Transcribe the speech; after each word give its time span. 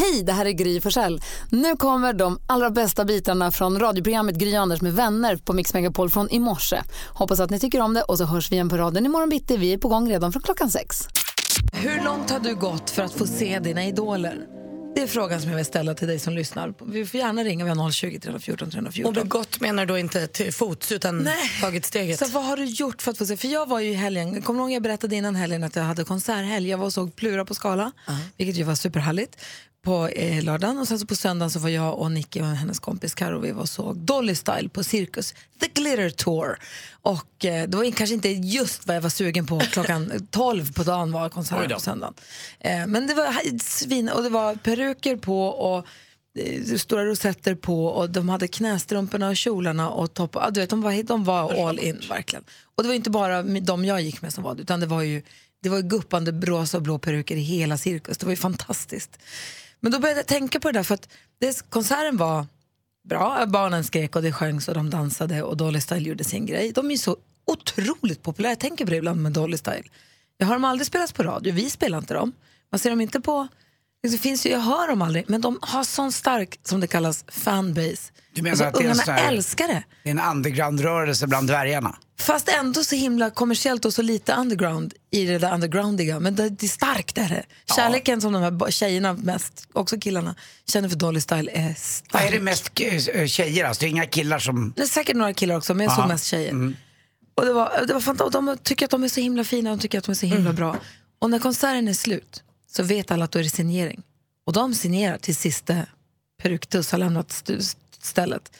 Hej, 0.00 0.22
det 0.22 0.32
här 0.32 0.46
är 0.46 0.50
Gry 0.50 0.80
Forssell. 0.80 1.22
Nu 1.50 1.76
kommer 1.76 2.12
de 2.12 2.40
allra 2.46 2.70
bästa 2.70 3.04
bitarna 3.04 3.50
från 3.50 3.80
radioprogrammet 3.80 4.36
Gry 4.36 4.54
Anders 4.54 4.80
med 4.80 4.92
vänner 4.92 5.36
på 5.36 5.52
Mix 5.52 5.74
Megapol 5.74 6.10
från 6.10 6.30
i 6.30 6.38
morse. 6.38 6.82
Hoppas 7.08 7.40
att 7.40 7.50
ni 7.50 7.58
tycker 7.58 7.80
om 7.80 7.94
det 7.94 8.02
och 8.02 8.18
så 8.18 8.24
hörs 8.24 8.50
vi 8.50 8.54
igen 8.54 8.68
på 8.68 8.76
raden 8.76 9.06
imorgon 9.06 9.28
bitti. 9.28 9.56
Vi 9.56 9.72
är 9.72 9.78
på 9.78 9.88
gång 9.88 10.10
redan 10.10 10.32
från 10.32 10.42
klockan 10.42 10.70
sex. 10.70 11.08
Hur 11.72 12.04
långt 12.04 12.30
har 12.30 12.40
du 12.40 12.54
gått 12.54 12.90
för 12.90 13.02
att 13.02 13.12
få 13.12 13.26
se 13.26 13.58
dina 13.58 13.84
idoler? 13.84 14.46
Det 14.94 15.02
är 15.02 15.06
frågan 15.06 15.40
som 15.40 15.50
jag 15.50 15.56
vill 15.56 15.66
ställa 15.66 15.94
till 15.94 16.08
dig 16.08 16.18
som 16.18 16.34
lyssnar. 16.34 16.74
Vi 16.86 17.06
får 17.06 17.20
gärna 17.20 17.44
ringa, 17.44 17.64
vi 17.64 17.70
har 17.70 17.90
020 17.90 18.20
314 18.20 18.70
314. 18.70 19.08
Och 19.08 19.22
begått 19.24 19.60
menar 19.60 19.86
du 19.86 19.92
då 19.92 19.98
inte 19.98 20.26
till 20.26 20.52
fots 20.52 20.92
utan 20.92 21.18
Nej. 21.18 21.36
tagit 21.60 21.84
steget? 21.84 22.18
Så 22.18 22.26
vad 22.26 22.44
har 22.44 22.56
du 22.56 22.64
gjort 22.64 23.02
för 23.02 23.10
att 23.10 23.18
få 23.18 23.26
se? 23.26 23.36
För 23.36 23.48
jag 23.48 23.68
var 23.68 23.80
ju 23.80 23.90
i 23.90 23.94
helgen, 23.94 24.42
kommer 24.42 24.60
du 24.60 24.64
ihåg 24.64 24.72
jag 24.76 24.82
berättade 24.82 25.16
innan 25.16 25.34
helgen 25.34 25.64
att 25.64 25.76
jag 25.76 25.82
hade 25.82 26.04
konserthelg. 26.04 26.68
Jag 26.68 26.78
var 26.78 26.86
och 26.86 26.92
såg 26.92 27.16
Plura 27.16 27.44
på 27.44 27.54
Skala, 27.54 27.92
vilket 28.36 28.56
ju 28.56 28.62
var 28.62 28.74
superhärligt 28.74 29.36
på 29.82 30.08
eh, 30.08 30.44
lördagen 30.44 30.78
och 30.78 30.88
sen 30.88 30.98
så 30.98 31.06
på 31.06 31.14
söndagen 31.14 31.50
så 31.50 31.58
var 31.58 31.68
jag 31.68 31.98
och 31.98 32.12
Nicky 32.12 32.40
och 32.40 32.46
hennes 32.46 32.78
kompis 32.78 33.14
Karo 33.14 33.38
vi 33.38 33.52
var 33.52 33.64
såg 33.64 33.96
Dolly 33.96 34.34
Style 34.34 34.68
på 34.68 34.84
Cirkus, 34.84 35.34
The 35.60 35.66
Glitter 35.66 36.10
Tour. 36.10 36.58
Och 37.02 37.44
eh, 37.44 37.68
det 37.68 37.76
var 37.76 37.90
kanske 37.90 38.14
inte 38.14 38.28
just 38.28 38.86
vad 38.86 38.96
jag 38.96 39.00
var 39.00 39.10
sugen 39.10 39.46
på 39.46 39.60
klockan 39.72 40.28
12 40.30 40.72
på 40.72 40.82
dagen 40.82 41.12
var 41.12 41.28
konserten 41.28 41.70
på 41.70 41.80
söndagen. 41.80 42.14
Eh, 42.60 42.86
men 42.86 43.06
det 43.06 43.14
var 43.14 43.58
svin 43.58 44.08
och 44.08 44.22
det 44.22 44.28
var 44.28 44.54
peruker 44.54 45.16
på 45.16 45.46
och 45.46 45.86
eh, 46.38 46.76
stora 46.76 47.04
rosetter 47.04 47.54
på 47.54 47.86
och 47.86 48.10
de 48.10 48.28
hade 48.28 48.48
knästrumporna 48.48 49.28
och 49.28 49.36
kjolarna 49.36 49.90
och 49.90 50.14
topp. 50.14 50.30
Ja, 50.34 50.50
du 50.50 50.60
vet, 50.60 50.70
de, 50.70 50.82
var, 50.82 51.02
de 51.02 51.24
var 51.24 51.68
all 51.68 51.78
in 51.78 52.00
verkligen. 52.08 52.44
Och 52.76 52.82
det 52.82 52.88
var 52.88 52.94
inte 52.94 53.10
bara 53.10 53.42
de 53.42 53.84
jag 53.84 54.00
gick 54.00 54.22
med 54.22 54.32
som 54.32 54.44
var 54.44 54.54
det 54.54 54.62
utan 54.62 54.80
det 54.80 54.86
var 54.86 55.02
ju 55.02 55.22
det 55.62 55.68
var 55.68 55.80
guppande 55.80 56.32
rosa 56.32 56.76
och 56.76 56.82
blå 56.82 56.98
peruker 56.98 57.36
i 57.36 57.40
hela 57.40 57.78
cirkus. 57.78 58.18
Det 58.18 58.26
var 58.26 58.30
ju 58.30 58.36
fantastiskt. 58.36 59.18
Men 59.80 59.92
då 59.92 59.98
började 59.98 60.20
jag 60.20 60.26
tänka 60.26 60.60
på 60.60 60.68
det 60.72 60.78
där 60.78 60.82
för 60.82 60.94
att 60.94 61.08
det, 61.38 61.70
konserten 61.70 62.16
var 62.16 62.46
bra. 63.08 63.46
Barnen 63.46 63.84
skrek 63.84 64.16
och 64.16 64.22
det 64.22 64.32
sjöngs 64.32 64.68
och 64.68 64.74
de 64.74 64.90
dansade 64.90 65.42
och 65.42 65.56
Dolly 65.56 65.80
Style 65.80 66.08
gjorde 66.08 66.24
sin 66.24 66.46
grej. 66.46 66.72
De 66.72 66.90
är 66.90 66.96
så 66.96 67.16
otroligt 67.46 68.22
populära. 68.22 68.52
Jag 68.52 68.58
tänker 68.60 68.84
på 68.84 68.90
det 68.90 68.96
ibland 68.96 69.22
med 69.22 69.32
Dolly 69.32 69.56
Style. 69.56 69.82
Jag 70.38 70.46
har 70.46 70.54
dem 70.54 70.64
aldrig 70.64 70.86
spelats 70.86 71.12
på 71.12 71.22
radio, 71.22 71.52
vi 71.54 71.70
spelar 71.70 71.98
inte 71.98 72.14
dem. 72.14 72.32
Man 72.72 72.78
ser 72.78 72.90
dem 72.90 73.00
inte 73.00 73.20
på... 73.20 73.48
Det 74.02 74.18
finns 74.18 74.46
ju, 74.46 74.50
jag 74.50 74.60
hör 74.60 74.88
dem 74.88 75.02
aldrig, 75.02 75.24
men 75.30 75.40
de 75.40 75.58
har 75.62 75.84
sån 75.84 76.12
stark, 76.12 76.58
som 76.62 76.80
det 76.80 76.86
kallas, 76.86 77.24
fanbase. 77.28 78.12
Du 78.34 78.42
menar 78.42 78.50
Alltså, 78.52 78.64
att 78.64 78.74
det 78.74 78.80
är 78.80 78.84
en 78.84 78.90
ungarna 78.92 79.12
här- 79.12 79.32
älskar 79.32 79.68
det. 79.68 79.82
Det 80.02 80.08
är 80.10 80.10
en 80.10 80.20
underground-rörelse 80.36 81.26
bland 81.26 81.48
dvärgarna. 81.48 81.96
Fast 82.20 82.48
ändå 82.48 82.84
så 82.84 82.96
himla 82.96 83.30
kommersiellt 83.30 83.84
och 83.84 83.94
så 83.94 84.02
lite 84.02 84.34
underground 84.34 84.94
i 85.10 85.24
det 85.24 85.38
där 85.38 85.54
undergroundiga. 85.54 86.20
Men 86.20 86.34
det, 86.36 86.48
det 86.48 86.66
är 86.66 86.68
starkt 86.68 87.18
är 87.18 87.28
det. 87.28 87.44
Kärleken 87.76 88.20
som 88.20 88.32
de 88.32 88.42
här 88.42 88.70
tjejerna 88.70 89.12
mest, 89.12 89.68
också 89.72 89.98
killarna, 90.00 90.34
känner 90.66 90.88
för 90.88 90.96
Dolly 90.96 91.20
Style 91.20 91.50
är 91.54 91.74
stark. 91.74 92.12
Vad 92.12 92.22
är 92.22 92.30
det 92.30 92.40
mest 92.40 92.70
eh, 92.80 93.26
tjejer 93.26 93.64
alltså? 93.64 93.80
Det 93.80 93.86
är 93.86 93.90
inga 93.90 94.06
killar 94.06 94.38
som... 94.38 94.72
Det 94.76 94.82
är 94.82 94.86
säkert 94.86 95.16
några 95.16 95.32
killar 95.34 95.56
också, 95.56 95.74
men 95.74 95.84
jag 95.86 95.94
såg 95.94 96.04
Ja. 96.04 96.08
mest 96.08 96.24
tjejer. 96.26 96.74
Och 97.34 97.44
det 97.46 97.52
var, 97.52 97.84
det 97.86 97.92
var 97.94 98.00
fantastiskt. 98.00 98.32
De 98.32 98.58
tycker 98.62 98.84
att 98.84 98.90
de 98.90 99.04
är 99.04 99.08
så 99.08 99.20
himla 99.20 99.44
fina, 99.44 99.70
de 99.70 99.78
tycker 99.78 99.98
att 99.98 100.04
de 100.04 100.10
är 100.10 100.16
så 100.16 100.26
himla 100.26 100.52
bra. 100.52 100.76
Och 101.18 101.30
när 101.30 101.38
konserten 101.38 101.88
är 101.88 101.94
slut 101.94 102.42
så 102.70 102.82
vet 102.82 103.10
alla 103.10 103.24
att 103.24 103.30
då 103.32 103.38
är 103.38 103.42
det 103.42 103.50
signering. 103.50 104.02
Och 104.46 104.52
de 104.52 104.74
signerar 104.74 105.18
till 105.18 105.36
sista 105.36 105.76
peruktuss 106.42 106.92
har 106.92 106.98
lämnat 106.98 107.50
stället. 108.02 108.52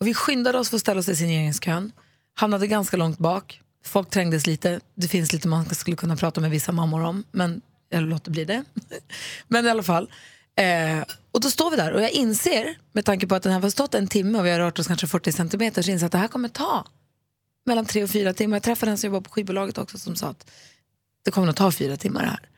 Och 0.00 0.06
vi 0.06 0.14
skyndade 0.14 0.58
oss 0.58 0.68
för 0.70 0.76
att 0.76 0.80
ställa 0.80 1.00
oss 1.00 1.08
i 1.08 1.16
signeringskön. 1.16 1.92
Hamnade 2.38 2.66
ganska 2.66 2.96
långt 2.96 3.18
bak. 3.18 3.60
Folk 3.84 4.10
trängdes 4.10 4.46
lite. 4.46 4.80
Det 4.94 5.08
finns 5.08 5.32
lite 5.32 5.48
man 5.48 5.74
skulle 5.74 5.96
kunna 5.96 6.16
prata 6.16 6.40
med 6.40 6.50
vissa 6.50 6.72
mammor 6.72 7.04
om, 7.04 7.24
men 7.30 7.60
jag 7.88 8.02
låter 8.02 8.30
bli 8.30 8.44
det. 8.44 8.64
men 9.48 9.66
i 9.66 9.70
alla 9.70 9.82
fall. 9.82 10.10
Eh, 10.56 11.04
och 11.32 11.40
då 11.40 11.50
står 11.50 11.70
vi 11.70 11.76
där 11.76 11.92
och 11.92 12.02
jag 12.02 12.10
inser, 12.10 12.78
med 12.92 13.04
tanke 13.04 13.26
på 13.26 13.34
att 13.34 13.42
den 13.42 13.52
här 13.52 13.60
har 13.60 13.70
stått 13.70 13.94
en 13.94 14.08
timme 14.08 14.38
och 14.38 14.46
vi 14.46 14.50
har 14.50 14.58
rört 14.58 14.78
oss 14.78 14.86
kanske 14.86 15.06
40 15.06 15.32
centimeter, 15.32 15.82
så 15.82 15.90
inser 15.90 16.04
jag 16.04 16.06
att 16.06 16.12
det 16.12 16.18
här 16.18 16.28
kommer 16.28 16.48
ta 16.48 16.86
mellan 17.66 17.86
tre 17.86 18.04
och 18.04 18.10
fyra 18.10 18.34
timmar. 18.34 18.56
Jag 18.56 18.62
träffade 18.62 18.92
en 18.92 18.98
som 18.98 19.06
jobbar 19.06 19.20
på 19.20 19.30
skivbolaget 19.30 19.78
också 19.78 19.98
som 19.98 20.16
sa 20.16 20.28
att 20.28 20.50
det 21.24 21.30
kommer 21.30 21.48
att 21.48 21.56
ta 21.56 21.70
fyra 21.72 21.96
timmar 21.96 22.22
det 22.22 22.28
här. 22.28 22.48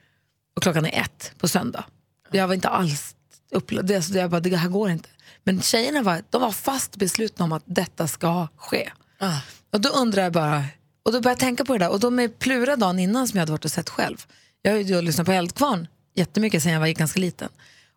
Och 0.57 0.63
klockan 0.63 0.87
är 0.87 1.01
ett 1.03 1.33
på 1.39 1.49
söndag. 1.49 1.85
Jag 2.31 2.49
var 2.49 2.55
inte 2.55 2.69
alls 2.69 3.15
upplevd, 3.51 3.91
jag 3.91 4.31
bara, 4.31 4.41
det 4.41 4.57
här 4.57 4.69
går 4.69 4.91
inte. 4.91 5.09
Men 5.45 5.63
tjejerna 5.63 6.03
var, 6.03 6.23
de 6.31 6.41
var 6.41 6.53
fast 6.53 6.97
beslutna 6.97 7.45
om 7.45 7.53
att 7.53 7.65
detta 7.67 8.09
ska 8.09 8.49
ske. 8.57 8.91
Ah. 9.19 9.41
Och 9.71 9.81
då 9.81 9.89
undrar 9.89 10.23
jag 10.23 10.33
bara, 10.33 10.65
och 11.03 11.13
då 11.13 11.21
började 11.21 11.31
jag 11.31 11.39
tänka 11.39 11.65
på 11.65 11.73
det 11.73 11.79
där. 11.79 11.91
Och 11.91 12.01
då 12.01 12.11
med 12.11 12.39
Plura 12.39 12.77
dagen 12.77 12.99
innan 12.99 13.29
som 13.29 13.37
jag 13.37 13.43
hade 13.43 13.53
varit 13.53 13.65
och 13.65 13.71
sett 13.71 13.89
själv. 13.89 14.27
Jag 14.63 14.73
har 14.73 14.79
ju 14.79 15.03
lyssnat 15.03 15.27
på 15.27 15.33
Eldkvarn 15.33 15.87
jättemycket 16.15 16.63
sen 16.63 16.73
jag 16.73 16.81
var 16.81 16.89
ganska 16.89 17.21
liten. 17.21 17.49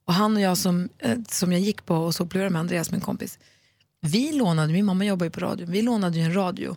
Och 0.06 0.14
han 0.14 0.36
och 0.36 0.42
jag 0.42 0.58
som, 0.58 0.90
eh, 1.00 1.18
som 1.28 1.52
jag 1.52 1.62
gick 1.62 1.86
på 1.86 1.96
och 1.96 2.16
såg 2.16 2.30
Plura 2.30 2.50
med 2.50 2.60
Andreas, 2.60 2.92
min 2.92 3.02
kompis. 3.02 3.40
Vi 4.02 4.32
lånade, 4.32 4.74
min 4.74 4.86
mamma 4.86 5.06
jobbar 5.06 5.26
ju 5.26 5.30
på 5.30 5.40
radio, 5.40 5.68
vi 5.70 5.82
lånade 5.82 6.18
ju 6.18 6.24
en 6.24 6.34
radio. 6.36 6.76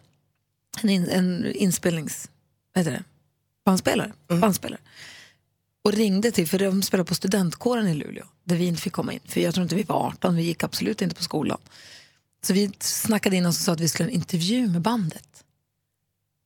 En, 0.83 0.91
in, 0.91 1.09
en 1.09 1.53
inspelnings, 1.55 2.31
vad 2.75 2.85
heter 2.85 2.99
det? 2.99 3.05
Bandspelare. 3.65 4.13
Bandspelare. 4.29 4.81
Och 5.85 5.93
ringde 5.93 6.31
till, 6.31 6.49
för 6.49 6.59
de 6.59 6.83
spelade 6.83 7.09
på 7.09 7.15
studentkåren 7.15 7.89
i 7.89 7.95
Luleå, 7.95 8.25
där 8.45 8.57
vi 8.57 8.65
inte 8.65 8.83
fick 8.83 8.93
komma 8.93 9.13
in. 9.13 9.21
För 9.25 9.41
jag 9.41 9.55
tror 9.55 9.63
inte 9.63 9.75
vi 9.75 9.83
var 9.83 10.07
18, 10.07 10.37
vi 10.37 10.43
gick 10.43 10.63
absolut 10.63 11.03
inte 11.03 11.15
på 11.15 11.23
skolan. 11.23 11.59
Så 12.47 12.53
vi 12.53 12.71
snackade 12.81 13.37
in 13.37 13.47
oss 13.47 13.59
och 13.59 13.65
sa 13.65 13.73
att 13.73 13.81
vi 13.81 13.89
skulle 13.89 14.05
ha 14.07 14.11
en 14.11 14.17
intervju 14.17 14.69
med 14.69 14.83
bandet. 14.83 15.29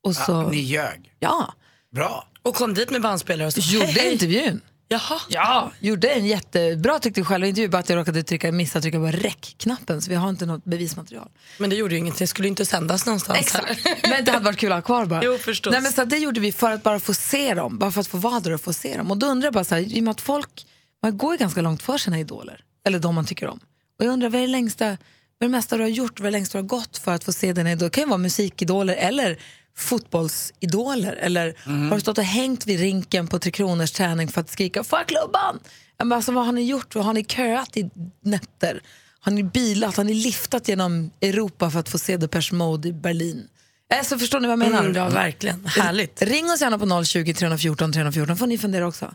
Och 0.03 0.15
så, 0.15 0.31
Ja, 0.31 0.49
ni 0.49 0.57
ljög. 0.57 1.13
ja, 1.19 1.53
Bra. 1.91 2.27
Och 2.41 2.55
kom 2.55 2.73
dit 2.73 2.89
med 2.91 3.01
bandspelare 3.01 3.47
och 3.47 3.53
så 3.53 3.59
gjorde 3.59 3.85
hej, 3.85 4.01
hej. 4.01 4.13
intervjun. 4.13 4.61
Jaha. 4.87 5.19
Ja, 5.29 5.71
gjorde 5.79 6.09
en 6.09 6.25
jättebra 6.25 6.99
tyckte 6.99 7.19
jag 7.19 7.27
själv 7.27 7.45
intervju, 7.45 7.69
bara 7.69 7.77
att 7.77 7.89
jag 7.89 7.97
råkade 7.97 8.23
trycka, 8.23 8.51
missa 8.51 8.81
trycka 8.81 8.97
på 8.99 9.07
räck-knappen 9.07 10.01
så 10.01 10.09
vi 10.09 10.15
har 10.15 10.29
inte 10.29 10.45
något 10.45 10.65
bevismaterial. 10.65 11.29
Men 11.57 11.69
det 11.69 11.75
gjorde 11.75 11.93
ju 11.93 11.99
inget, 11.99 12.17
det 12.17 12.27
skulle 12.27 12.47
inte 12.47 12.65
sändas 12.65 13.05
någonstans. 13.05 13.39
Exakt. 13.39 13.85
Men 14.09 14.25
det 14.25 14.31
hade 14.31 14.45
varit 14.45 14.57
kul 14.59 14.71
att 14.71 14.77
ha 14.77 14.81
kvar 14.81 15.05
bara. 15.05 15.23
Jo, 15.23 15.37
förstås. 15.37 15.71
Nej, 15.71 15.81
men 15.81 15.91
så 15.91 16.05
det 16.05 16.17
gjorde 16.17 16.39
vi 16.39 16.51
för 16.51 16.71
att 16.71 16.83
bara 16.83 16.99
få 16.99 17.13
se 17.13 17.53
dem, 17.53 17.77
bara 17.77 17.91
för 17.91 18.01
att 18.01 18.07
få 18.07 18.17
vara 18.17 18.39
där 18.39 18.51
och 18.51 18.61
få 18.61 18.73
se 18.73 18.97
dem. 18.97 19.11
Och 19.11 19.17
då 19.17 19.27
undrar 19.27 19.47
jag 19.47 19.53
bara 19.53 19.63
så 19.63 19.75
här, 19.75 19.81
i 19.81 19.99
och 19.99 20.03
med 20.03 20.11
att 20.11 20.21
folk, 20.21 20.65
man 21.01 21.17
går 21.17 21.33
ju 21.33 21.37
ganska 21.37 21.61
långt 21.61 21.83
för 21.83 21.97
sina 21.97 22.19
idoler, 22.19 22.63
eller 22.85 22.99
de 22.99 23.15
man 23.15 23.25
tycker 23.25 23.47
om. 23.47 23.59
Och 23.99 24.05
jag 24.05 24.13
undrar, 24.13 24.29
vad 24.29 24.41
är 24.41 24.45
det 24.45 24.51
längsta, 24.51 24.97
vad 25.41 25.45
är 25.45 25.51
det 25.51 25.57
mesta 25.57 25.77
du 25.77 25.83
har 25.83 25.89
gjort, 25.89 26.19
vad 26.19 26.27
är 26.27 26.31
det 26.31 26.37
längsta 26.37 26.57
du 26.57 26.61
har 26.63 26.67
gått 26.67 26.97
för 26.97 27.13
att 27.15 27.23
få 27.23 27.31
se 27.31 27.53
dina 27.53 27.71
idoler? 27.71 27.89
Det 27.89 27.93
kan 27.95 28.03
ju 28.03 28.09
vara 28.09 28.17
musikidoler 28.17 28.95
eller 28.95 29.37
fotbollsidoler. 29.77 31.13
Eller 31.13 31.55
har 31.89 31.95
du 31.95 32.01
stått 32.01 32.17
och 32.17 32.23
hängt 32.23 32.67
vid 32.67 32.79
rinken 32.79 33.27
på 33.27 33.39
Tre 33.39 33.51
Kronors 33.51 33.91
träning 33.91 34.27
för 34.27 34.41
att 34.41 34.49
skrika 34.49 34.83
“Får 34.83 34.99
jag 34.99 35.07
klubban?” 35.07 35.59
Men 35.97 36.11
alltså, 36.11 36.31
Vad 36.31 36.45
har 36.45 36.51
ni 36.51 36.63
gjort? 36.63 36.95
Vad 36.95 37.05
har 37.05 37.13
ni 37.13 37.23
köat 37.23 37.77
i 37.77 37.89
nätter? 38.23 38.81
Har 39.19 39.31
ni 39.31 39.43
bilat? 39.43 39.97
Har 39.97 40.03
ni 40.03 40.13
liftat 40.13 40.67
genom 40.67 41.11
Europa 41.21 41.69
för 41.69 41.79
att 41.79 41.89
få 41.89 41.97
se 41.97 42.17
Depeche 42.17 42.53
Mode 42.55 42.87
i 42.89 42.93
Berlin? 42.93 43.47
Alltså, 43.93 44.17
förstår 44.17 44.39
ni 44.39 44.47
vad 44.47 44.51
jag 44.51 44.59
menar? 44.59 44.79
Mm, 44.79 44.95
ja, 44.95 45.09
verkligen. 45.09 45.65
Härligt. 45.65 46.21
Ring 46.21 46.45
oss 46.45 46.61
gärna 46.61 46.79
på 46.79 47.03
020 47.03 47.33
314 47.33 47.93
314 47.93 48.37
får 48.37 48.47
ni 48.47 48.57
fundera 48.57 48.87
också. 48.87 49.11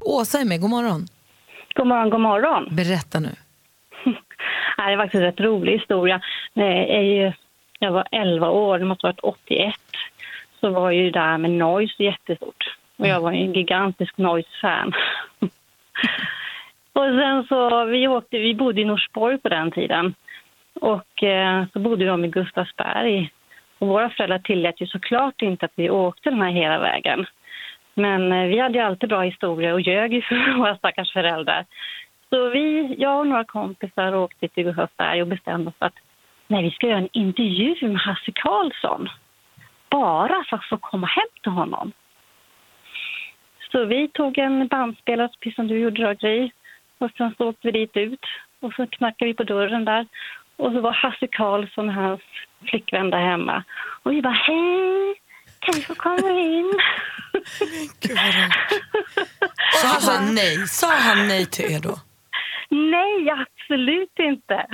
Åsa 0.00 0.40
är 0.40 0.44
med, 0.44 0.60
god 0.60 0.70
morgon. 0.70 1.08
God 1.76 1.86
morgon, 1.86 2.10
god 2.10 2.20
morgon. 2.20 2.76
Berätta 2.76 3.20
nu. 3.20 3.36
Det 4.76 4.82
är 4.82 4.96
faktiskt 4.96 5.14
en 5.14 5.26
rätt 5.26 5.40
rolig 5.40 5.72
historia. 5.72 6.20
Eh, 6.54 7.32
jag, 7.78 7.92
var 7.92 8.04
11 8.12 8.50
år, 8.50 8.78
det 8.78 8.84
måste 8.84 9.06
ha 9.06 9.12
varit 9.12 9.38
81, 9.46 9.74
så 10.60 10.70
var 10.70 10.90
ju 10.90 11.10
det 11.10 11.20
där 11.20 11.38
med 11.38 11.50
noise 11.50 12.02
jättestort. 12.02 12.76
Och 12.96 13.06
jag 13.06 13.20
var 13.20 13.32
en 13.32 13.52
gigantisk 13.52 14.16
noise-fan. 14.16 14.92
och 16.92 17.04
sen 17.04 17.46
så, 17.48 17.84
vi, 17.84 18.08
åkte, 18.08 18.38
vi 18.38 18.54
bodde 18.54 18.80
i 18.80 18.84
Norsborg 18.84 19.38
på 19.38 19.48
den 19.48 19.70
tiden. 19.70 20.14
Och 20.80 21.22
eh, 21.22 21.64
så 21.72 21.78
bodde 21.78 22.04
de 22.04 22.24
i 22.24 22.28
Gustavsberg. 22.28 23.30
Och 23.78 23.88
våra 23.88 24.10
föräldrar 24.10 24.38
tillät 24.38 24.80
ju 24.80 24.86
såklart 24.86 25.42
inte 25.42 25.66
att 25.66 25.72
vi 25.74 25.90
åkte 25.90 26.30
den 26.30 26.42
här 26.42 26.50
hela 26.50 26.78
vägen. 26.78 27.26
Men 27.94 28.32
eh, 28.32 28.46
vi 28.46 28.58
hade 28.58 28.78
ju 28.78 28.84
alltid 28.84 29.08
bra 29.08 29.20
historier 29.20 29.72
och 29.72 29.80
ljög 29.80 30.24
för 30.24 30.58
våra 30.58 30.76
stackars 30.76 31.12
föräldrar. 31.12 31.64
Så 32.30 32.50
vi, 32.50 32.94
jag 32.98 33.20
och 33.20 33.26
några 33.26 33.44
kompisar 33.44 34.14
åkte 34.14 34.48
till 34.48 34.64
Gustavsberg 34.64 35.22
och 35.22 35.28
bestämde 35.28 35.68
oss 35.68 35.76
att 35.78 35.94
nej, 36.46 36.62
vi 36.62 36.70
ska 36.70 36.86
göra 36.86 36.98
en 36.98 37.08
intervju 37.12 37.88
med 37.88 38.00
Hasse 38.00 38.32
Karlsson. 38.34 39.08
Bara 39.90 40.44
för 40.44 40.56
att 40.56 40.68
få 40.68 40.76
komma 40.76 41.06
hem 41.06 41.28
till 41.42 41.52
honom. 41.52 41.92
Så 43.72 43.84
vi 43.84 44.08
tog 44.08 44.38
en 44.38 44.68
bandspelare, 44.68 45.28
precis 45.40 45.56
som 45.56 45.66
du 45.68 45.78
gjorde 45.78 46.02
då, 46.02 46.14
Gry. 46.14 46.50
Och 46.98 47.10
sen 47.16 47.34
så 47.38 47.48
åkte 47.48 47.70
vi 47.70 47.72
dit 47.72 47.96
ut 47.96 48.24
och 48.60 48.72
så 48.72 48.86
knackade 48.86 49.28
vi 49.28 49.34
på 49.34 49.44
dörren 49.44 49.84
där. 49.84 50.06
Och 50.56 50.72
så 50.72 50.80
var 50.80 50.92
Hasse 50.92 51.26
Karlsson 51.26 51.88
och 51.88 51.94
hans 51.94 52.20
flickvän 52.70 53.10
där 53.10 53.18
hemma. 53.18 53.64
Och 54.02 54.12
vi 54.12 54.22
bara, 54.22 54.32
hej, 54.32 55.14
kan 55.58 55.74
vi 55.74 55.82
få 55.82 55.94
komma 55.94 56.30
in? 56.30 56.72
Sa 59.72 60.12
han 60.12 60.34
nej? 60.34 60.68
Sa 60.68 60.86
han 60.86 61.28
nej 61.28 61.46
till 61.46 61.72
er 61.72 61.80
då? 61.80 61.98
Nej, 62.68 63.30
absolut 63.30 64.18
inte. 64.18 64.66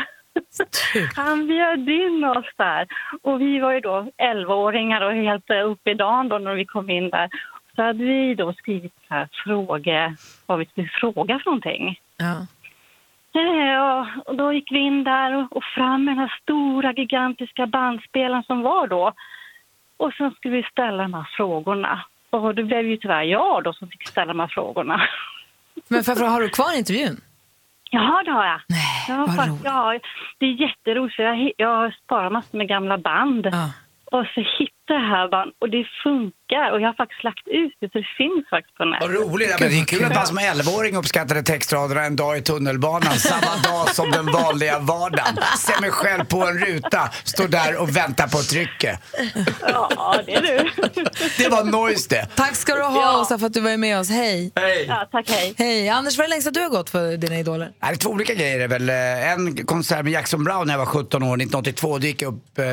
Han 1.16 1.46
bjöd 1.46 1.88
in 1.88 2.24
oss 2.24 2.46
där. 2.56 2.86
Och 3.22 3.40
vi 3.40 3.58
var 3.58 3.72
ju 3.72 3.80
då 3.80 4.08
11-åringar 4.18 5.00
och 5.00 5.12
helt 5.12 5.50
eh, 5.50 5.70
uppe 5.70 5.90
i 5.90 5.94
dagen 5.94 6.28
då 6.28 6.38
när 6.38 6.54
vi 6.54 6.64
kom 6.64 6.90
in 6.90 7.10
där. 7.10 7.28
Så 7.76 7.82
hade 7.82 8.04
vi 8.04 8.34
då 8.34 8.52
skrivit 8.52 8.92
så 9.08 9.14
här 9.14 9.28
frågor, 9.44 10.16
vad 10.46 10.58
vi 10.58 10.66
skulle 10.66 10.88
fråga 10.88 11.38
för 11.38 11.50
någonting. 11.50 12.00
Ja. 12.16 12.46
Ja, 13.32 14.06
och 14.26 14.36
då 14.36 14.52
gick 14.52 14.72
vi 14.72 14.78
in 14.78 15.04
där 15.04 15.48
och, 15.50 15.64
fram 15.64 16.04
med 16.04 16.12
den 16.12 16.18
här 16.18 16.38
stora 16.42 16.92
gigantiska 16.92 17.66
bandspelaren 17.66 18.42
som 18.42 18.62
var 18.62 18.86
då. 18.86 19.12
Och 19.96 20.12
sen 20.12 20.30
skulle 20.30 20.56
vi 20.56 20.62
ställa 20.62 21.02
de 21.02 21.14
här 21.14 21.28
frågorna. 21.36 22.04
Och 22.30 22.54
det 22.54 22.64
blev 22.64 22.86
ju 22.86 22.96
tyvärr 22.96 23.22
jag 23.22 23.64
då 23.64 23.72
som 23.72 23.88
fick 23.88 24.08
ställa 24.08 24.32
de 24.32 24.40
här 24.40 24.48
frågorna. 24.48 25.02
Men 25.88 26.04
för, 26.04 26.26
har 26.26 26.40
du 26.40 26.48
kvar 26.48 26.78
intervjun? 26.78 27.20
Ja, 27.94 28.22
det 28.24 28.30
har 28.30 28.44
jag. 28.44 28.60
Nej, 28.68 29.04
ja, 29.08 29.16
vad 29.16 29.36
fast 29.36 29.48
roligt. 29.48 29.64
jag 29.64 29.72
har, 29.72 30.00
det 30.38 30.46
är 30.46 30.60
jätteroligt. 30.60 31.18
Jag, 31.18 31.52
jag 31.56 31.68
har 31.68 31.90
sparat 32.04 32.32
massor 32.32 32.58
med 32.58 32.68
gamla 32.68 32.98
band. 32.98 33.46
Ja. 33.46 33.70
Och 34.16 34.26
så 34.34 34.40
hittade 34.58 34.72
jag 34.86 35.08
här 35.16 35.28
band 35.28 35.50
och 35.60 35.70
det 35.70 35.84
funkar. 36.04 36.66
Och 36.72 36.80
jag 36.80 36.88
har 36.88 36.94
faktiskt 37.02 37.24
lagt 37.24 37.46
ut 37.48 37.74
det 37.80 37.86
så 37.92 37.98
det 37.98 38.10
finns 38.20 38.44
faktiskt 38.50 38.76
på 38.78 38.84
nätet. 38.84 39.08
Vad 39.08 39.16
roligt. 39.32 39.48
Ja, 39.50 39.56
men 39.60 39.68
det 39.68 39.78
är 39.80 39.84
kul 39.84 40.04
att 40.04 40.14
man 40.14 40.26
som 40.26 40.38
11-åring 40.38 40.96
uppskattade 40.96 41.42
textraderna 41.42 42.02
en 42.04 42.16
dag 42.16 42.38
i 42.38 42.42
tunnelbanan 42.42 43.12
samma 43.30 43.54
dag 43.70 43.88
som 43.88 44.10
den 44.10 44.26
vanliga 44.32 44.78
vardagen. 44.78 45.34
Ser 45.58 45.80
mig 45.80 45.90
själv 45.90 46.24
på 46.24 46.46
en 46.46 46.58
ruta, 46.58 47.10
står 47.24 47.48
där 47.48 47.76
och 47.82 47.96
väntar 47.96 48.28
på 48.28 48.38
trycket. 48.38 49.00
Ja, 49.60 50.14
det 50.26 50.34
är 50.34 50.42
du. 50.42 50.70
Det 51.38 51.48
var 51.48 51.64
noise 51.64 52.06
det. 52.10 52.26
Tack 52.34 52.54
ska 52.56 52.74
du 52.74 52.82
ha, 52.82 53.02
Ja. 53.02 53.20
Åsa, 53.20 53.38
för 53.38 53.46
att 53.46 53.52
du 53.54 53.60
var 53.60 53.76
med 53.76 53.98
oss. 53.98 54.10
Hej. 54.10 54.52
Ja, 54.88 55.08
tack, 55.12 55.30
hej. 55.30 55.54
Hej. 55.58 55.88
Anders, 55.88 56.18
vad 56.18 56.24
är 56.24 56.28
det 56.28 56.34
längsta 56.34 56.50
du 56.50 56.60
har 56.60 56.68
gått 56.68 56.90
för 56.90 57.16
dina 57.16 57.38
idoler? 57.38 57.72
Nej, 57.82 57.90
Det 57.90 57.96
är 57.96 57.96
två 57.96 58.10
olika 58.10 58.34
grejer. 58.34 58.68
Väl 58.68 58.88
eh, 58.88 59.32
en 59.32 59.66
konsert 59.66 60.04
med 60.04 60.12
Jackson 60.12 60.44
Brown 60.44 60.66
när 60.66 60.74
jag 60.74 60.78
var 60.78 60.86
17 60.86 61.22
år, 61.22 61.26
1982. 61.26 61.98
Det 61.98 62.06
gick 62.06 62.22
upp, 62.22 62.58
eh, 62.58 62.64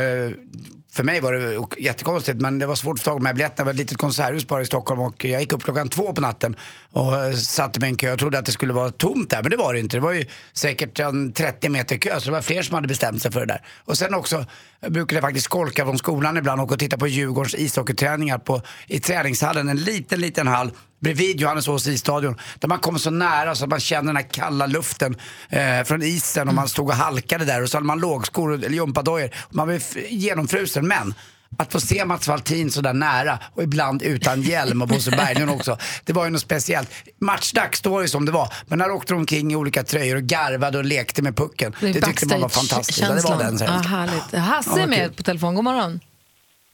för 0.92 1.04
mig 1.04 1.22
var 1.22 1.34
det 1.34 1.82
jättekonstigt 1.82 2.42
men 2.42 2.60
det 2.60 2.66
var 2.66 2.76
svårt 2.76 2.94
att 2.94 3.00
få 3.00 3.06
tag 3.06 3.14
på 3.14 3.20
de 3.20 3.26
här 3.26 3.34
biljetterna. 3.34 3.64
Det 3.64 3.64
var 3.64 3.72
ett 3.72 3.78
litet 3.78 3.98
konserthus 3.98 4.48
bara 4.48 4.62
i 4.62 4.66
Stockholm 4.66 5.02
och 5.02 5.26
jag 5.26 5.42
gick 5.42 5.54
upp 5.54 5.64
klockan 5.64 5.90
två 5.90 6.14
på 6.14 6.22
natten 6.22 6.56
och 6.92 7.16
eh, 7.16 7.34
satte 7.34 7.80
mig 7.80 7.90
i 7.90 7.92
en 7.92 7.98
kö. 7.98 8.08
Jag 8.08 8.20
trodde 8.20 8.40
att 8.40 8.46
det 8.46 8.52
skulle 8.52 8.74
vara 8.74 8.92
tomt 8.92 9.30
där 9.30 9.42
men 9.42 9.52
det 9.52 9.58
var 9.58 9.74
det 9.74 9.80
inte. 9.80 9.98
Det 9.98 10.02
var 10.02 10.12
ju 10.12 10.26
säkert 10.54 11.00
en 11.00 11.34
30 11.34 11.70
meter 11.70 11.98
kö 11.98 12.20
så 12.20 12.26
det 12.26 12.32
var 12.32 12.42
fler 12.42 12.62
som 12.62 12.76
hade 12.76 12.88
bestämt 12.88 13.22
sig 13.22 13.32
för 13.32 13.40
det 13.40 13.46
där. 13.46 13.62
Och 13.86 13.98
sen 13.98 14.14
också 14.14 14.46
jag 14.80 14.92
brukade 14.92 15.16
jag 15.16 15.24
faktiskt 15.24 15.46
skolka 15.46 15.86
från 15.86 15.98
skolan 15.98 16.38
ibland 16.38 16.62
och 16.62 16.66
åka 16.66 16.74
och 16.74 16.80
titta 16.80 16.98
på 16.98 17.08
Djurgårdens 17.08 17.56
ishockeyträningar 17.56 18.38
på, 18.38 18.62
i 18.88 19.00
träningshallen. 19.00 19.70
En 19.70 19.78
liten, 19.78 20.22
liten 20.22 20.48
hall 20.48 20.72
bredvid 21.00 21.40
Johanneshovs 21.42 21.88
isstadion. 21.88 22.38
Där 22.60 22.68
man 22.68 22.80
kommer 22.80 23.00
så 23.00 23.10
nära 23.10 23.56
så 23.56 23.64
att 23.64 23.70
man 23.70 23.80
känner 23.80 24.08
den 24.08 24.16
här 24.16 24.30
kalla 24.32 24.66
luften 24.66 25.18
eh, 25.50 25.84
från 25.86 26.04
isen 26.04 26.48
och 26.48 26.54
man 26.54 26.70
stod 26.70 26.88
och 26.90 26.96
halkade 26.96 27.46
där 27.46 27.64
och 27.64 27.70
så 27.70 27.78
hade 27.78 27.88
man 27.88 28.00
lågskor 28.00 28.50
och- 28.50 28.56
eller 28.56 28.70
gympadojor. 28.70 29.30
Man 29.50 29.70
f- 29.70 29.96
genomfrusen 30.10 30.88
men 30.88 31.14
att 31.58 31.72
få 31.72 31.80
se 31.80 32.06
Mats 32.06 32.28
Valtin 32.28 32.72
så 32.72 32.82
där 32.82 32.94
nära 32.94 33.40
och 33.56 33.64
ibland 33.64 34.02
utan 34.02 34.42
hjälm 34.42 34.82
och 34.82 34.88
Bosse 34.88 35.12
Berglund 35.12 35.52
också. 35.52 35.78
Det 36.06 36.14
var 36.14 36.26
ju 36.26 36.30
något 36.32 36.42
speciellt. 36.42 36.90
Matchdags, 37.22 37.82
då 37.82 37.90
var 37.90 38.02
det 38.02 38.08
som 38.08 38.26
det 38.26 38.32
var. 38.32 38.54
Men 38.68 38.80
när 38.80 38.92
åkte 38.92 39.14
de 39.14 39.20
omkring 39.20 39.52
i 39.52 39.56
olika 39.56 39.84
tröjor 39.84 40.16
och 40.16 40.22
garvade 40.24 40.78
och 40.78 40.86
lekte 40.86 41.22
med 41.22 41.36
pucken. 41.38 41.76
Det, 41.82 41.94
tyckte 42.02 42.26
man 42.28 42.42
var 42.42 42.50
fantastiskt. 42.50 43.00
Ja, 43.02 43.10
det 43.14 43.22
var 43.22 43.38
den 43.38 43.58
Ja, 43.58 43.68
härligt. 43.72 44.34
Hasse 44.34 44.82
är 44.82 44.88
med 44.88 45.16
på 45.16 45.24
telefon. 45.24 45.56
God 45.56 45.64
morgon. 45.64 46.00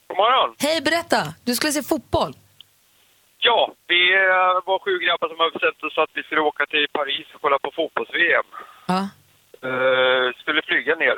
God 0.07 0.17
morgon. 0.17 0.55
Hej, 0.59 0.81
berätta. 0.81 1.33
Du 1.43 1.55
skulle 1.55 1.73
se 1.73 1.83
fotboll. 1.83 2.35
Ja, 3.47 3.73
vi 3.87 4.13
eh, 4.13 4.55
var 4.65 4.79
sju 4.79 4.99
grabbar 4.99 5.27
som 5.29 5.39
har 5.39 5.51
bestämt 5.51 5.83
oss 5.83 5.97
att 5.97 6.09
vi 6.13 6.23
skulle 6.23 6.41
åka 6.41 6.65
till 6.65 6.87
Paris 6.91 7.27
och 7.33 7.41
kolla 7.41 7.59
på 7.59 7.71
fotbolls-VM. 7.71 8.45
Ja. 8.87 9.01
Uh, 9.69 10.33
skulle 10.41 10.61
flyga 10.61 10.95
ner. 10.95 11.17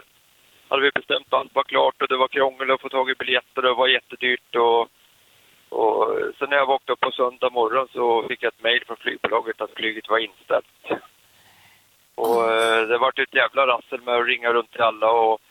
Hade 0.68 0.82
vi 0.82 0.92
bestämt 0.92 1.34
allt 1.34 1.56
var 1.56 1.64
klart 1.64 2.02
och 2.02 2.08
det 2.08 2.18
var 2.18 2.28
krångel 2.28 2.72
att 2.72 2.82
få 2.82 2.90
tag 2.90 3.10
i 3.10 3.16
biljetter 3.16 3.58
och 3.58 3.64
det 3.64 3.74
var 3.74 3.88
jättedyrt. 3.88 4.56
Och, 4.56 4.82
och 5.70 6.18
sen 6.38 6.50
när 6.50 6.58
jag 6.58 6.66
vaknade 6.66 6.94
upp 6.94 7.00
på 7.00 7.12
söndag 7.12 7.50
morgon 7.50 7.88
så 7.94 8.28
fick 8.28 8.44
jag 8.44 8.54
ett 8.54 8.64
mejl 8.64 8.84
från 8.88 8.98
flygbolaget 8.98 9.62
att 9.62 9.76
flyget 9.76 10.10
var 10.10 10.18
inställt. 10.18 11.02
Och 12.16 12.54
eh, 12.54 12.88
det 12.88 12.98
vart 12.98 13.20
ett 13.20 13.36
jävla 13.36 13.68
rassel 13.68 14.02
med 14.02 14.16
att 14.16 14.28
ringa 14.28 14.54
runt 14.54 14.72
till 14.72 14.82
alla 14.82 15.12
och, 15.12 15.42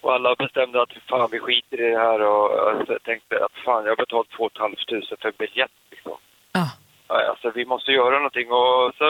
och 0.00 0.12
alla 0.14 0.34
bestämde 0.34 0.82
att 0.82 0.92
fan 1.08 1.28
vi 1.32 1.38
skiter 1.38 1.80
i 1.80 1.90
det 1.90 1.98
här 1.98 2.20
och 2.20 2.50
jag 2.88 3.02
tänkte 3.02 3.44
att 3.44 3.52
fan 3.64 3.84
jag 3.84 3.90
har 3.90 3.96
betalt 3.96 4.30
2 4.30 4.50
500 4.58 4.76
för 5.20 5.32
biljett 5.38 5.70
liksom. 5.90 6.16
Ja. 6.52 6.66
Ja, 7.08 7.28
Alltså 7.28 7.50
vi 7.54 7.64
måste 7.64 7.92
göra 7.92 8.14
någonting 8.16 8.52
och 8.52 8.94
så 8.98 9.06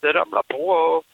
det 0.00 0.12
ramlade 0.12 0.48
på 0.48 0.68
och, 0.68 1.04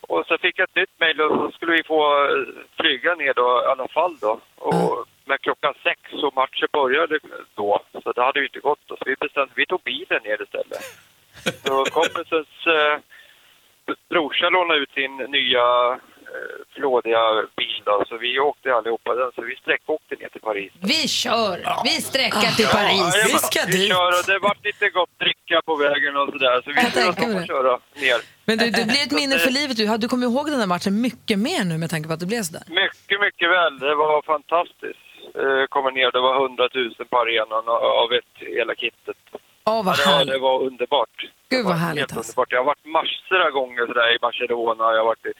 och 0.00 0.26
så 0.26 0.38
fick 0.38 0.58
jag 0.58 0.68
ett 0.68 0.76
nytt 0.76 1.00
mejl 1.00 1.20
och 1.20 1.36
så 1.36 1.50
skulle 1.56 1.72
vi 1.72 1.82
få 1.82 2.24
eh, 2.24 2.64
flyga 2.80 3.14
ner 3.14 3.34
då 3.34 3.62
i 3.64 3.70
alla 3.70 3.88
fall 3.88 4.16
då. 4.20 4.40
Och, 4.56 5.06
Men 5.24 5.38
klockan 5.38 5.74
sex 5.82 6.00
och 6.22 6.34
matchen 6.34 6.68
började 6.72 7.18
då 7.54 7.80
så 8.02 8.12
det 8.12 8.22
hade 8.22 8.38
ju 8.38 8.46
inte 8.46 8.60
gått. 8.60 8.80
Så 8.88 8.96
vi 9.06 9.14
bestämde, 9.20 9.52
vi 9.56 9.66
tog 9.66 9.82
bilen 9.82 10.22
ner 10.24 10.42
istället. 10.42 10.82
Så 11.64 11.84
kompisens 11.84 12.66
eh, 12.66 12.98
brorsa 14.08 14.48
lånade 14.48 14.80
ut 14.80 14.92
sin 14.92 15.16
nya 15.16 15.98
flådiga 16.76 17.22
bil 17.56 17.82
då, 17.84 18.04
så 18.08 18.16
vi 18.18 18.40
åkte 18.40 18.74
allihopa 18.74 19.14
den. 19.14 19.30
Så 19.34 19.42
vi 19.42 19.56
sträckåkte 19.56 20.14
ner 20.20 20.28
till 20.28 20.40
Paris. 20.40 20.72
Vi 20.92 21.08
kör. 21.08 21.56
Vi 21.84 21.90
sträckar 22.10 22.50
till 22.58 22.64
Ja, 22.72 22.78
Paris. 22.78 23.12
jag 23.16 23.24
Vi 23.32 23.38
ska 23.48 23.60
vi 23.66 23.72
dit. 23.72 23.88
kör 23.92 24.08
och 24.18 24.24
det 24.26 24.38
vart 24.38 24.64
lite 24.64 24.88
gott 24.98 25.14
dricka 25.24 25.56
på 25.68 25.76
vägen 25.76 26.16
och 26.16 26.28
sådär. 26.32 26.56
Så 26.64 26.70
vi 26.70 26.76
Jag 26.82 26.90
skulle 26.90 27.12
tänker 27.12 27.34
mig 27.38 27.46
köra 27.46 27.72
ner. 28.04 28.18
Men 28.48 28.58
du, 28.58 28.64
det 28.78 28.84
blir 28.92 29.02
ett 29.06 29.16
minne 29.22 29.38
för 29.38 29.50
livet. 29.50 29.76
Du, 29.76 29.96
du 29.98 30.08
kommer 30.08 30.26
ihåg 30.26 30.46
den 30.50 30.58
där 30.58 30.66
matchen 30.74 31.00
mycket 31.00 31.38
mer 31.38 31.64
nu 31.64 31.78
med 31.78 31.90
tanke 31.90 32.06
på 32.08 32.14
att 32.14 32.20
det 32.24 32.26
blev 32.32 32.42
sådär. 32.42 32.62
Mycket, 32.82 33.20
mycket 33.26 33.48
väl. 33.56 33.78
Det 33.78 33.94
var 33.94 34.22
fantastiskt. 34.34 35.04
Eh, 35.42 35.62
kommer 35.74 35.90
ner, 35.90 36.10
det 36.16 36.20
var 36.28 36.34
100 36.44 36.68
000 36.74 36.94
på 37.10 37.16
arenan 37.22 37.64
av 38.02 38.08
ett, 38.18 38.34
hela 38.58 38.74
kittet. 38.74 39.16
Åh, 39.64 39.84
vad 39.84 39.94
Ja, 39.98 40.02
det, 40.04 40.06
var, 40.06 40.12
härligt. 40.16 40.32
det 40.34 40.38
var 40.38 40.56
underbart. 40.68 41.16
Gud, 41.20 41.30
Det 41.48 41.56
vad 41.56 41.64
var 41.72 41.78
härligt, 41.86 42.00
helt 42.00 42.16
alltså. 42.16 42.30
underbart. 42.30 42.52
Jag 42.52 42.58
har 42.62 42.64
varit 42.72 42.84
massor 42.98 43.38
av 43.46 43.50
gånger 43.50 43.86
sådär 43.86 44.14
i 44.16 44.18
Barcelona, 44.26 44.84
jag 44.94 44.98
har 45.02 45.04
varit 45.12 45.26
i, 45.26 45.32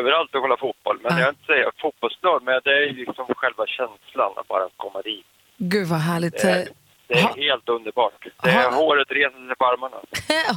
överallt 0.00 0.34
och 0.34 0.42
kollat 0.42 0.60
fotboll. 0.66 0.98
Men 1.02 1.12
Ja. 1.12 1.18
jag 1.20 1.26
är 1.28 1.32
inte 1.36 1.46
säga 1.52 1.66
fotbollsnörd, 1.84 2.42
men 2.48 2.54
det 2.64 2.70
är 2.78 2.92
liksom 3.04 3.26
själva 3.40 3.64
känslan 3.66 4.32
att 4.40 4.48
bara 4.48 4.64
komma 4.84 5.02
dit. 5.02 5.26
Gud 5.72 5.86
vad 5.88 5.98
härligt. 6.10 6.42
Det 6.42 6.50
är, 6.50 6.68
det 7.08 7.14
är 7.18 7.22
Ha- 7.22 7.34
helt 7.36 7.68
underbart. 7.68 8.18
Det 8.42 8.48
är, 8.50 8.62
Ha- 8.70 8.76
håret 8.80 9.10
reser 9.10 9.46
sig 9.48 9.56
på 9.56 9.64
armarna. 9.66 9.96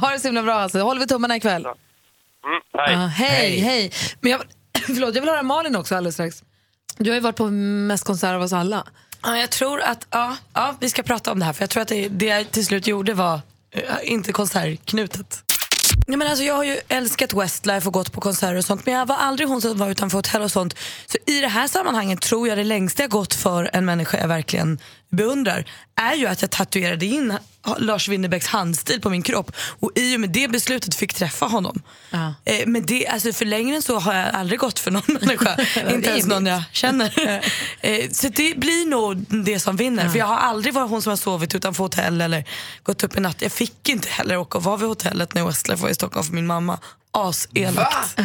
ha 0.00 0.08
det 0.12 0.18
så 0.20 0.28
himla 0.28 0.42
bra 0.42 0.54
alltså. 0.54 0.78
Håller 0.78 1.00
vi 1.00 1.06
tummarna 1.06 1.36
ikväll. 1.36 1.62
Ja. 1.64 1.74
Mm, 2.48 2.60
hej. 2.78 2.92
Ja, 2.94 3.06
hej, 3.06 3.58
hej. 3.60 3.92
Men 4.20 4.30
jag, 4.32 4.40
förlåt, 4.86 5.14
jag 5.14 5.22
vill 5.22 5.30
höra 5.30 5.42
Malin 5.42 5.76
också 5.76 5.94
alldeles 5.96 6.14
strax. 6.14 6.42
Du 6.98 7.10
har 7.10 7.14
ju 7.14 7.20
varit 7.20 7.36
på 7.36 7.44
mest 7.90 8.06
konserter 8.06 8.34
av 8.34 8.42
oss 8.42 8.52
alla. 8.52 8.84
Ja, 9.22 9.36
jag 9.36 9.50
tror 9.50 9.80
att, 9.80 10.06
ja, 10.10 10.36
ja, 10.54 10.74
vi 10.80 10.88
ska 10.90 11.02
prata 11.02 11.32
om 11.32 11.38
det 11.38 11.44
här 11.44 11.52
för 11.52 11.62
jag 11.62 11.70
tror 11.70 11.82
att 11.82 11.88
det, 11.88 12.08
det 12.08 12.26
jag 12.26 12.50
till 12.50 12.66
slut 12.66 12.86
gjorde 12.86 13.14
var 13.14 13.34
eh, 13.70 13.82
inte 14.02 14.32
konsertknutet. 14.32 15.44
Ja, 16.10 16.16
men 16.16 16.28
alltså, 16.28 16.44
jag 16.44 16.54
har 16.54 16.64
ju 16.64 16.78
älskat 16.88 17.34
Westlife 17.34 17.86
och 17.86 17.92
gått 17.92 18.12
på 18.12 18.20
konserter 18.20 18.56
och 18.56 18.64
sånt 18.64 18.86
men 18.86 18.94
jag 18.94 19.06
var 19.06 19.16
aldrig 19.16 19.48
hon 19.48 19.60
som 19.60 19.78
var 19.78 19.90
utanför 19.90 20.18
hotell 20.18 20.42
och 20.42 20.50
sånt. 20.50 20.74
Så 21.06 21.18
i 21.26 21.40
det 21.40 21.48
här 21.48 21.68
sammanhanget 21.68 22.20
tror 22.20 22.48
jag 22.48 22.58
det 22.58 22.64
längsta 22.64 23.02
jag 23.02 23.10
gått 23.10 23.34
för 23.34 23.70
en 23.72 23.84
människa 23.84 24.18
är 24.18 24.26
verkligen 24.26 24.78
beundrar 25.10 25.64
är 25.96 26.14
ju 26.14 26.26
att 26.26 26.42
jag 26.42 26.50
tatuerade 26.50 27.06
in 27.06 27.38
Lars 27.78 28.08
Winnerbäcks 28.08 28.46
handstil 28.46 29.00
på 29.00 29.10
min 29.10 29.22
kropp 29.22 29.52
och 29.80 29.92
i 29.94 30.16
och 30.16 30.20
med 30.20 30.30
det 30.30 30.48
beslutet 30.48 30.94
fick 30.94 31.14
träffa 31.14 31.46
honom. 31.46 31.82
Ja. 32.10 32.34
Eh, 32.44 32.66
men 32.66 32.86
det, 32.86 33.06
alltså 33.06 33.32
för 33.32 33.44
längre 33.44 33.76
än 33.76 33.82
så 33.82 33.98
har 33.98 34.14
jag 34.14 34.34
aldrig 34.34 34.60
gått 34.60 34.78
för 34.78 34.90
någon 34.90 35.02
människa. 35.20 35.56
inte 35.94 36.10
ens 36.10 36.26
någon 36.26 36.46
jag 36.46 36.62
känner. 36.72 37.40
eh, 37.80 38.10
så 38.10 38.28
det 38.28 38.58
blir 38.58 38.86
nog 38.86 39.16
det 39.44 39.60
som 39.60 39.76
vinner. 39.76 40.08
För 40.08 40.18
jag 40.18 40.26
har 40.26 40.38
aldrig 40.38 40.74
varit 40.74 40.90
hon 40.90 41.02
som 41.02 41.10
har 41.10 41.16
sovit 41.16 41.54
utanför 41.54 41.84
hotell 41.84 42.20
eller 42.20 42.44
gått 42.82 43.04
upp 43.04 43.16
i 43.16 43.20
natt. 43.20 43.42
Jag 43.42 43.52
fick 43.52 43.88
inte 43.88 44.08
heller 44.08 44.36
åka 44.36 44.58
och 44.58 44.64
vara 44.64 44.76
vid 44.76 44.88
hotellet 44.88 45.34
när 45.34 45.46
Westlife 45.46 45.82
var 45.82 45.90
i 45.90 45.94
Stockholm 45.94 46.26
för 46.26 46.34
min 46.34 46.46
mamma. 46.46 46.78
Aselakt. 47.12 48.18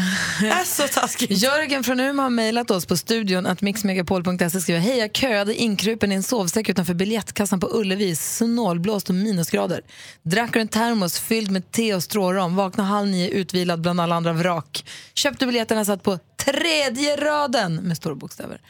Är 0.43 0.63
så 0.63 0.87
taskigt. 0.87 1.31
Jörgen 1.31 1.83
från 1.83 1.99
Umeå 1.99 2.23
har 2.23 2.29
mejlat 2.29 2.71
oss 2.71 2.85
på 2.85 2.97
studion 2.97 3.45
att 3.45 3.61
mixmegapol.se 3.61 4.61
skriver 4.61 4.79
Hej, 4.79 4.97
jag 4.97 5.15
köade 5.15 5.55
inkrupen 5.55 6.11
i 6.11 6.15
en 6.15 6.23
sovsäck 6.23 6.69
utanför 6.69 6.93
biljettkassan 6.93 7.59
på 7.59 7.69
Ullevi, 7.71 8.15
snålblåst 8.15 9.09
och 9.09 9.15
minusgrader. 9.15 9.81
Drack 10.23 10.55
ur 10.55 10.61
en 10.61 10.67
termos 10.67 11.19
fylld 11.19 11.51
med 11.51 11.71
te 11.71 11.95
och 11.95 12.03
strårom, 12.03 12.55
vaknade 12.55 12.89
halv 12.89 13.07
nio 13.07 13.29
utvilad 13.29 13.81
bland 13.81 14.01
alla 14.01 14.15
andra 14.15 14.33
vrak. 14.33 14.85
Köpte 15.13 15.45
biljetterna 15.45 15.85
satt 15.85 16.03
på 16.03 16.19
tredje 16.45 17.15
raden 17.15 17.75
med 17.75 17.97
stora 17.97 18.15
bokstäver. 18.15 18.61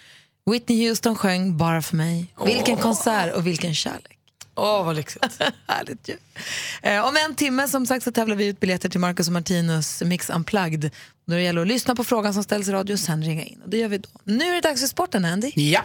Whitney 0.51 0.87
Houston 0.87 1.15
sjöng 1.15 1.57
Bara 1.57 1.81
för 1.81 1.95
mig. 1.95 2.25
Vilken 2.45 2.77
konsert 2.77 3.35
och 3.35 3.47
vilken 3.47 3.73
kärlek. 3.73 4.14
Åh, 4.55 4.85
vad 4.85 4.95
lyxigt. 4.95 5.25
Härligt 5.67 6.09
ju. 6.09 6.17
Eh, 6.81 7.07
om 7.07 7.17
en 7.25 7.35
timme 7.35 7.67
som 7.67 7.85
sagt 7.85 8.03
så 8.03 8.11
tävlar 8.11 8.35
vi 8.35 8.47
ut 8.47 8.59
biljetter 8.59 8.89
till 8.89 8.99
Marcus 8.99 9.27
och 9.27 9.33
Martinus 9.33 10.01
Mix 10.01 10.29
Unplugged. 10.29 10.91
Då 11.25 11.33
det 11.35 11.41
gäller 11.41 11.61
att 11.61 11.67
lyssna 11.67 11.95
på 11.95 12.03
frågan 12.03 12.33
som 12.33 12.43
ställs 12.43 12.67
i 12.67 12.71
radio 12.71 12.93
och 12.93 12.99
sen 12.99 13.23
ringa 13.23 13.43
in. 13.43 13.61
Och 13.63 13.69
det 13.69 13.77
gör 13.77 13.87
vi 13.87 13.97
då. 13.97 14.09
Nu 14.23 14.45
är 14.45 14.53
det 14.53 14.61
dags 14.61 14.81
för 14.81 14.87
sporten, 14.87 15.25
Andy. 15.25 15.51
Ja. 15.55 15.81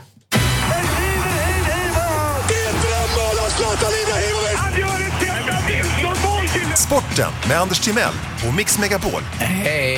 Sporten 6.77 7.33
med 7.49 7.61
Anders 7.61 7.81
Timell 7.81 8.15
och 8.49 8.55
Mix 8.55 8.79
Megapol. 8.79 9.23
Hej, 9.33 9.90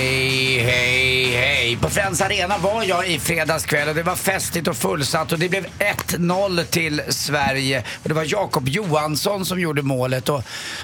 hej! 1.72 1.82
På 1.82 1.90
Friends 1.90 2.20
Arena 2.20 2.58
var 2.58 2.82
jag 2.82 3.08
i 3.08 3.18
fredags 3.18 3.66
kväll 3.66 3.88
och 3.88 3.94
det 3.94 4.02
var 4.02 4.16
festligt 4.16 4.68
och 4.68 4.76
fullsatt 4.76 5.32
och 5.32 5.38
det 5.38 5.48
blev 5.48 5.66
1-0 6.08 6.64
till 6.64 7.02
Sverige. 7.08 7.84
Och 8.02 8.08
det 8.08 8.14
var 8.14 8.24
Jakob 8.26 8.68
Johansson 8.68 9.44
som 9.44 9.60
gjorde 9.60 9.82
målet. 9.82 10.28
Och, 10.28 10.42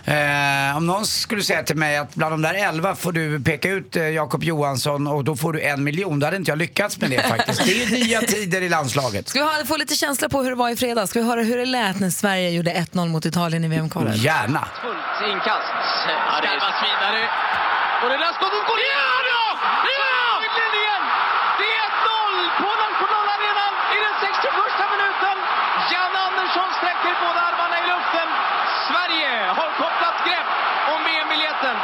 eh, 0.08 0.76
om 0.76 0.86
någon 0.86 1.06
skulle 1.06 1.42
säga 1.42 1.62
till 1.62 1.76
mig 1.76 1.96
att 1.96 2.14
bland 2.14 2.32
de 2.32 2.42
där 2.42 2.54
11 2.54 2.94
får 2.94 3.12
du 3.12 3.40
peka 3.40 3.68
ut 3.68 3.96
eh, 3.96 4.02
Jakob 4.02 4.44
Johansson 4.44 5.06
och 5.06 5.24
då 5.24 5.36
får 5.36 5.52
du 5.52 5.60
en 5.60 5.84
miljon, 5.84 6.20
då 6.20 6.26
hade 6.26 6.36
inte 6.36 6.50
jag 6.50 6.58
lyckats 6.58 7.00
med 7.00 7.10
det 7.10 7.22
faktiskt. 7.22 7.64
Det 7.64 7.72
är 7.72 7.86
ju 7.86 8.04
nya 8.04 8.20
tider 8.20 8.62
i 8.62 8.68
landslaget. 8.68 9.28
Ska 9.28 9.38
vi 9.38 9.44
ha, 9.44 9.64
få 9.66 9.76
lite 9.76 9.94
känsla 9.94 10.28
på 10.28 10.42
hur 10.42 10.50
det 10.50 10.56
var 10.56 10.70
i 10.70 10.76
fredags? 10.76 11.10
Ska 11.10 11.20
vi 11.20 11.26
höra 11.26 11.42
hur 11.42 11.58
det 11.58 11.66
lät 11.66 12.00
när 12.00 12.10
Sverige 12.10 12.50
gjorde 12.50 12.70
1-0 12.70 13.08
mot 13.08 13.26
Italien 13.26 13.64
i 13.64 13.68
VM-kvalet? 13.68 14.16
Gärna! 14.16 14.68
Fullt 14.82 15.32
inkast. 15.32 15.72
Värvas 16.42 16.78
vidare. 16.88 17.28
Och 18.02 18.08
det 18.12 18.18
där 18.24 18.32
skottet 18.38 18.64
går! 18.68 18.78
Ja! 18.94 19.18
Ja! 19.32 20.18
Äntligen 20.46 20.74
igen! 20.82 21.04
Det 21.58 21.68
är 21.76 21.88
1-0 21.90 22.62
på 22.62 22.68
nationalarenan 22.86 23.72
i 23.96 23.98
den 24.06 24.14
61 24.20 24.92
minuten. 24.94 25.36
Jan 25.92 26.14
Andersson 26.26 26.68
sträcker 26.78 27.14
båda 27.24 27.40
armarna 27.48 27.76
i 27.82 27.84
luften. 27.92 28.28
Sverige 28.88 29.32
har 29.58 29.68
kopplat 29.82 30.16
grepp 30.26 30.50
om 30.92 30.98
VM-biljetten. 31.08 31.76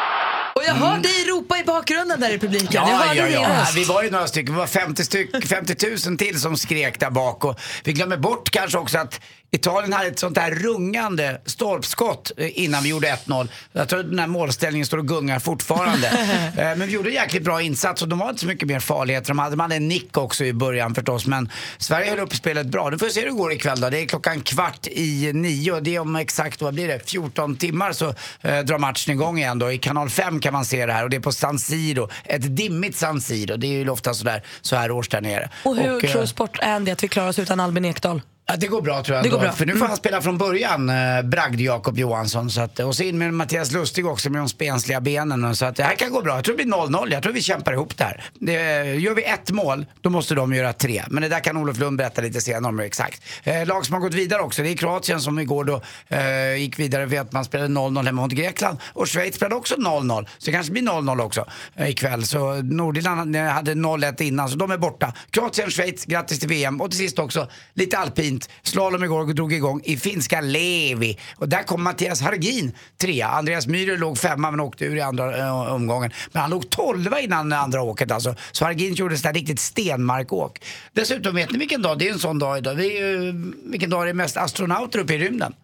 Och 0.56 0.63
jag 0.81 0.87
hör 0.87 0.99
dig 0.99 1.25
ropa 1.28 1.59
i 1.59 1.64
bakgrunden 1.64 2.21
där 2.21 2.31
i 2.31 2.38
publiken. 2.38 2.69
jag 2.73 2.88
Ja, 2.88 2.97
hörde 2.97 3.21
ja, 3.21 3.28
ja. 3.28 3.61
röst. 3.61 3.76
Vi 3.76 3.85
var 3.85 4.02
ju 4.02 4.11
några 4.11 4.26
stycken, 4.26 4.54
vi 4.54 4.59
var 4.59 4.66
50, 4.66 5.04
styck, 5.04 5.47
50 5.47 6.09
000 6.09 6.19
till 6.19 6.40
som 6.40 6.57
skrek 6.57 7.00
där 7.00 7.11
bak 7.11 7.45
och 7.45 7.61
vi 7.85 7.93
glömmer 7.93 8.16
bort 8.16 8.50
kanske 8.50 8.78
också 8.78 8.99
att 8.99 9.21
Italien 9.54 9.92
hade 9.92 10.08
ett 10.08 10.18
sånt 10.18 10.34
där 10.34 10.50
rungande 10.50 11.40
stolpskott 11.46 12.32
eh, 12.37 12.58
innan 12.58 12.82
vi 12.82 12.88
gjorde 12.88 13.08
1-0. 13.26 13.49
Jag 13.73 13.88
tror 13.88 14.00
att 14.00 14.11
den 14.11 14.18
här 14.18 14.26
målställningen 14.26 14.87
står 14.87 14.99
och 14.99 15.08
gungar 15.08 15.38
fortfarande. 15.38 16.11
Eh, 16.56 16.76
Men 16.76 16.80
vi 16.80 16.92
gjorde 16.92 17.08
en 17.08 17.14
jäkligt 17.14 17.42
bra 17.42 17.62
insats 17.62 18.02
och 18.02 18.08
de 18.08 18.18
var 18.18 18.28
inte 18.28 18.40
så 18.40 18.46
mycket 18.46 18.68
mer 18.68 18.80
farligheter. 18.80 19.28
De 19.28 19.38
hade, 19.38 19.50
de 19.50 19.61
hade 19.61 19.75
en 19.75 19.88
nick 19.88 20.16
också 20.16 20.44
i 20.44 20.52
början 20.52 20.94
förstås 20.94 21.26
men 21.26 21.50
Sverige 21.78 22.11
höll 22.11 22.20
upp 22.20 22.34
spelet 22.34 22.66
bra. 22.66 22.90
Nu 22.90 22.99
får 22.99 23.06
vi 23.06 23.12
se 23.12 23.20
hur 23.20 23.26
det 23.26 23.32
går 23.32 23.52
ikväll 23.52 23.80
då. 23.80 23.90
Det 23.90 23.99
är 23.99 24.06
klockan 24.06 24.40
kvart 24.40 24.87
i 24.87 25.32
nio 25.32 25.73
och 25.73 25.82
det 25.82 25.94
är 25.94 26.00
om 26.00 26.16
exakt, 26.16 26.62
vad 26.62 26.75
blir 26.75 26.88
det, 26.88 27.11
14 27.11 27.56
timmar 27.56 27.92
så 27.92 28.14
eh, 28.40 28.58
drar 28.58 28.78
matchen 28.78 29.12
igång 29.14 29.38
igen 29.38 29.58
då. 29.58 29.73
I 29.73 29.78
kanal 29.78 30.11
5 30.11 30.40
kan 30.40 30.52
man 30.52 30.64
se 30.64 30.87
det 30.87 30.92
här 30.92 31.04
och 31.04 31.11
det 31.11 31.16
är 31.16 31.20
på 31.20 31.32
San 31.32 31.58
Siro. 31.58 32.08
Ett 32.25 32.56
dimmigt 32.56 32.96
San 32.96 33.20
Siro. 33.20 33.56
Det 33.56 33.66
är 33.66 33.78
ju 33.78 33.88
ofta 33.90 34.14
sådär 34.14 34.42
så 34.62 34.76
här 34.76 34.90
års 34.90 35.08
där 35.08 35.20
nere. 35.20 35.50
Och 35.62 35.76
hur 35.76 36.04
eh, 36.04 36.11
tror 36.11 36.26
Sport-Andy 36.26 36.90
att 36.92 37.04
vi 37.04 37.08
klarar 37.08 37.28
oss 37.28 37.38
utan 37.38 37.61
Albin 37.61 37.84
Ekdal? 37.84 38.20
Ja, 38.46 38.56
det 38.56 38.66
går 38.66 38.82
bra 38.82 39.02
tror 39.02 39.16
jag. 39.16 39.24
Det 39.24 39.28
går 39.28 39.38
bra. 39.38 39.52
För 39.52 39.66
nu 39.66 39.72
får 39.72 39.76
Mm. 39.78 39.88
han 39.88 39.96
spela 39.96 40.20
från 40.22 40.38
början, 40.38 40.88
eh, 40.90 41.22
bragd 41.22 41.60
Jakob 41.60 41.98
Johansson. 41.98 42.50
Så 42.50 42.60
att, 42.60 42.78
och 42.80 42.96
så 42.96 43.02
in 43.02 43.18
med 43.18 43.34
Mattias 43.34 43.72
Lustig 43.72 44.06
också 44.06 44.30
med 44.30 44.40
de 44.40 44.48
spensliga 44.48 45.00
benen. 45.00 45.56
Så 45.56 45.64
att 45.64 45.76
det 45.76 45.82
här 45.82 45.94
kan 45.94 46.10
gå 46.12 46.22
bra. 46.22 46.34
Jag 46.34 46.44
tror 46.44 46.56
det 46.56 46.64
blir 46.64 46.72
0-0. 46.76 47.12
Jag 47.12 47.22
tror 47.22 47.32
vi 47.32 47.42
kämpar 47.42 47.72
ihop 47.72 47.96
det 47.96 48.04
här. 48.04 48.24
Det, 48.38 48.52
gör 48.94 49.14
vi 49.14 49.22
ett 49.24 49.50
mål, 49.50 49.86
då 50.00 50.10
måste 50.10 50.34
de 50.34 50.54
göra 50.54 50.72
tre. 50.72 51.02
Men 51.08 51.22
det 51.22 51.28
där 51.28 51.40
kan 51.40 51.56
Olof 51.56 51.78
Lund 51.78 51.98
berätta 51.98 52.22
lite 52.22 52.40
senare 52.40 52.68
om 52.68 52.80
exakt. 52.80 53.22
Eh, 53.44 53.66
lag 53.66 53.86
som 53.86 53.92
har 53.94 54.00
gått 54.00 54.14
vidare 54.14 54.42
också, 54.42 54.62
det 54.62 54.68
är 54.70 54.76
Kroatien 54.76 55.20
som 55.20 55.38
igår 55.38 55.64
då 55.64 55.82
eh, 56.08 56.54
gick 56.56 56.78
vidare 56.78 57.08
för 57.08 57.16
att 57.16 57.32
man 57.32 57.44
spelade 57.44 57.68
0-0 57.74 58.06
hemma 58.06 58.22
mot 58.22 58.32
Grekland. 58.32 58.78
Och 58.92 59.08
Schweiz 59.08 59.34
spelade 59.36 59.54
också 59.54 59.74
0-0. 59.74 60.26
Så 60.38 60.46
det 60.46 60.52
kanske 60.52 60.72
blir 60.72 60.82
0-0 60.82 61.20
också 61.22 61.46
eh, 61.76 61.88
ikväll. 61.88 62.26
Så 62.26 62.54
Nordirland 62.62 63.36
eh, 63.36 63.42
hade 63.42 63.74
0-1 63.74 64.22
innan, 64.22 64.48
så 64.48 64.56
de 64.56 64.70
är 64.70 64.78
borta. 64.78 65.12
Kroatien, 65.30 65.70
Schweiz, 65.70 66.04
grattis 66.04 66.40
till 66.40 66.48
VM. 66.48 66.80
Och 66.80 66.90
till 66.90 66.98
sist 66.98 67.18
också 67.18 67.48
lite 67.74 67.98
alpint. 68.34 68.48
Slalom 68.62 69.04
igår 69.04 69.34
drog 69.34 69.52
igång 69.52 69.80
i 69.84 69.96
finska 69.96 70.40
Levi. 70.40 71.18
Och 71.36 71.48
där 71.48 71.62
kom 71.62 71.82
Mattias 71.82 72.20
Hargin 72.20 72.72
trea. 72.98 73.28
Andreas 73.28 73.66
Myhrer 73.66 73.98
låg 73.98 74.18
femma 74.18 74.50
men 74.50 74.60
åkte 74.60 74.84
ur 74.84 74.96
i 74.96 75.00
andra 75.00 75.36
eh, 75.36 75.72
omgången. 75.74 76.10
Men 76.32 76.42
han 76.42 76.50
låg 76.50 76.70
tolva 76.70 77.20
innan 77.20 77.52
andra 77.52 77.82
åket 77.82 78.10
alltså. 78.10 78.34
Så 78.52 78.64
Hargin 78.64 78.94
gjorde 78.94 79.16
sådär 79.16 79.34
riktigt 79.34 79.60
stenmarkåk. 79.60 80.60
Dessutom, 80.92 81.34
vet 81.34 81.50
ni 81.50 81.58
vilken 81.58 81.82
dag? 81.82 81.98
Det 81.98 82.08
är 82.08 82.12
en 82.12 82.18
sån 82.18 82.38
dag 82.38 82.58
idag. 82.58 82.76
Det 82.76 82.86
är 82.86 83.08
ju, 83.08 83.52
vilken 83.64 83.90
dag 83.90 84.06
det 84.06 84.10
är 84.10 84.14
mest 84.14 84.36
astronauter 84.36 84.98
uppe 84.98 85.14
i 85.14 85.18
rymden? 85.18 85.54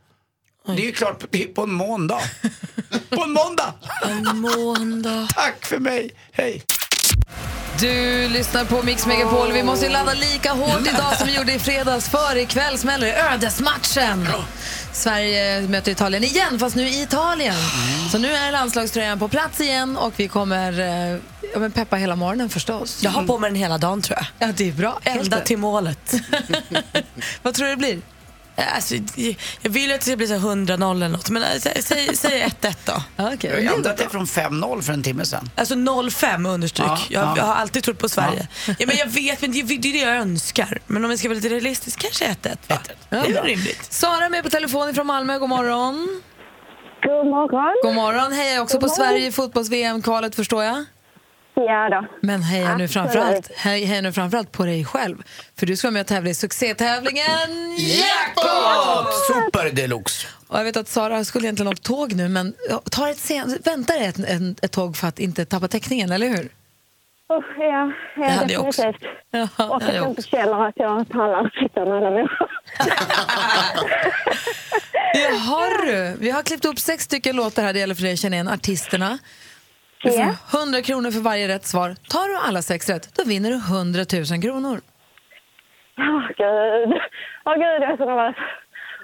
Det 0.67 0.83
är 0.83 0.87
ju 0.87 0.93
klart 0.93 1.25
det 1.31 1.55
på 1.55 1.63
en 1.63 1.73
måndag. 1.73 2.21
på 3.11 3.23
en 3.23 3.33
måndag! 3.33 3.75
En 4.03 4.39
måndag. 4.39 5.29
Tack 5.35 5.67
för 5.67 5.79
mig, 5.79 6.11
hej! 6.33 6.63
Du 7.79 8.29
lyssnar 8.29 8.65
på 8.65 8.83
Mix 8.83 9.07
Megapol. 9.07 9.53
Vi 9.53 9.63
måste 9.63 9.87
ju 9.87 9.93
ladda 9.93 10.13
lika 10.15 10.53
hårt 10.53 10.87
idag 10.95 11.17
som 11.19 11.27
vi 11.27 11.37
gjorde 11.37 11.53
i 11.53 11.59
fredags. 11.59 12.09
För 12.09 12.37
ikväll 12.37 12.79
smäller 12.79 13.07
det 13.07 13.23
ödesmatchen. 13.33 14.29
Sverige 14.93 15.61
möter 15.61 15.93
Italien 15.93 16.25
igen, 16.25 16.59
fast 16.59 16.77
nu 16.77 16.89
i 16.89 17.03
Italien. 17.03 17.55
Så 18.13 18.19
nu 18.19 18.33
är 18.33 18.53
landslagströjan 18.53 19.19
på 19.19 19.29
plats 19.29 19.61
igen 19.61 19.97
och 19.97 20.13
vi 20.17 20.29
kommer 20.29 20.81
eh, 20.81 21.19
ja, 21.53 21.59
men 21.59 21.73
peppa 21.73 21.97
hela 21.97 22.17
morgonen 22.17 22.49
förstås. 22.49 23.03
Jag 23.03 23.11
har 23.11 23.27
på 23.27 23.39
mig 23.39 23.51
den 23.51 23.57
hela 23.57 23.79
dagen 23.79 24.03
tror 24.03 24.19
jag. 24.19 24.49
Ja, 24.49 24.53
det 24.57 24.69
är 24.69 24.73
bra. 24.73 25.01
Ända 25.05 25.41
till 25.41 25.59
målet. 25.59 26.15
Vad 27.43 27.55
tror 27.55 27.67
du 27.67 27.71
det 27.71 27.77
blir? 27.77 28.01
Alltså, 28.57 28.95
jag 29.61 29.71
vill 29.71 29.89
ju 29.89 29.93
att 29.95 30.01
det 30.01 30.07
ska 30.07 30.17
bli 30.17 30.27
så 30.27 30.35
här 30.35 30.41
100-0 30.41 30.91
eller 30.91 31.09
något, 31.09 31.31
men 31.31 31.43
äh, 31.43 31.47
sä- 31.49 31.83
säg, 31.83 32.17
säg 32.17 32.49
1-1 32.61 32.75
då. 32.85 32.93
Ja, 33.17 33.33
Jag 33.41 33.63
ju 33.63 33.67
ändrat 33.67 33.97
det 33.97 34.09
från 34.09 34.27
5-0 34.27 34.83
för 34.83 34.93
en 34.93 35.03
timme 35.03 35.25
sedan. 35.25 35.51
Alltså 35.55 35.75
0-5 35.75 36.49
understryk. 36.49 36.87
Ja, 36.89 36.99
jag, 37.09 37.23
ja. 37.25 37.35
jag 37.37 37.45
har 37.45 37.55
alltid 37.55 37.83
trott 37.85 37.99
på 37.99 38.09
Sverige. 38.09 38.49
Ja. 38.67 38.87
men 38.87 38.97
jag 38.97 39.07
vet, 39.07 39.41
men 39.41 39.53
det, 39.53 39.63
det 39.63 39.89
är 39.89 39.93
det 39.93 39.99
jag 39.99 40.17
önskar. 40.17 40.79
Men 40.87 41.05
om 41.05 41.11
jag 41.11 41.19
ska 41.19 41.29
vara 41.29 41.37
lite 41.37 41.49
realistisk, 41.49 41.99
kanske 41.99 42.25
1-1 42.25 42.57
va? 42.69 42.79
Det 43.09 43.17
är 43.17 43.33
väl 43.33 43.45
rimligt. 43.45 43.93
Sara 43.93 44.25
är 44.25 44.31
med 44.31 44.43
på 44.45 44.51
telefon 44.51 44.95
från 44.95 45.07
Malmö. 45.07 45.39
God 45.39 45.49
morgon. 45.49 46.21
God 47.03 47.27
morgon. 47.27 47.75
God 47.83 47.95
morgon. 47.95 48.33
Hejar 48.33 48.61
också 48.61 48.81
på 48.81 48.87
God 48.87 48.99
morgon. 48.99 49.09
Sverige 49.09 49.27
i 49.27 49.33
fotbolls-VM-kvalet 49.33 50.35
förstår 50.35 50.65
jag. 50.65 50.85
Ja 51.67 51.89
då. 51.91 52.07
Men 52.21 52.43
heja 52.43 52.77
nu, 52.77 52.89
framförallt, 52.89 53.51
hej- 53.57 53.85
heja 53.85 54.01
nu 54.03 54.13
framförallt 54.13 54.53
på 54.53 54.65
dig 54.65 54.85
själv. 54.85 55.23
För 55.59 55.67
du 55.67 55.77
ska 55.77 55.87
vara 55.89 55.93
med 55.93 56.01
och 56.01 56.07
tävla 56.07 56.31
i 56.31 56.35
succétävlingen 56.35 57.77
Jackpot! 57.79 59.15
Super 59.29 59.71
deluxe. 59.73 60.27
Och 60.49 60.59
jag 60.59 60.65
vet 60.65 60.77
att 60.77 60.89
Sara 60.89 61.25
skulle 61.25 61.45
egentligen 61.47 61.73
åkt 61.73 61.83
tåg 61.83 62.13
nu 62.13 62.29
men 62.29 62.55
tar 62.91 63.09
ett 63.09 63.19
sen, 63.19 63.59
väntar 63.65 63.97
ett, 64.01 64.19
en, 64.19 64.57
ett 64.63 64.73
tåg 64.73 64.97
för 64.97 65.07
att 65.09 65.19
inte 65.19 65.45
tappa 65.45 65.69
täckningen, 65.69 66.13
eller 66.13 66.29
hur? 66.29 66.49
Usch, 67.39 67.59
ja, 67.59 67.93
ja, 68.17 68.23
Det 68.23 68.29
hade 68.31 68.53
jag 68.53 68.65
också. 68.67 68.93
Ja, 69.31 69.49
Och 69.57 69.83
hade 69.83 69.97
jag 69.97 70.09
inte 70.09 70.23
känner 70.23 70.69
att 70.69 70.75
jag 70.77 71.09
pallar 71.09 71.45
att 71.47 71.53
sitta 71.53 71.85
med 71.85 71.95
alla 71.97 72.11
människor. 72.11 72.51
Jaha 75.15 75.69
du, 75.87 76.17
vi 76.21 76.31
har 76.31 76.43
klippt 76.43 76.65
upp 76.65 76.79
sex 76.81 77.05
stycken 77.05 77.37
låtar 77.37 77.63
här, 77.63 77.73
det 77.73 77.79
gäller 77.79 77.95
för 77.95 78.03
dig 78.03 78.13
att 78.13 78.19
känna 78.19 78.37
igen 78.37 78.49
artisterna. 78.49 79.19
Får 80.03 80.59
100 80.61 80.83
kronor 80.83 81.11
för 81.11 81.21
varje 81.21 81.49
rätt 81.49 81.67
svar. 81.67 81.97
Tar 82.09 82.29
du 82.29 82.37
alla 82.37 82.63
sex 82.63 82.89
rätt, 82.89 83.15
då 83.15 83.25
vinner 83.25 83.51
du 83.51 83.57
100 83.57 84.05
000 84.13 84.43
kronor. 84.43 84.81
Åh 85.99 86.27
gud. 86.29 86.99
Åh 87.45 87.55
gud, 87.55 87.83
jag 87.83 87.93
är 87.93 87.97
så 87.97 88.05
nervös. 88.05 88.37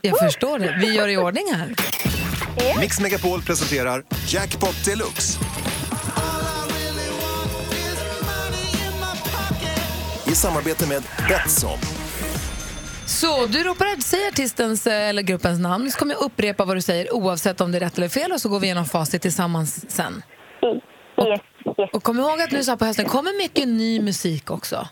Jag 0.02 0.18
förstår 0.18 0.58
det. 0.58 0.76
Vi 0.80 0.94
gör 0.94 1.08
i 1.08 1.16
ordning 1.16 1.44
här. 1.54 1.68
Mix 2.80 3.00
Megapol 3.00 3.42
presenterar 3.42 4.02
Jackpot 4.28 4.84
Deluxe. 4.84 5.38
I 10.26 10.30
samarbete 10.34 10.88
med 10.88 11.02
Betsson. 11.28 11.78
Så 13.06 13.46
du 13.46 13.62
ropar, 13.62 14.00
säg 14.02 14.28
artistens 14.28 14.86
eh, 14.86 15.08
eller 15.08 15.22
gruppens 15.22 15.60
namn, 15.60 15.90
så 15.90 15.98
kommer 15.98 16.14
jag 16.14 16.22
upprepa 16.22 16.64
vad 16.64 16.76
du 16.76 16.80
säger 16.82 17.14
oavsett 17.14 17.60
om 17.60 17.72
det 17.72 17.78
är 17.78 17.80
rätt 17.80 17.98
eller 17.98 18.08
fel 18.08 18.32
och 18.32 18.40
så 18.40 18.48
går 18.48 18.60
vi 18.60 18.66
igenom 18.66 18.84
facit 18.84 19.22
tillsammans 19.22 19.90
sen. 19.90 20.22
Yes, 20.66 21.40
yes. 21.78 21.90
Och 21.92 22.02
kom 22.02 22.18
ihåg 22.18 22.40
att 22.40 22.50
nu 22.50 22.62
så 22.62 22.76
på 22.76 22.84
hösten 22.84 23.04
kommer 23.04 23.42
mycket 23.42 23.68
ny 23.68 24.00
musik 24.00 24.50
också. 24.50 24.88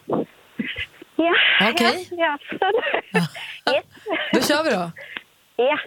Ja, 1.17 1.35
Okej. 1.71 2.09
ja, 2.11 2.17
ja, 2.17 2.39
absolut. 2.53 3.25
Yes. 3.75 3.85
Då 4.33 4.41
kör 4.41 4.65
vi 4.65 4.71
då. 4.71 4.91
Ja. 5.57 5.79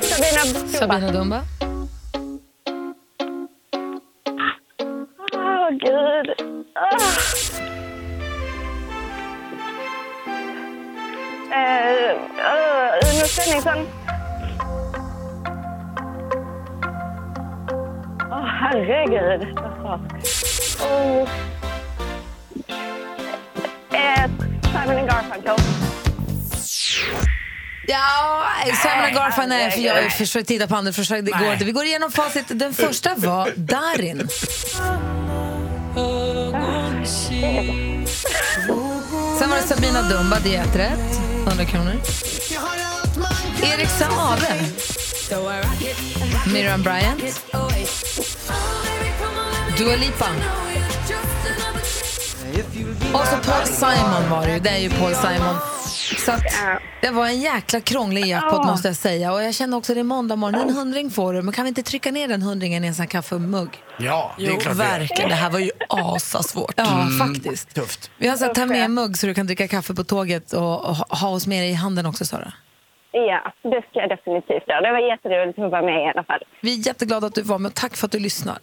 Sabina 0.00 0.42
Dumba. 0.52 0.68
Sabina 0.68 1.12
Dumba. 1.12 1.40
Åh, 5.32 5.70
gud. 5.70 6.57
Uno 13.02 13.26
Svenningsson. 13.26 13.86
Åh, 18.30 18.46
herregud. 18.60 19.58
Oh. 20.80 21.28
Eh, 23.92 24.30
Simon 24.62 24.98
and 24.98 25.08
Garfunkel. 25.08 25.56
Ja, 27.86 28.44
Simon 28.64 29.04
och 29.04 29.10
Garfunkel, 29.14 29.48
nej, 29.48 29.70
för 29.70 29.80
jag 29.80 30.12
försökte 30.12 30.48
titta 30.48 30.66
på 30.66 30.76
andra 30.76 30.92
försök, 30.92 31.24
det 31.24 31.30
går 31.30 31.52
inte. 31.52 31.64
Vi 31.64 31.72
går 31.72 31.84
igenom 31.84 32.12
facit. 32.12 32.44
Den 32.48 32.74
första 32.74 33.14
var 33.14 33.52
Darin. 33.56 34.28
Sen 39.38 39.50
var 39.50 39.56
det 39.56 39.62
Sabina 39.62 40.02
Dumba, 40.02 40.38
det 40.44 40.56
är 40.56 40.64
ett 40.64 40.76
rätt. 40.76 41.20
100 41.46 41.64
kronor. 41.64 41.92
Erik 43.62 43.88
Saade. 43.88 44.54
Miriam 46.52 46.82
Bryant. 46.82 47.22
Dua 49.78 49.96
Lipa. 49.96 50.26
Och 53.12 53.26
så 53.26 53.36
Paul 53.50 53.66
Simon 53.66 54.30
var 54.30 54.46
det 54.46 54.52
ju. 54.52 54.60
Det 54.60 54.70
är 54.70 54.78
ju 54.78 54.90
Paul 54.90 55.14
Simon. 55.14 55.56
Så 56.16 56.32
att 56.32 56.42
det 57.02 57.10
var 57.10 57.26
en 57.26 57.40
jäkla 57.40 57.80
krånglig 57.80 58.26
jackpot 58.26 58.66
måste 58.66 58.88
jag 58.88 58.96
säga. 58.96 59.32
Och 59.32 59.42
jag 59.42 59.54
känner 59.54 59.76
också 59.76 59.92
att 59.92 59.96
det 59.96 60.00
är 60.00 60.04
måndag 60.04 60.36
morgon. 60.36 60.60
En 60.68 60.74
hundring 60.74 61.10
får 61.10 61.32
du. 61.32 61.42
Men 61.42 61.52
kan 61.54 61.64
vi 61.64 61.68
inte 61.68 61.82
trycka 61.82 62.10
ner 62.10 62.28
den 62.28 62.42
hundringen 62.42 62.84
i 62.84 62.86
en 62.86 62.94
sån 62.94 63.02
här 63.02 63.08
kaffemugg? 63.10 63.68
Ja, 63.98 64.32
det 64.38 64.46
är 64.46 64.50
klart 64.50 64.64
gör. 64.64 64.72
verkligen. 64.74 65.28
Det 65.30 65.34
här 65.36 65.50
var 65.50 65.58
ju 65.58 65.70
asasvårt. 65.88 66.72
Ja, 66.76 67.08
faktiskt. 67.18 67.74
Tufft. 67.74 68.10
Vi 68.18 68.28
har 68.28 68.36
sagt 68.36 68.54
ta 68.54 68.66
med 68.66 68.84
en 68.84 68.94
mugg 68.94 69.16
så 69.18 69.26
du 69.26 69.34
kan 69.34 69.46
dricka 69.46 69.68
kaffe 69.68 69.94
på 69.94 70.04
tåget 70.04 70.52
och, 70.52 70.84
och 70.88 70.96
ha- 70.96 71.06
ha 71.16 71.28
oss 71.28 71.46
med 71.46 71.62
dig 71.62 71.70
i 71.70 71.74
handen 71.74 72.06
också, 72.06 72.24
Sara. 72.24 72.52
Ja, 73.12 73.52
det 73.62 73.82
ska 73.90 74.00
jag 74.00 74.08
definitivt 74.08 74.68
göra. 74.68 74.80
Det 74.80 74.92
var 74.92 75.10
jätteroligt 75.10 75.58
att 75.58 75.70
vara 75.70 75.82
med 75.82 76.02
i 76.06 76.10
alla 76.14 76.24
fall. 76.24 76.40
Vi 76.62 76.74
är 76.80 76.86
jätteglada 76.86 77.26
att 77.26 77.34
du 77.34 77.42
var 77.42 77.58
med 77.58 77.68
och 77.68 77.74
tack 77.74 77.96
för 77.96 78.06
att 78.06 78.12
du 78.12 78.18
lyssnar. 78.18 78.58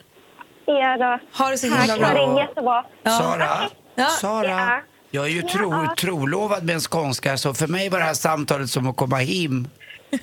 Ja 0.66 0.98
då. 0.98 1.44
Ha 1.44 1.50
det 1.52 1.58
så 1.58 1.68
Tack, 1.70 1.80
himla 1.90 1.98
bra. 1.98 2.08
ha 2.26 2.34
det 2.36 2.42
jättebra. 2.42 2.84
Sara, 3.06 3.48
Ja. 3.96 4.06
Sara. 4.06 4.48
Ja. 4.50 4.82
Jag 5.16 5.26
är 5.26 5.30
ju 5.30 5.42
tro, 5.42 5.96
trolovad 5.98 6.64
med 6.64 6.76
en 6.76 6.82
skånska 6.82 7.38
så 7.38 7.54
för 7.54 7.68
mig 7.68 7.90
var 7.90 8.00
det 8.00 8.06
här 8.06 8.14
samtalet 8.14 8.70
som 8.70 8.88
att 8.88 8.96
komma 8.96 9.18
hem. 9.18 9.68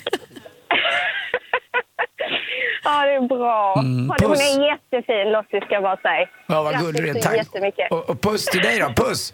Ja, 2.85 3.05
det 3.05 3.13
är 3.13 3.27
bra. 3.27 3.75
Mm, 3.79 4.09
Hon 4.09 4.17
puss. 4.17 4.41
är 4.41 4.71
jättefin, 4.71 5.31
Lottie, 5.31 5.61
ska 5.61 5.73
jag 5.73 5.83
bara 5.83 5.97
säga. 5.97 6.27
Ja, 6.47 6.63
vad 6.63 6.79
gullig 6.79 7.03
du 7.03 7.09
är. 7.09 7.21
Tack. 7.21 7.91
Och, 7.91 8.09
och 8.09 8.21
puss 8.21 8.45
till 8.45 8.61
dig 8.61 8.79
då. 8.79 9.03
Puss! 9.03 9.33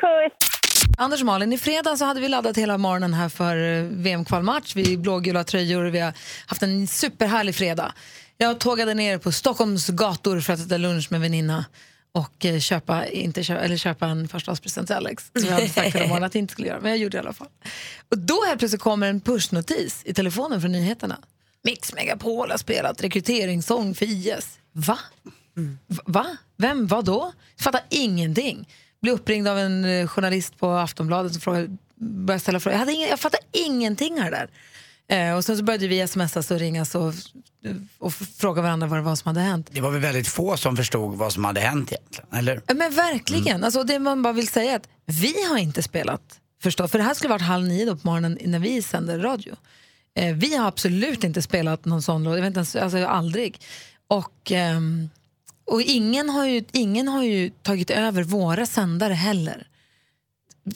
Puss! 0.00 0.48
Anders 0.98 1.20
och 1.20 1.26
Malin, 1.26 1.52
i 1.52 1.58
fredags 1.58 1.98
så 1.98 2.04
hade 2.04 2.20
vi 2.20 2.28
laddat 2.28 2.56
hela 2.56 2.78
morgonen 2.78 3.14
här 3.14 3.28
för 3.28 3.56
eh, 3.56 3.82
VM-kvalmatch. 3.84 4.76
Vi 4.76 4.96
blågula 4.96 5.44
tröjor 5.44 5.84
och 5.84 5.94
vi 5.94 6.00
har 6.00 6.12
haft 6.46 6.62
en 6.62 6.86
superhärlig 6.86 7.54
fredag. 7.54 7.92
Jag 8.38 8.60
tågade 8.60 8.94
ner 8.94 9.18
på 9.18 9.32
Stockholms 9.32 9.88
gator 9.88 10.40
för 10.40 10.52
att 10.52 10.66
äta 10.66 10.76
lunch 10.76 11.12
med 11.12 11.20
väninna 11.20 11.64
och 12.18 12.44
eh, 12.44 12.58
köpa, 12.58 13.06
inte 13.06 13.42
köpa, 13.42 13.60
eller 13.60 13.76
köpa 13.76 14.06
en 14.06 14.28
förstahandspresent 14.28 14.86
till 14.86 14.96
Alex. 14.96 15.30
Som 15.34 15.48
jag 15.48 15.54
hade 15.54 15.68
sagt 15.68 15.94
hela 15.96 16.06
morgonen 16.06 16.24
att 16.24 16.34
jag 16.34 16.42
inte 16.42 16.52
skulle 16.52 16.68
göra, 16.68 16.80
men 16.80 16.90
jag 16.90 16.98
gjorde 16.98 17.16
det 17.16 17.18
i 17.18 17.20
alla 17.20 17.32
fall. 17.32 17.48
Och 18.10 18.18
då 18.18 18.44
helt 18.46 18.58
plötsligt 18.58 18.82
kommer 18.82 19.10
en 19.10 19.20
pushnotis 19.20 20.02
i 20.04 20.14
telefonen 20.14 20.60
från 20.60 20.72
nyheterna. 20.72 21.18
Mix 21.62 21.94
Megapol 21.94 22.50
har 22.50 22.58
spelat 22.58 23.02
rekryteringssång 23.02 23.94
för 23.94 24.06
IS. 24.06 24.58
Va? 24.72 24.98
Va? 26.04 26.26
Vem? 26.56 26.86
Vad 26.86 27.04
då? 27.04 27.32
Fattar 27.60 27.80
ingenting. 27.88 28.68
Blev 29.02 29.14
uppringd 29.14 29.48
av 29.48 29.58
en 29.58 29.84
eh, 29.84 30.06
journalist 30.06 30.58
på 30.58 30.70
Aftonbladet 30.70 31.32
som 31.32 31.40
frågade, 31.40 31.76
började 31.94 32.40
ställa 32.40 32.60
frågor. 32.60 32.72
Jag, 32.72 32.78
hade 32.78 32.92
ingen, 32.92 33.08
jag 33.08 33.20
fattar 33.20 33.40
ingenting 33.52 34.20
här 34.20 34.30
där. 34.30 34.48
Eh, 35.10 35.34
och 35.36 35.44
sen 35.44 35.56
så 35.56 35.62
började 35.64 35.88
vi 35.88 36.08
smsas 36.08 36.50
och 36.50 36.58
ringas 36.58 36.94
och, 36.94 37.14
och 37.98 38.08
f- 38.20 38.28
fråga 38.36 38.62
varandra 38.62 38.86
vad 38.86 38.98
det 38.98 39.02
var 39.02 39.16
som 39.16 39.28
hade 39.28 39.40
hänt. 39.40 39.68
Det 39.72 39.80
var 39.80 39.90
väl 39.90 40.00
väldigt 40.00 40.28
få 40.28 40.56
som 40.56 40.76
förstod 40.76 41.14
vad 41.18 41.32
som 41.32 41.44
hade 41.44 41.60
hänt 41.60 41.92
egentligen, 41.92 42.26
eller? 42.34 42.60
Ja, 42.66 42.74
Men 42.74 42.94
verkligen. 42.94 43.64
Alltså, 43.64 43.82
det 43.84 43.98
man 43.98 44.22
bara 44.22 44.32
vill 44.32 44.48
säga 44.48 44.72
är 44.72 44.76
att 44.76 44.88
vi 45.06 45.34
har 45.48 45.58
inte 45.58 45.82
spelat 45.82 46.40
förstås. 46.62 46.90
För 46.90 46.98
det 46.98 47.04
här 47.04 47.14
skulle 47.14 47.30
varit 47.30 47.42
halv 47.42 47.66
nio 47.68 47.86
på 47.96 47.98
morgonen 48.02 48.38
när 48.44 48.58
vi 48.58 48.82
sänder 48.82 49.18
radio. 49.18 49.54
Eh, 50.14 50.34
vi 50.34 50.56
har 50.56 50.68
absolut 50.68 51.24
inte 51.24 51.42
spelat 51.42 51.84
någon 51.84 52.02
sån 52.02 52.24
låt, 52.24 52.34
jag 52.34 52.40
vet 52.42 52.46
inte 52.46 52.58
ens, 52.58 52.76
alltså 52.76 53.06
aldrig. 53.06 53.60
Och, 54.08 54.52
ehm, 54.52 55.10
och 55.64 55.82
ingen, 55.82 56.30
har 56.30 56.46
ju, 56.46 56.64
ingen 56.72 57.08
har 57.08 57.22
ju 57.24 57.50
tagit 57.62 57.90
över 57.90 58.22
våra 58.22 58.66
sändare 58.66 59.14
heller. 59.14 59.66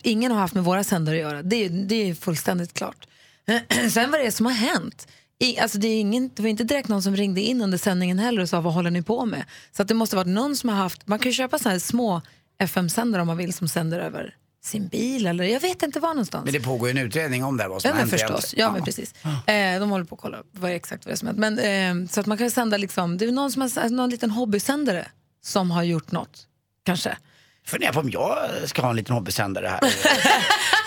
Ingen 0.03 0.33
har 0.33 0.39
haft 0.39 0.55
med 0.55 0.65
våra 0.65 0.85
sändare 0.85 1.17
att 1.17 1.21
göra, 1.23 1.43
det, 1.43 1.69
det 1.69 1.95
är 2.11 2.15
fullständigt 2.15 2.75
klart. 2.75 3.07
Sen 3.91 4.11
vad 4.11 4.21
det 4.21 4.27
är 4.27 4.31
som 4.31 4.47
har 4.47 4.53
hänt, 4.53 5.09
I, 5.39 5.59
alltså 5.59 5.79
det, 5.79 5.89
är 5.89 6.01
ingen, 6.01 6.31
det 6.35 6.43
var 6.43 6.49
inte 6.49 6.65
direkt 6.65 6.89
någon 6.89 7.03
som 7.03 7.17
ringde 7.17 7.41
in 7.41 7.63
under 7.63 7.79
sändningen 7.79 8.19
heller 8.19 8.43
och 8.43 8.49
sa 8.49 8.61
vad 8.61 8.75
håller 8.75 8.91
ni 8.91 9.03
på 9.03 9.27
med? 9.27 9.45
Så 9.73 9.83
att 9.83 9.89
det 9.89 9.95
måste 9.95 10.17
varit 10.17 10.29
någon 10.29 10.57
som 10.57 10.69
har 10.69 10.77
haft, 10.77 11.07
man 11.09 11.19
kan 11.19 11.31
ju 11.31 11.35
köpa 11.37 11.59
så 11.59 11.69
här 11.69 11.79
små 11.79 12.23
FM-sändare 12.59 13.23
om 13.23 13.27
man 13.27 13.37
vill 13.37 13.53
som 13.53 13.69
sänder 13.69 14.01
över 14.01 14.37
sin 14.65 14.89
bil 14.89 15.27
eller 15.27 15.45
jag 15.45 15.61
vet 15.61 15.83
inte 15.83 16.01
var 16.01 16.09
någonstans. 16.09 16.45
Men 16.45 16.53
det 16.53 16.61
pågår 16.61 16.89
ju 16.89 16.99
en 16.99 17.07
utredning 17.07 17.45
om 17.45 17.57
det 17.57 17.63
här, 17.63 17.71
vad 17.71 17.83
som 17.83 17.89
Ja, 17.89 17.95
men 17.95 18.09
förstås. 18.09 18.31
egentligen. 18.31 18.67
Ja, 18.67 18.73
men 18.73 18.85
precis. 18.85 19.15
Eh, 19.47 19.81
de 19.81 19.91
håller 19.91 20.05
på 20.05 20.15
att 20.15 20.21
kolla 20.21 20.43
vad 20.51 20.71
exakt 20.71 21.05
vad 21.07 21.11
det 21.11 21.15
är 21.15 21.17
som 21.17 21.29
hänt. 21.29 21.39
Men, 21.39 21.59
eh, 22.03 22.09
så 22.09 22.21
att 22.21 22.27
man 22.27 22.39
kan 22.39 22.51
sända 22.51 22.77
liksom, 22.77 23.19
det 23.19 23.25
är 23.25 23.33
någon 23.33 23.53
som 23.53 23.63
har 23.63 23.89
någon 23.91 24.11
liten 24.11 24.31
hobbysändare 24.31 25.09
som 25.45 25.71
har 25.71 25.83
gjort 25.83 26.13
något, 26.13 26.47
kanske. 26.83 27.17
Funderar 27.67 27.93
på 27.93 28.01
om 28.01 28.11
jag 28.11 28.39
ska 28.65 28.83
ha 28.83 28.91
en 28.91 28.97
liten 28.97 29.15
hobbysändare 29.15 29.67
här. 29.67 29.81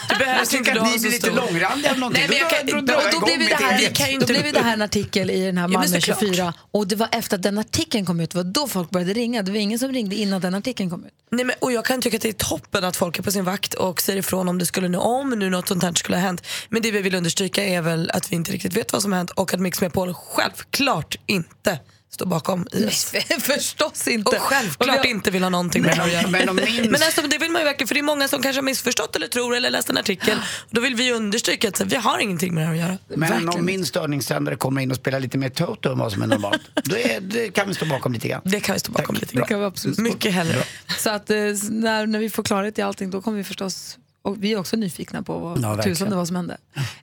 Du 0.09 0.15
behöver 0.19 0.39
jag 0.39 0.49
tycker 0.49 0.75
att 0.79 0.93
ni 0.93 0.99
blir 0.99 1.11
lite 1.11 1.31
långrandiga 1.31 1.89
eller 1.89 1.99
någonting. 1.99 2.25
Nej, 2.29 2.29
men 2.29 2.37
jag 2.37 2.49
kan- 2.69 2.85
Då- 2.85 3.19
då 3.19 3.25
blev, 3.25 3.39
det 3.39 3.55
här, 3.55 3.77
eget. 3.79 3.91
vi 3.91 3.95
kan 3.95 4.07
ju 4.11 4.13
då 4.17 4.21
inte- 4.21 4.33
blev 4.33 4.45
ju 4.45 4.51
det 4.51 4.59
här 4.61 4.73
en 4.73 4.81
artikel 4.81 5.31
i 5.31 5.45
den 5.45 5.57
här 5.57 5.67
Malmö 5.67 5.87
såklart. 5.87 6.19
24 6.19 6.53
och 6.71 6.87
det 6.87 6.95
var 6.95 7.09
efter 7.11 7.35
att 7.37 7.43
den 7.43 7.57
artikeln 7.57 8.05
kom 8.05 8.19
ut, 8.19 8.29
det 8.31 8.37
var 8.37 8.43
då 8.43 8.67
folk 8.67 8.89
började 8.89 9.13
ringa. 9.13 9.41
Det 9.41 9.51
var 9.51 9.57
ingen 9.59 9.79
som 9.79 9.91
ringde 9.91 10.15
innan 10.15 10.41
den 10.41 10.55
artikeln 10.55 10.89
kom 10.89 11.05
ut. 11.05 11.11
Nej, 11.31 11.45
men, 11.45 11.55
och 11.59 11.71
jag 11.71 11.85
kan 11.85 12.01
tycka 12.01 12.17
att 12.17 12.21
det 12.23 12.29
är 12.29 12.33
toppen 12.33 12.83
att 12.83 12.95
folk 12.95 13.19
är 13.19 13.23
på 13.23 13.31
sin 13.31 13.43
vakt 13.43 13.73
och 13.73 14.01
säger 14.01 14.19
ifrån 14.19 14.49
om 14.49 14.57
det 14.57 14.65
skulle 14.65 14.87
nu 14.87 14.97
om 14.97 15.29
nu 15.29 15.49
något 15.49 15.67
sånt 15.67 15.83
här 15.83 15.93
skulle 15.93 16.17
ha 16.17 16.21
hänt. 16.21 16.45
Men 16.69 16.81
det 16.81 16.91
vi 16.91 17.01
vill 17.01 17.15
understryka 17.15 17.63
är 17.63 17.81
väl 17.81 18.11
att 18.13 18.31
vi 18.31 18.35
inte 18.35 18.51
riktigt 18.51 18.73
vet 18.73 18.93
vad 18.93 19.01
som 19.01 19.11
har 19.11 19.17
hänt 19.17 19.31
och 19.31 19.53
att 19.53 19.59
Mix 19.59 19.81
Megapol 19.81 20.13
självklart 20.13 21.15
inte 21.25 21.79
står 22.15 22.25
bakom 22.25 22.67
IS. 22.71 23.13
Förstås 23.39 24.07
inte. 24.07 24.29
Och 24.37 24.41
självklart 24.41 24.89
Och 24.89 24.95
har- 24.95 25.05
inte 25.05 25.31
vill 25.31 25.43
ha 25.43 25.49
någonting 25.49 25.81
med 25.83 25.99
att 25.99 26.11
göra. 26.11 26.27
Men 26.27 26.55
Men 26.55 26.93
alltså, 27.03 27.21
det 27.21 27.37
vill 27.37 27.51
man 27.51 27.61
ju 27.61 27.65
verkligen, 27.65 27.87
för 27.87 27.95
det 27.95 28.01
är 28.01 28.03
många 28.03 28.27
som 28.27 28.41
kanske 28.41 28.57
har 28.57 28.63
missförstått 28.65 29.15
eller 29.15 29.27
tror 29.27 29.55
eller 29.55 29.69
läst 29.71 29.89
en 29.89 29.97
artikel. 29.97 30.37
Då 30.69 30.81
vill 30.81 30.95
vi 30.95 31.03
ju 31.05 31.13
understryka 31.13 31.67
att 31.67 31.77
så, 31.77 31.83
vi 31.85 31.95
har 31.95 32.19
ingenting 32.19 32.53
med 32.53 32.63
det 32.63 32.67
här 32.67 32.73
att 32.73 32.79
göra. 32.79 32.97
Men 33.07 33.19
Verkligen. 33.19 33.49
om 33.49 33.65
min 33.65 33.85
störningssändare 33.85 34.55
kommer 34.55 34.81
in 34.81 34.91
och 34.91 34.97
spelar 34.97 35.19
lite 35.19 35.37
mer 35.37 35.49
Toto 35.49 35.91
än 35.91 35.97
vad 35.97 36.11
som 36.11 36.21
är 36.21 36.27
normalt, 36.27 36.61
då 36.83 36.97
är, 36.97 37.21
det 37.21 37.49
kan 37.49 37.67
vi 37.67 37.73
stå 37.73 37.85
bakom 37.85 38.13
lite 38.13 38.27
grann. 38.27 38.41
Det 38.43 38.59
kan 38.59 38.73
vi 38.73 38.79
stå 38.79 38.91
bakom 38.91 39.15
Tack. 39.15 39.21
lite 39.21 39.33
Det 39.33 39.37
grann. 39.37 39.47
kan 39.47 39.59
vi 39.59 39.65
absolut 39.65 39.97
Mycket 39.97 40.33
hellre. 40.33 40.63
Så 40.97 41.09
att 41.09 41.29
eh, 41.29 41.37
när, 41.69 42.05
när 42.07 42.19
vi 42.19 42.29
får 42.29 42.43
klarhet 42.43 42.79
i 42.79 42.81
allting 42.81 43.09
då 43.09 43.21
kommer 43.21 43.37
vi 43.37 43.43
förstås, 43.43 43.97
och 44.21 44.43
vi 44.43 44.51
är 44.53 44.59
också 44.59 44.75
nyfikna 44.77 45.21
på 45.23 45.39
vad 45.39 45.61
Ja, 45.61 45.83
tusan 45.83 46.09
det 46.09 46.15
var 46.15 46.25
som 46.25 46.35
hände. 46.35 46.57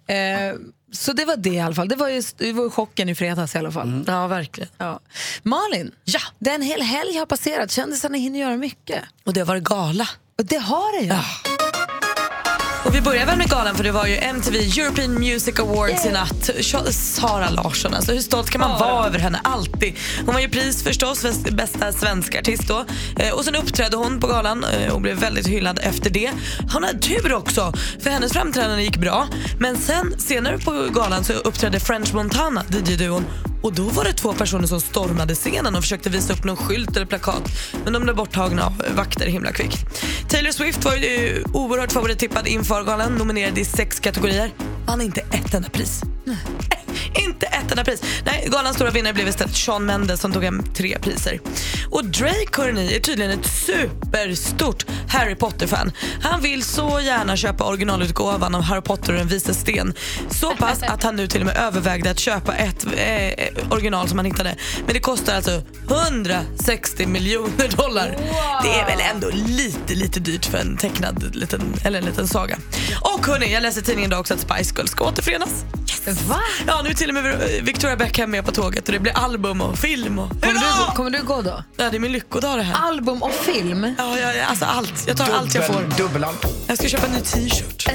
Eh, 0.06 0.54
så 0.92 1.12
det 1.12 1.24
var 1.24 1.36
det 1.36 1.50
i 1.50 1.60
alla 1.60 1.74
fall. 1.74 1.88
Det 1.88 1.96
var 1.96 2.08
ju 2.08 2.22
det 2.36 2.52
var 2.52 2.64
ju 2.64 2.70
chocken 2.70 3.08
i 3.08 3.14
fredags 3.14 3.54
i 3.54 3.58
alla 3.58 3.72
fall. 3.72 4.04
Ja, 4.06 4.26
verkligen. 4.26 4.70
Ja. 4.78 5.00
Malin, 5.42 5.90
Ja. 6.04 6.20
den 6.38 6.62
hel 6.62 6.82
helg 6.82 7.18
har 7.18 7.26
passerat. 7.26 7.70
Kändisarna 7.70 8.16
hinner 8.18 8.38
göra 8.40 8.56
mycket. 8.56 9.02
Och 9.24 9.32
det 9.32 9.40
har 9.40 9.46
varit 9.46 9.62
gala. 9.64 10.08
Och 10.38 10.44
det 10.44 10.56
har 10.58 10.98
det 11.00 11.04
ju. 11.04 11.12
Och 12.84 12.94
vi 12.94 13.00
börjar 13.00 13.26
väl 13.26 13.38
med 13.38 13.50
galan 13.50 13.74
för 13.74 13.84
det 13.84 13.92
var 13.92 14.06
ju 14.06 14.16
MTV 14.16 14.58
European 14.58 15.14
Music 15.14 15.60
Awards 15.60 16.06
i 16.06 16.10
natt. 16.10 16.50
Sara 16.90 17.50
Larsson, 17.50 17.94
alltså 17.94 18.12
hur 18.12 18.20
stolt 18.20 18.50
kan 18.50 18.60
man 18.60 18.80
vara 18.80 19.06
över 19.06 19.18
henne? 19.18 19.40
Alltid. 19.44 19.94
Hon 20.26 20.34
var 20.34 20.40
ju 20.40 20.48
pris 20.48 20.82
förstås 20.82 21.20
för 21.20 21.52
bästa 21.52 21.92
svenska 21.92 22.38
artist 22.38 22.68
då. 22.68 22.84
Eh, 23.18 23.34
och 23.34 23.44
sen 23.44 23.56
uppträdde 23.56 23.96
hon 23.96 24.20
på 24.20 24.26
galan 24.26 24.64
eh, 24.64 24.92
och 24.92 25.00
blev 25.00 25.16
väldigt 25.16 25.46
hyllad 25.46 25.80
efter 25.82 26.10
det. 26.10 26.30
Hon 26.72 26.84
hade 26.84 26.98
tur 26.98 27.34
också 27.34 27.72
för 28.00 28.10
hennes 28.10 28.32
framträdande 28.32 28.82
gick 28.82 28.96
bra. 28.96 29.28
Men 29.58 29.76
sen 29.76 30.14
senare 30.18 30.58
på 30.58 30.88
galan 30.94 31.24
så 31.24 31.32
uppträdde 31.32 31.80
French 31.80 32.14
Montana, 32.14 32.64
DJ-duon. 32.68 33.51
Och 33.62 33.72
då 33.72 33.82
var 33.82 34.04
det 34.04 34.12
två 34.12 34.32
personer 34.32 34.66
som 34.66 34.80
stormade 34.80 35.34
scenen 35.34 35.74
och 35.74 35.82
försökte 35.82 36.10
visa 36.10 36.32
upp 36.32 36.44
någon 36.44 36.56
skylt 36.56 36.96
eller 36.96 37.06
plakat. 37.06 37.42
Men 37.84 37.92
de 37.92 38.02
blev 38.02 38.16
borttagna 38.16 38.66
av 38.66 38.82
vakter 38.96 39.26
himla 39.26 39.52
kvickt. 39.52 39.86
Taylor 40.28 40.50
Swift 40.50 40.84
var 40.84 40.96
ju 40.96 41.42
eh, 41.46 41.56
oerhört 41.56 41.92
favorittippad 41.92 42.46
inför 42.46 42.84
galan, 42.84 43.14
nominerad 43.14 43.58
i 43.58 43.64
sex 43.64 44.00
kategorier. 44.00 44.50
Vann 44.86 45.00
inte 45.00 45.20
ett 45.20 45.54
enda 45.54 45.68
pris. 45.68 46.02
Inte 47.14 47.46
ett 47.46 47.70
enda 47.70 47.84
pris. 47.84 48.02
Nej, 48.24 48.48
galans 48.52 48.76
stora 48.76 48.90
vinnare 48.90 49.14
blev 49.14 49.28
istället 49.28 49.56
Shawn 49.56 49.86
Mendes 49.86 50.20
som 50.20 50.32
tog 50.32 50.44
hem 50.44 50.62
tre 50.74 50.98
priser. 50.98 51.40
Och 51.90 52.04
Drake 52.04 52.62
hörni, 52.62 52.94
är 52.94 53.00
tydligen 53.00 53.40
ett 53.40 53.46
superstort 53.46 54.86
Harry 55.08 55.34
Potter-fan. 55.34 55.92
Han 56.22 56.40
vill 56.40 56.62
så 56.62 57.00
gärna 57.00 57.36
köpa 57.36 57.64
originalutgåvan 57.64 58.54
av 58.54 58.62
Harry 58.62 58.80
Potter 58.80 59.12
och 59.12 59.18
den 59.18 59.28
vise 59.28 59.54
sten. 59.54 59.94
Så 60.30 60.56
pass 60.56 60.82
att 60.88 61.02
han 61.02 61.16
nu 61.16 61.26
till 61.26 61.40
och 61.40 61.46
med 61.46 61.56
övervägde 61.56 62.10
att 62.10 62.18
köpa 62.18 62.54
ett 62.54 62.86
eh, 62.96 63.72
original 63.72 64.08
som 64.08 64.18
han 64.18 64.26
hittade. 64.26 64.56
Men 64.84 64.94
det 64.94 65.00
kostar 65.00 65.36
alltså 65.36 65.62
160 65.88 67.06
miljoner 67.06 67.76
dollar. 67.76 68.16
Det 68.62 68.70
är 68.70 68.86
väl 68.86 69.00
ändå 69.14 69.30
lite, 69.32 69.94
lite 69.94 70.20
dyrt 70.20 70.46
för 70.46 70.58
en 70.58 70.76
tecknad 70.76 71.34
liten, 71.36 71.60
eller 71.84 71.98
en 71.98 72.04
liten 72.04 72.28
saga. 72.28 72.58
Och 73.00 73.26
hörni, 73.26 73.52
jag 73.52 73.62
läste 73.62 73.80
i 73.80 73.82
tidningen 73.82 74.10
idag 74.10 74.20
också 74.20 74.34
att 74.34 74.40
Spice 74.40 74.74
Girls 74.76 74.90
ska 74.90 75.04
återförenas. 75.04 75.64
Va? 76.06 76.40
Ja, 76.66 76.80
nu 76.82 76.90
är 76.90 76.94
till 76.94 77.08
och 77.08 77.14
med 77.14 77.60
Victoria 77.62 77.96
Beckham 77.96 78.30
med 78.30 78.44
på 78.44 78.52
tåget 78.52 78.86
och 78.86 78.92
det 78.92 78.98
blir 78.98 79.12
album 79.12 79.60
och 79.60 79.78
film. 79.78 80.18
Och... 80.18 80.28
Kommer, 80.28 80.54
du, 80.54 80.96
kommer 80.96 81.10
du 81.10 81.22
gå 81.22 81.42
då? 81.42 81.64
Ja, 81.76 81.90
det 81.90 81.96
är 81.96 81.98
min 81.98 82.12
lyckodag 82.12 82.58
det 82.58 82.62
här. 82.62 82.88
Album 82.88 83.22
och 83.22 83.32
film? 83.32 83.94
Ja, 83.98 84.18
ja, 84.18 84.34
ja, 84.34 84.44
alltså 84.46 84.64
allt. 84.64 85.04
Jag 85.06 85.16
tar 85.16 85.30
allt 85.30 85.54
jag 85.54 85.66
får. 85.66 85.82
Dubbelallt. 85.96 86.46
Jag 86.66 86.78
ska 86.78 86.88
köpa 86.88 87.06
en 87.06 87.12
ny 87.12 87.20
t-shirt. 87.20 87.88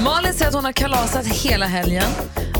Malin 0.00 0.34
säger 0.34 0.48
att 0.48 0.54
hon 0.54 0.64
har 0.64 0.72
kalasat 0.72 1.26
hela 1.26 1.66
helgen. 1.66 2.04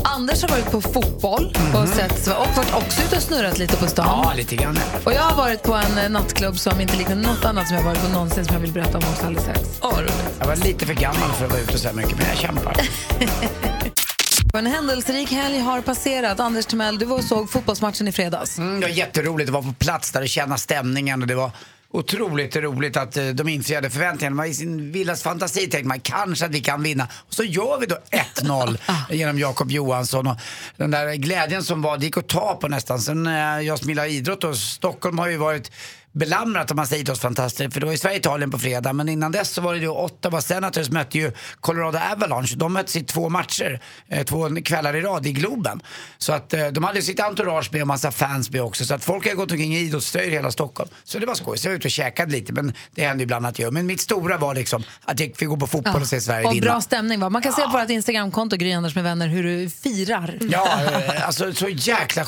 Anders 0.03 0.41
har 0.41 0.49
varit 0.49 0.71
på 0.71 0.81
fotboll 0.81 1.55
och, 1.73 1.87
sett, 1.87 2.27
och 2.27 2.47
varit 2.55 2.73
också 2.73 3.01
ute 3.01 3.15
och 3.15 3.21
snurrat 3.21 3.57
lite 3.57 3.77
på 3.77 3.87
stan. 3.87 4.05
Ja, 4.23 4.33
lite 4.35 4.55
grann. 4.55 4.79
Och 5.03 5.13
jag 5.13 5.21
har 5.21 5.35
varit 5.35 5.63
på 5.63 5.73
en 5.73 5.97
eh, 5.97 6.09
nattklubb 6.09 6.59
som 6.59 6.81
inte 6.81 6.97
liknar 6.97 7.15
något 7.15 7.45
annat 7.45 7.67
som 7.67 7.77
jag 7.77 7.83
varit 7.83 8.01
på 8.01 8.09
någonsin 8.09 8.45
som 8.45 8.53
jag 8.53 8.61
vill 8.61 8.71
berätta 8.71 8.97
om 8.97 9.03
också 9.11 9.25
alldeles 9.25 9.43
strax. 9.43 9.59
Jag 10.39 10.47
var 10.47 10.55
lite 10.55 10.85
för 10.85 10.93
gammal 10.93 11.31
för 11.37 11.45
att 11.45 11.51
vara 11.51 11.61
ute 11.61 11.77
så 11.77 11.87
här 11.87 11.95
mycket, 11.95 12.17
men 12.17 12.27
jag 12.29 12.37
kämpar. 12.37 12.75
En 14.53 14.65
händelserik 14.65 15.31
helg 15.31 15.59
har 15.59 15.81
passerat. 15.81 16.39
Anders 16.39 16.65
Timell, 16.65 16.99
du 16.99 17.05
var 17.05 17.17
och 17.17 17.23
såg 17.23 17.49
fotbollsmatchen 17.51 18.07
i 18.07 18.11
fredags. 18.11 18.57
Mm, 18.57 18.79
det 18.79 18.85
var 18.87 18.93
jätteroligt 18.93 19.49
att 19.49 19.53
vara 19.53 19.63
på 19.63 19.73
plats 19.73 20.11
där 20.11 20.21
och 20.21 20.29
känna 20.29 20.57
stämningen 20.57 21.21
och 21.21 21.27
det 21.27 21.35
var 21.35 21.51
otroligt 21.91 22.55
roligt 22.55 22.97
att 22.97 23.17
eh, 23.17 23.27
de 23.27 23.47
infriade 23.47 23.89
förväntningarna. 23.89 24.35
Man 24.35 24.45
I 24.45 24.53
sin 24.53 24.91
vildaste 24.91 25.23
fantasi 25.23 25.67
tänkte 25.67 25.87
man 25.87 25.99
kanske 25.99 26.45
att 26.45 26.51
vi 26.51 26.59
kan 26.59 26.83
vinna. 26.83 27.07
Och 27.27 27.33
så 27.33 27.43
gör 27.43 27.79
vi 27.79 27.85
då 27.85 27.97
1-0 28.41 28.77
genom 29.09 29.39
Jakob 29.39 29.71
Johansson. 29.71 30.27
Och 30.27 30.37
den 30.77 30.91
där 30.91 31.13
glädjen 31.13 31.63
som 31.63 31.81
var, 31.81 31.97
det 31.97 32.05
gick 32.05 32.17
att 32.17 32.27
ta 32.27 32.55
på 32.61 32.67
nästan. 32.67 32.99
Sen 32.99 33.27
eh, 33.27 33.59
jag 33.61 33.79
som 33.79 33.89
gillar 33.89 34.05
idrott 34.05 34.43
och 34.43 34.57
Stockholm 34.57 35.19
har 35.19 35.27
ju 35.27 35.37
varit 35.37 35.71
belamrat 36.11 36.71
om 36.71 36.75
man 36.75 36.87
säger 36.87 37.01
idrottsfantaster. 37.01 37.69
För 37.69 37.79
det 37.79 37.85
var 37.85 37.93
ju 37.93 37.97
Sverige-Italien 37.97 38.51
på 38.51 38.59
fredag. 38.59 38.93
Men 38.93 39.09
innan 39.09 39.31
dess 39.31 39.49
så 39.49 39.61
var 39.61 39.73
det 39.73 39.79
ju 39.79 39.87
Ottawa 39.89 40.41
Senators 40.41 40.89
mötte 40.89 41.17
ju 41.17 41.31
Colorado 41.59 41.97
Avalanche. 42.11 42.55
De 42.55 42.73
möttes 42.73 42.95
i 42.95 43.03
två 43.03 43.29
matcher, 43.29 43.81
eh, 44.07 44.23
två 44.23 44.49
kvällar 44.65 44.95
i 44.95 45.01
rad 45.01 45.27
i 45.27 45.31
Globen. 45.31 45.81
Så 46.17 46.33
att 46.33 46.53
eh, 46.53 46.67
de 46.67 46.83
hade 46.83 46.99
ju 46.99 47.03
sitt 47.03 47.19
entourage 47.19 47.69
med 47.73 47.81
och 47.81 47.87
massa 47.87 48.11
fans 48.11 48.51
med 48.51 48.61
också. 48.61 48.85
Så 48.85 48.93
att 48.93 49.03
folk 49.03 49.27
har 49.27 49.35
gått 49.35 49.51
omkring 49.51 49.75
i 49.75 49.79
idrottströjor 49.79 50.31
i 50.31 50.35
hela 50.35 50.51
Stockholm. 50.51 50.89
Så 51.03 51.19
det 51.19 51.25
var 51.25 51.35
skoj. 51.35 51.57
Så 51.57 51.67
jag 51.67 51.71
var 51.71 51.77
ute 51.77 51.87
och 51.87 51.91
käkade 51.91 52.31
lite. 52.31 52.53
Men 52.53 52.73
det 52.91 53.05
händer 53.05 53.19
ju 53.19 53.23
ibland 53.23 53.45
att 53.45 53.59
jag. 53.59 53.73
Men 53.73 53.85
mitt 53.85 54.01
stora 54.01 54.37
var 54.37 54.55
liksom 54.55 54.83
att 55.05 55.19
jag 55.19 55.37
fick 55.37 55.47
gå 55.47 55.57
på 55.57 55.67
fotboll 55.67 56.01
och 56.01 56.07
se 56.07 56.21
Sverige 56.21 56.47
och 56.47 56.53
vinna. 56.53 56.65
bra 56.65 56.81
stämning 56.81 57.19
va? 57.19 57.29
Man 57.29 57.41
kan 57.41 57.53
se 57.53 57.61
på 57.61 57.69
vårt 57.77 57.89
Instagramkonto, 57.89 58.55
Gry 58.55 58.73
Anders 58.73 58.95
med 58.95 59.03
vänner, 59.03 59.27
hur 59.27 59.43
du 59.43 59.69
firar. 59.69 60.37
Ja, 60.41 60.79
eh, 60.83 61.27
alltså 61.27 61.53
så 61.53 61.69
jäkla 61.69 62.25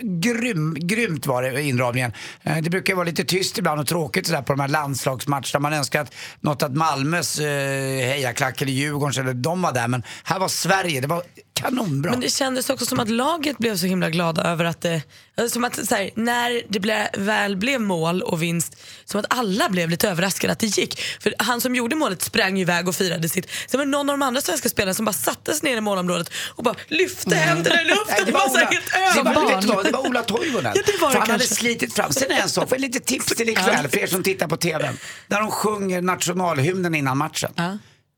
grym, 0.00 0.74
grymt 0.74 1.26
var 1.26 1.42
det 1.42 1.62
inramningen. 1.62 2.12
Eh, 2.42 2.56
det 2.56 2.70
brukar 2.70 2.94
vara 2.94 3.04
lite 3.04 3.24
tyst 3.24 3.58
ibland 3.58 3.80
och 3.80 3.86
tråkigt 3.86 4.26
sådär 4.26 4.42
på 4.42 4.52
de 4.52 4.60
här 4.60 4.68
landslagsmatcherna. 4.68 5.60
Man 5.60 5.72
önskar 5.72 6.00
att 6.00 6.14
något 6.40 6.62
att 6.62 6.74
Malmös 6.74 7.38
eh, 7.38 8.06
hejaklack 8.06 8.62
eller 8.62 8.72
Djurgårdens 8.72 9.18
eller 9.18 9.34
de 9.34 9.62
var 9.62 9.72
där. 9.72 9.88
Men 9.88 10.02
här 10.24 10.38
var 10.38 10.48
Sverige, 10.48 11.00
det 11.00 11.06
var 11.06 11.22
kanonbra. 11.54 12.10
Men 12.10 12.20
det 12.20 12.30
kändes 12.30 12.70
också 12.70 12.86
som 12.86 13.00
att 13.00 13.08
laget 13.08 13.58
blev 13.58 13.76
så 13.76 13.86
himla 13.86 14.10
glada 14.10 14.42
över 14.42 14.64
att 14.64 14.80
det, 14.80 15.02
alltså 15.36 15.54
som 15.54 15.64
att 15.64 15.90
här, 15.90 16.10
när 16.14 16.62
det 16.68 16.80
ble, 16.80 17.10
väl 17.18 17.56
blev 17.56 17.80
mål 17.80 18.22
och 18.22 18.42
vinst, 18.42 18.76
som 19.04 19.20
att 19.20 19.26
alla 19.28 19.68
blev 19.68 19.90
lite 19.90 20.08
överraskade 20.08 20.52
att 20.52 20.58
det 20.58 20.78
gick. 20.78 21.00
För 21.20 21.34
han 21.38 21.60
som 21.60 21.74
gjorde 21.74 21.96
målet 21.96 22.22
sprang 22.22 22.58
iväg 22.58 22.88
och 22.88 22.94
firade 22.94 23.28
sitt. 23.28 23.50
Sen 23.66 23.78
var 23.78 23.84
det 23.84 23.90
någon 23.90 24.10
av 24.10 24.18
de 24.18 24.22
andra 24.22 24.40
svenska 24.40 24.68
spelarna 24.68 24.94
som 24.94 25.04
bara 25.04 25.12
satte 25.12 25.54
sig 25.54 25.70
ner 25.70 25.76
i 25.76 25.80
målområdet 25.80 26.30
och 26.34 26.64
bara 26.64 26.74
lyfte 26.88 27.34
händerna 27.34 27.82
i 27.82 27.84
luften. 27.84 28.14
Nej, 28.16 28.24
det, 28.26 28.32
var 28.32 28.50
Ola, 28.50 29.60
det, 29.60 29.66
var, 29.66 29.84
det 29.84 29.90
var 29.90 30.06
Ola 30.06 30.22
Toivonen. 30.22 30.72
Ja, 30.76 30.82
det 30.86 31.00
var 31.00 31.12
det 31.12 31.18
han 31.18 31.30
hade 31.30 31.46
slitit 31.46 31.94
fram. 31.94 32.12
Sen 32.12 32.30
en 32.30 32.48
sak, 32.48 32.68
för 32.68 32.78
lite 32.78 33.00
tips 33.00 33.26
till 33.26 33.48
ikväll 33.48 33.88
för 33.88 33.98
er 33.98 34.06
som 34.06 34.22
tittar 34.22 34.48
på 34.48 34.56
TV. 34.56 34.92
Där 35.26 35.40
de 35.40 35.50
sjunger 35.50 36.02
nationalhymnen 36.02 36.94
innan 36.94 37.18
matchen. 37.18 37.52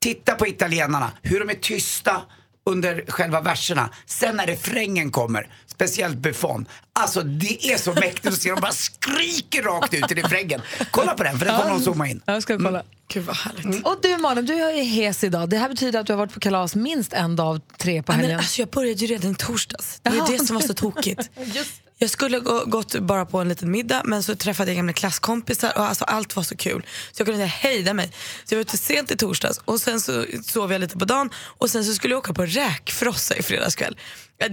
Titta 0.02 0.34
på 0.34 0.46
italienarna, 0.46 1.10
hur 1.22 1.40
de 1.40 1.50
är 1.50 1.54
tysta 1.54 2.22
under 2.66 3.04
själva 3.08 3.40
verserna. 3.40 3.90
Sen 4.06 4.36
när 4.36 4.46
refrängen 4.46 5.10
kommer, 5.10 5.48
speciellt 5.66 6.16
Buffon. 6.18 6.66
Alltså 6.92 7.22
det 7.22 7.66
är 7.72 7.76
så 7.78 7.92
mäktigt 7.92 8.26
att 8.26 8.34
se 8.42 8.50
dem 8.50 8.58
bara 8.60 8.72
skriker 8.72 9.62
rakt 9.62 9.94
ut 9.94 10.10
i 10.12 10.14
refrängen. 10.14 10.60
Kolla 10.90 11.14
på 11.14 11.22
den, 11.22 11.38
för 11.38 11.46
den 11.46 11.56
kommer 11.56 11.70
de 11.70 11.80
zooma 11.80 12.08
in. 12.08 12.22
Jag 12.26 12.42
ska 12.42 12.58
kolla. 12.58 12.82
Gud 13.12 13.24
vad 13.24 13.36
härligt. 13.36 13.86
Och 13.86 13.96
du 14.02 14.16
Malin, 14.16 14.46
du 14.46 14.54
är 14.54 14.84
hes 14.84 15.24
idag. 15.24 15.48
Det 15.50 15.56
här 15.58 15.68
betyder 15.68 16.00
att 16.00 16.06
du 16.06 16.12
har 16.12 16.18
varit 16.18 16.34
på 16.34 16.40
kalas 16.40 16.74
minst 16.74 17.12
en 17.12 17.36
dag 17.36 17.46
av 17.46 17.60
tre 17.78 18.02
på 18.02 18.12
Ja, 18.12 18.16
men 18.16 18.20
helgen. 18.20 18.38
alltså, 18.38 18.60
jag 18.62 18.68
började 18.68 19.00
ju 19.00 19.06
redan 19.06 19.30
i 19.30 19.34
torsdags. 19.34 20.00
Det 20.02 20.10
Jaha. 20.14 20.26
är 20.28 20.32
det 20.38 20.46
som 20.46 20.54
var 20.56 20.62
så 20.62 20.74
tokigt. 20.74 21.30
Jag 21.98 22.10
skulle 22.10 22.38
gå, 22.38 22.64
gått 22.64 23.00
bara 23.00 23.26
på 23.26 23.38
en 23.38 23.48
liten 23.48 23.70
middag 23.70 24.02
men 24.04 24.22
så 24.22 24.36
träffade 24.36 24.70
jag 24.70 24.76
gamla 24.76 24.92
klasskompisar 24.92 25.72
och 25.76 25.84
alltså 25.84 26.04
allt 26.04 26.36
var 26.36 26.42
så 26.42 26.56
kul. 26.56 26.86
Så 27.12 27.20
jag 27.20 27.26
kunde 27.26 27.42
inte 27.42 27.56
hejda 27.56 27.94
mig. 27.94 28.12
Så 28.44 28.54
jag 28.54 28.56
var 28.56 28.60
ute 28.60 28.78
sent 28.78 29.10
i 29.10 29.16
torsdags 29.16 29.60
och 29.64 29.80
sen 29.80 30.00
så 30.00 30.24
sov 30.42 30.72
jag 30.72 30.80
lite 30.80 30.98
på 30.98 31.04
dagen 31.04 31.30
och 31.36 31.70
sen 31.70 31.84
så 31.84 31.94
skulle 31.94 32.14
jag 32.14 32.18
åka 32.18 32.32
på 32.32 32.46
räkfrossa 32.46 33.36
i 33.36 33.42
fredags 33.42 33.76
kväll. 33.76 33.96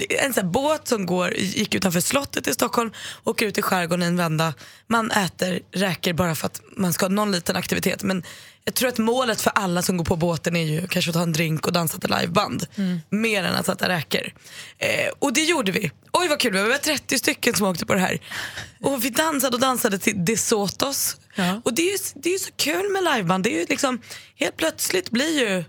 En 0.09 0.33
sån 0.33 0.43
här 0.43 0.51
båt 0.51 0.87
som 0.87 1.05
går, 1.05 1.33
gick 1.33 1.75
utanför 1.75 1.99
slottet 1.99 2.47
i 2.47 2.53
Stockholm, 2.53 2.91
åker 3.23 3.45
ut 3.45 3.57
i 3.57 3.61
skärgården 3.61 4.03
en 4.03 4.17
vända. 4.17 4.53
Man 4.87 5.11
äter 5.11 5.59
räkor 5.71 6.13
bara 6.13 6.35
för 6.35 6.45
att 6.45 6.61
man 6.77 6.93
ska 6.93 7.05
ha 7.05 7.09
någon 7.09 7.31
liten 7.31 7.55
aktivitet. 7.55 8.03
Men 8.03 8.23
jag 8.65 8.73
tror 8.73 8.89
att 8.89 8.97
målet 8.97 9.41
för 9.41 9.51
alla 9.55 9.81
som 9.81 9.97
går 9.97 10.05
på 10.05 10.15
båten 10.15 10.55
är 10.55 10.63
ju 10.63 10.87
kanske 10.87 11.11
att 11.11 11.15
ta 11.15 11.21
en 11.21 11.33
drink 11.33 11.67
och 11.67 11.73
dansa 11.73 11.97
till 11.97 12.15
liveband. 12.19 12.65
Mer 13.09 13.43
än 13.43 13.55
att 13.55 13.69
äta 13.69 13.89
räkor. 13.89 14.33
Eh, 14.77 15.11
och 15.19 15.33
det 15.33 15.41
gjorde 15.41 15.71
vi. 15.71 15.91
Oj 16.13 16.27
vad 16.27 16.39
kul, 16.39 16.53
vi 16.53 16.61
var 16.61 16.77
30 16.77 17.17
stycken 17.17 17.53
som 17.53 17.67
åkte 17.67 17.85
på 17.85 17.93
det 17.93 17.99
här. 17.99 18.19
Och 18.81 19.05
vi 19.05 19.09
dansade 19.09 19.55
och 19.55 19.61
dansade 19.61 19.97
till 19.97 20.25
De 20.25 20.37
Sotos. 20.37 21.17
Och 21.63 21.73
det 21.73 21.81
är, 21.81 21.91
ju, 21.91 21.97
det 22.13 22.29
är 22.29 22.33
ju 22.33 22.39
så 22.39 22.51
kul 22.55 22.91
med 22.91 23.03
liveband. 23.03 23.43
Det 23.43 23.55
är 23.55 23.59
ju 23.59 23.65
liksom, 23.69 24.01
helt 24.35 24.57
plötsligt 24.57 25.09
blir 25.11 25.39
ju 25.39 25.63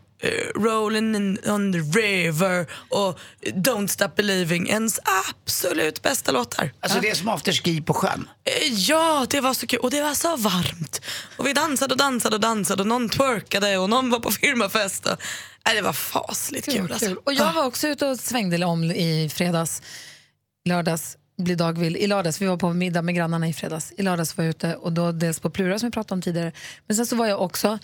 Rolling 0.56 1.14
in 1.16 1.38
on 1.46 1.72
the 1.72 1.78
river 2.00 2.66
och 2.88 3.18
Don't 3.46 3.86
stop 3.86 4.08
believing 4.16 4.68
ens 4.68 5.00
absolut 5.28 6.02
bästa 6.02 6.32
låtar. 6.32 6.72
Alltså 6.80 7.00
det 7.00 7.10
är 7.10 7.14
som 7.14 7.28
afterski 7.28 7.80
på 7.80 7.94
sjön. 7.94 8.28
Eh, 8.44 8.72
Ja, 8.72 9.26
det 9.30 9.40
var 9.40 9.54
så 9.54 9.66
kul 9.66 9.78
och 9.78 9.90
det 9.90 10.02
var 10.02 10.14
så 10.14 10.36
varmt. 10.36 11.00
Och 11.36 11.46
vi 11.46 11.52
dansade 11.52 11.94
och 11.94 11.98
dansade 11.98 12.36
och 12.36 12.40
dansade 12.40 12.82
och 12.82 12.88
någon 12.88 13.08
twerkade 13.08 13.78
och 13.78 13.90
någon 13.90 14.10
var 14.10 14.20
på 14.20 14.30
firmafest. 14.30 15.06
Och, 15.06 15.16
nej, 15.66 15.74
det 15.76 15.82
var 15.82 15.92
fasligt 15.92 16.64
kul. 16.64 16.74
Kul, 16.74 16.92
alltså. 16.92 17.16
Och 17.24 17.32
jag 17.32 17.52
var 17.52 17.64
också 17.66 17.88
ute 17.88 18.06
och 18.06 18.18
svängde 18.18 18.64
om 18.66 18.84
i 18.84 19.30
fredags, 19.34 19.82
lördags, 20.64 21.16
blir 21.38 21.56
dag 21.56 21.78
vill. 21.78 21.96
I 21.96 22.06
lördags, 22.06 22.40
vi 22.40 22.46
var 22.46 22.56
på 22.56 22.72
middag 22.72 23.02
med 23.02 23.14
grannarna 23.14 23.48
i 23.48 23.52
fredags. 23.52 23.92
I 23.96 24.02
lördags 24.02 24.36
var 24.36 24.44
jag 24.44 24.50
ute 24.50 24.74
och 24.76 24.92
då 24.92 25.12
dels 25.12 25.40
på 25.40 25.50
Plura 25.50 25.78
som 25.78 25.88
vi 25.88 25.92
pratade 25.92 26.14
om 26.14 26.22
tidigare. 26.22 26.52
Men 26.86 26.96
sen 26.96 27.06
så 27.06 27.16
var 27.16 27.26
jag 27.26 27.40
också 27.42 27.78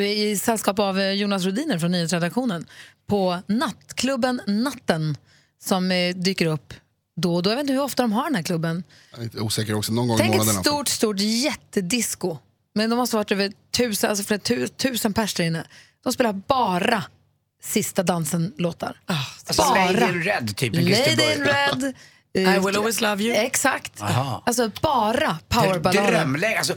i 0.00 0.36
sällskap 0.36 0.78
av 0.78 1.00
eh, 1.00 1.10
Jonas 1.10 1.44
Rodiner 1.44 1.78
från 1.78 1.90
nyhetsredaktionen 1.90 2.66
på 3.06 3.38
nattklubben 3.46 4.40
Natten 4.46 5.16
som 5.64 5.90
eh, 5.90 6.14
dyker 6.16 6.46
upp 6.46 6.74
då 7.16 7.34
och 7.34 7.42
då. 7.42 7.50
Jag 7.50 7.56
vet 7.56 7.62
inte 7.62 7.72
hur 7.72 7.82
ofta 7.82 8.02
de 8.02 8.12
har 8.12 8.24
den 8.24 8.34
här 8.34 8.42
klubben. 8.42 8.84
Jag 9.16 9.34
är 9.34 9.42
osäker 9.42 9.74
också, 9.74 9.92
någon 9.92 10.08
gång 10.08 10.18
Tänk 10.18 10.34
ett 10.34 10.40
alltså. 10.40 10.60
stort, 10.60 10.88
stort 10.88 11.20
jättedisco. 11.20 12.38
Men 12.74 12.90
de 12.90 12.96
måste 12.96 13.16
ha 13.16 13.18
varit 13.18 13.32
över 13.32 13.52
tusen, 13.76 14.10
alltså 14.10 14.24
flera 14.24 14.40
tu, 14.40 14.68
tusen 14.68 15.12
pers 15.12 15.34
där 15.34 15.44
inne. 15.44 15.66
De 16.04 16.12
spelar 16.12 16.32
bara 16.32 17.04
Sista 17.62 18.02
dansen-låtar. 18.02 19.00
Alltså 19.06 19.62
Lady 19.62 19.92
in 19.92 20.22
Red 20.22 20.56
typ. 20.56 20.74
Lady 20.74 21.32
in. 21.34 21.44
Red. 21.44 21.94
I 22.40 22.44
eh, 22.44 22.64
will 22.66 22.76
always 22.76 23.00
love 23.00 23.22
you. 23.22 23.36
Exakt. 23.36 24.02
Aha. 24.02 24.42
Alltså 24.46 24.70
bara 24.82 25.38
powerballader. 25.48 26.12
Drömläge. 26.12 26.58
Alltså, 26.58 26.74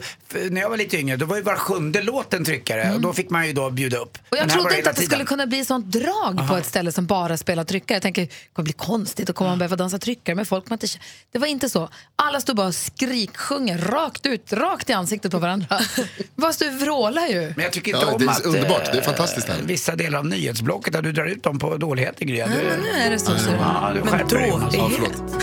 när 0.49 0.61
jag 0.61 0.69
var 0.69 0.77
lite 0.77 0.97
yngre 0.97 1.15
då 1.17 1.25
var 1.25 1.35
ju 1.35 1.41
var 1.41 1.55
sjunde 1.55 2.01
låt 2.01 2.33
en 2.33 2.45
tryckare 2.45 2.91
och 2.95 3.01
då 3.01 3.13
fick 3.13 3.29
man 3.29 3.47
ju 3.47 3.53
då 3.53 3.69
bjuda 3.69 3.97
upp. 3.97 4.17
Och 4.29 4.37
jag 4.37 4.47
Men 4.47 4.49
trodde 4.49 4.77
inte 4.77 4.89
att 4.89 4.95
det 4.95 5.01
tiden. 5.01 5.09
skulle 5.11 5.25
kunna 5.25 5.47
bli 5.47 5.65
sånt 5.65 5.85
drag 5.85 6.47
på 6.49 6.55
ett 6.57 6.65
ställe 6.65 6.91
som 6.91 7.05
bara 7.05 7.37
spelar 7.37 7.63
tryckare. 7.63 7.95
Jag 7.95 8.01
tänker, 8.01 8.21
det 8.21 8.29
kommer 8.53 8.63
bli 8.63 8.73
konstigt, 8.73 9.27
då 9.27 9.33
kommer 9.33 9.49
man 9.51 9.57
behöva 9.59 9.75
dansa 9.75 9.99
tryckare 9.99 10.35
med 10.35 10.47
folk 10.47 10.69
man 10.69 10.75
inte 10.75 10.87
känner. 10.87 11.05
Det 11.31 11.39
var 11.39 11.47
inte 11.47 11.69
så. 11.69 11.89
Alla 12.15 12.41
stod 12.41 12.55
bara 12.55 12.67
och 12.67 12.75
skriksjunger 12.75 13.77
rakt 13.77 14.25
ut, 14.25 14.53
rakt 14.53 14.89
i 14.89 14.93
ansiktet 14.93 15.31
på 15.31 15.37
varandra. 15.39 15.79
Fast 16.41 16.59
du 16.59 16.69
vrålar 16.69 17.27
ju. 17.27 17.53
Men 17.55 17.63
jag 17.63 17.73
tycker 17.73 17.93
inte 17.95 18.05
Ja, 18.05 18.11
om 18.13 18.19
det 18.19 18.25
är 18.25 18.29
att 18.29 18.45
underbart. 18.45 18.85
Det 18.85 18.91
är 18.91 18.97
eh, 18.97 19.03
fantastiskt 19.03 19.47
här. 19.47 19.57
vissa 19.63 19.95
delar 19.95 20.19
av 20.19 20.25
nyhetsblocket 20.25 20.93
där 20.93 21.01
du 21.01 21.11
drar 21.11 21.25
ut 21.25 21.43
dem 21.43 21.59
på 21.59 21.77
dåligheter 21.77 22.25
Gry. 22.25 22.37
Ja, 22.37 22.47
Du- 22.47 22.81
nu 22.83 22.89
är 22.89 23.09
det 23.09 23.19
så. 23.19 23.25
så. 23.37 23.49
Ja, 23.59 23.91
du 23.93 23.99
Men 23.99 24.09
skärper 24.09 24.35
dig 24.37 24.51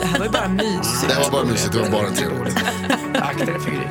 Det 0.06 0.10
här 0.10 0.18
var 0.18 0.26
ju 0.26 0.32
bara 0.32 0.48
mysigt. 0.48 1.08
Det 1.08 1.14
här 1.14 1.22
var 1.24 1.30
bara 1.30 1.44
mysigt, 1.44 1.72
det 1.72 1.78
var 1.80 1.90
bara 1.90 2.10
trevligt. 2.10 2.56
Akta 3.28 3.44
dig 3.44 3.60
för 3.60 3.70
Gry. 3.70 3.86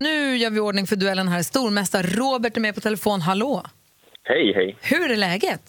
Nu 0.00 0.36
gör 0.36 0.50
vi 0.50 0.60
ordning 0.60 0.86
för 0.86 0.96
duellen 0.96 1.28
här. 1.28 1.42
Stormästare 1.42 2.02
Robert 2.02 2.56
är 2.56 2.60
med 2.60 2.74
på 2.74 2.80
telefon. 2.80 3.20
Hallå! 3.20 3.62
Hej, 4.22 4.52
hej. 4.54 4.76
Hur 4.82 5.10
är 5.10 5.16
läget? 5.16 5.60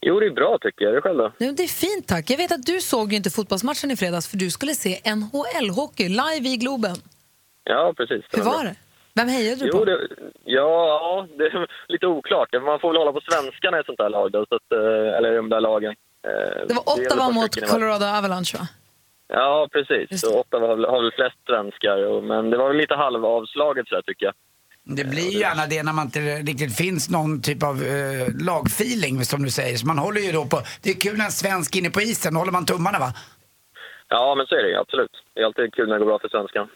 Jo, 0.00 0.20
det 0.20 0.26
är 0.26 0.30
bra 0.30 0.58
tycker 0.60 0.84
jag. 0.84 0.94
Det 0.94 1.00
själv 1.00 1.18
då? 1.18 1.32
Jo, 1.38 1.52
Det 1.56 1.62
är 1.62 1.68
fint 1.68 2.08
tack. 2.08 2.30
Jag 2.30 2.36
vet 2.36 2.52
att 2.52 2.66
du 2.66 2.80
såg 2.80 3.10
ju 3.10 3.16
inte 3.16 3.30
fotbollsmatchen 3.30 3.90
i 3.90 3.96
fredags 3.96 4.28
för 4.28 4.36
du 4.36 4.50
skulle 4.50 4.74
se 4.74 5.00
NHL-hockey 5.04 6.08
live 6.08 6.48
i 6.48 6.56
Globen. 6.56 6.96
Ja, 7.64 7.94
precis. 7.96 8.24
Hur 8.32 8.42
var 8.42 8.64
det? 8.64 8.74
Vem 9.14 9.28
hejade 9.28 9.60
du 9.64 9.70
Jo, 9.72 9.78
på? 9.78 9.84
det, 9.84 9.98
ja, 10.44 10.86
ja, 11.02 11.26
det 11.38 11.44
är 11.44 11.66
lite 11.92 12.06
oklart. 12.06 12.48
Man 12.52 12.80
får 12.80 12.88
väl 12.88 12.96
hålla 12.96 13.12
på 13.12 13.20
svenskarna 13.30 13.76
i 13.76 13.80
ett 13.80 13.86
sånt 13.86 13.98
där 13.98 14.10
lag 14.10 14.32
då, 14.32 14.46
så 14.48 14.54
att, 14.54 14.72
eh, 14.72 15.16
eller 15.16 15.32
i 15.32 15.36
de 15.36 15.48
där 15.48 15.60
lagen. 15.60 15.94
Eh, 16.24 16.66
Det 16.68 16.74
var 16.74 16.88
Ottawa 16.94 17.30
mot 17.30 17.70
Colorado 17.70 18.04
Avalanche 18.04 18.58
va? 18.58 18.66
Ja, 19.28 19.68
precis. 19.72 20.20
Så 20.20 20.40
Ottawa 20.40 20.66
har 20.68 20.76
väl, 20.76 20.84
har 20.84 21.02
väl 21.02 21.12
flest 21.12 21.36
svenskar, 21.46 22.20
men 22.20 22.50
det 22.50 22.56
var 22.56 22.68
väl 22.68 22.76
lite 22.76 22.94
halvavslaget 22.94 23.88
så 23.88 23.94
här, 23.94 24.02
tycker 24.02 24.26
jag. 24.26 24.34
Det 24.86 25.04
blir 25.04 25.30
ju 25.32 25.38
gärna 25.38 25.66
det 25.66 25.82
när 25.82 25.92
man 25.92 26.04
inte 26.06 26.20
riktigt 26.20 26.76
finns 26.76 27.10
någon 27.10 27.42
typ 27.42 27.62
av 27.62 27.82
eh, 27.82 28.28
lagfeeling 28.46 29.24
som 29.24 29.42
du 29.42 29.50
säger. 29.50 29.76
Så 29.76 29.86
man 29.86 29.98
håller 29.98 30.20
ju 30.20 30.32
då 30.32 30.44
på, 30.46 30.60
det 30.82 30.90
är 30.90 30.94
kul 31.00 31.16
när 31.18 31.24
en 31.24 31.30
svensk 31.30 31.74
är 31.76 31.80
inne 31.80 31.90
på 31.90 32.00
isen, 32.00 32.34
då 32.34 32.40
håller 32.40 32.52
man 32.52 32.66
tummarna 32.66 32.98
va? 32.98 33.12
Ja, 34.08 34.34
men 34.34 34.46
så 34.46 34.54
är 34.54 34.62
det 34.62 34.68
ju 34.68 34.76
absolut. 34.76 35.10
Det 35.34 35.40
är 35.40 35.44
alltid 35.44 35.74
kul 35.74 35.88
när 35.88 35.94
det 35.94 35.98
går 35.98 36.06
bra 36.06 36.18
för 36.18 36.28
svenskan. 36.28 36.68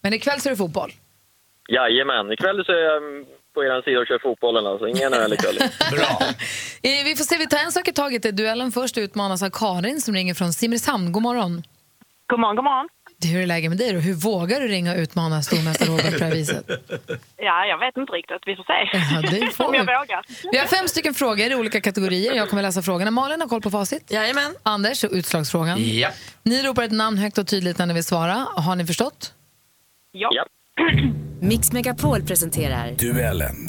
Men 0.00 0.12
ikväll 0.14 0.40
så 0.40 0.48
är 0.48 0.50
det 0.50 0.56
fotboll. 0.56 0.90
Jajamän, 1.68 2.32
ikväll 2.32 2.64
så 2.64 2.72
är 2.72 2.76
jag 2.82 3.02
på 3.58 3.64
er 3.64 3.82
sida 3.82 3.98
och 4.00 4.06
kör 4.06 4.18
fotbollen. 4.22 4.66
Alltså. 4.66 4.88
Ingen 4.88 5.12
öl 5.14 5.32
ikväll. 5.32 5.58
Bra. 5.92 6.12
Eh, 6.82 7.04
Vi 7.04 7.14
får 7.16 7.24
se, 7.24 7.36
vi 7.38 7.46
tar 7.46 7.58
en 7.58 7.72
sak 7.72 7.88
i 7.88 7.92
taget. 7.92 8.36
Duellen 8.36 8.72
först 8.72 8.98
utmanas 8.98 9.42
av 9.42 9.50
Karin 9.50 10.00
som 10.00 10.14
ringer 10.14 10.34
från 10.34 10.52
Simrishamn. 10.52 11.12
God 11.12 11.22
morgon. 11.22 11.62
God 12.30 12.40
morgon, 12.40 12.56
god 12.56 12.64
morgon. 12.64 12.88
Hur 13.32 13.42
är 13.42 13.46
läget 13.46 13.68
med 13.70 13.78
dig 13.78 13.92
då? 13.92 13.98
Hur 13.98 14.14
vågar 14.14 14.60
du 14.60 14.68
ringa 14.68 14.92
och 14.92 14.98
utmana 14.98 15.42
stormästare 15.42 15.88
Robert 15.88 16.12
på 16.12 16.18
det 16.18 16.24
här 16.24 16.32
viset? 16.32 16.64
Ja, 17.36 17.66
jag 17.66 17.78
vet 17.78 17.96
inte 17.96 18.12
riktigt. 18.12 18.36
Vi 18.46 18.56
får 18.56 18.64
se 18.64 18.98
Ja, 19.14 19.30
det 19.40 19.54
får 19.54 19.64
om 19.68 19.74
jag 19.74 19.80
vi. 19.86 19.92
vågar. 19.92 20.24
Vi 20.52 20.58
har 20.58 20.66
fem 20.66 20.88
stycken 20.88 21.14
frågor 21.14 21.50
i 21.52 21.54
olika 21.54 21.80
kategorier. 21.80 22.34
Jag 22.34 22.48
kommer 22.50 22.62
läsa 22.62 22.82
frågorna. 22.82 23.10
Malin 23.10 23.40
har 23.40 23.48
koll 23.48 23.60
på 23.60 23.70
facit. 23.70 24.10
Jajamän. 24.10 24.54
Anders, 24.62 25.04
och 25.04 25.10
utslagsfrågan. 25.12 25.78
Ja. 25.98 26.08
Ni 26.42 26.62
ropar 26.62 26.82
ett 26.82 26.92
namn 26.92 27.18
högt 27.18 27.38
och 27.38 27.46
tydligt 27.46 27.78
när 27.78 27.86
ni 27.86 27.94
vill 27.94 28.04
svara. 28.04 28.32
Har 28.56 28.76
ni 28.76 28.86
förstått? 28.86 29.32
Ja. 30.12 30.30
Mix 31.40 31.70
Megapol 31.70 32.22
presenterar 32.22 32.94
Duellen. 32.96 33.66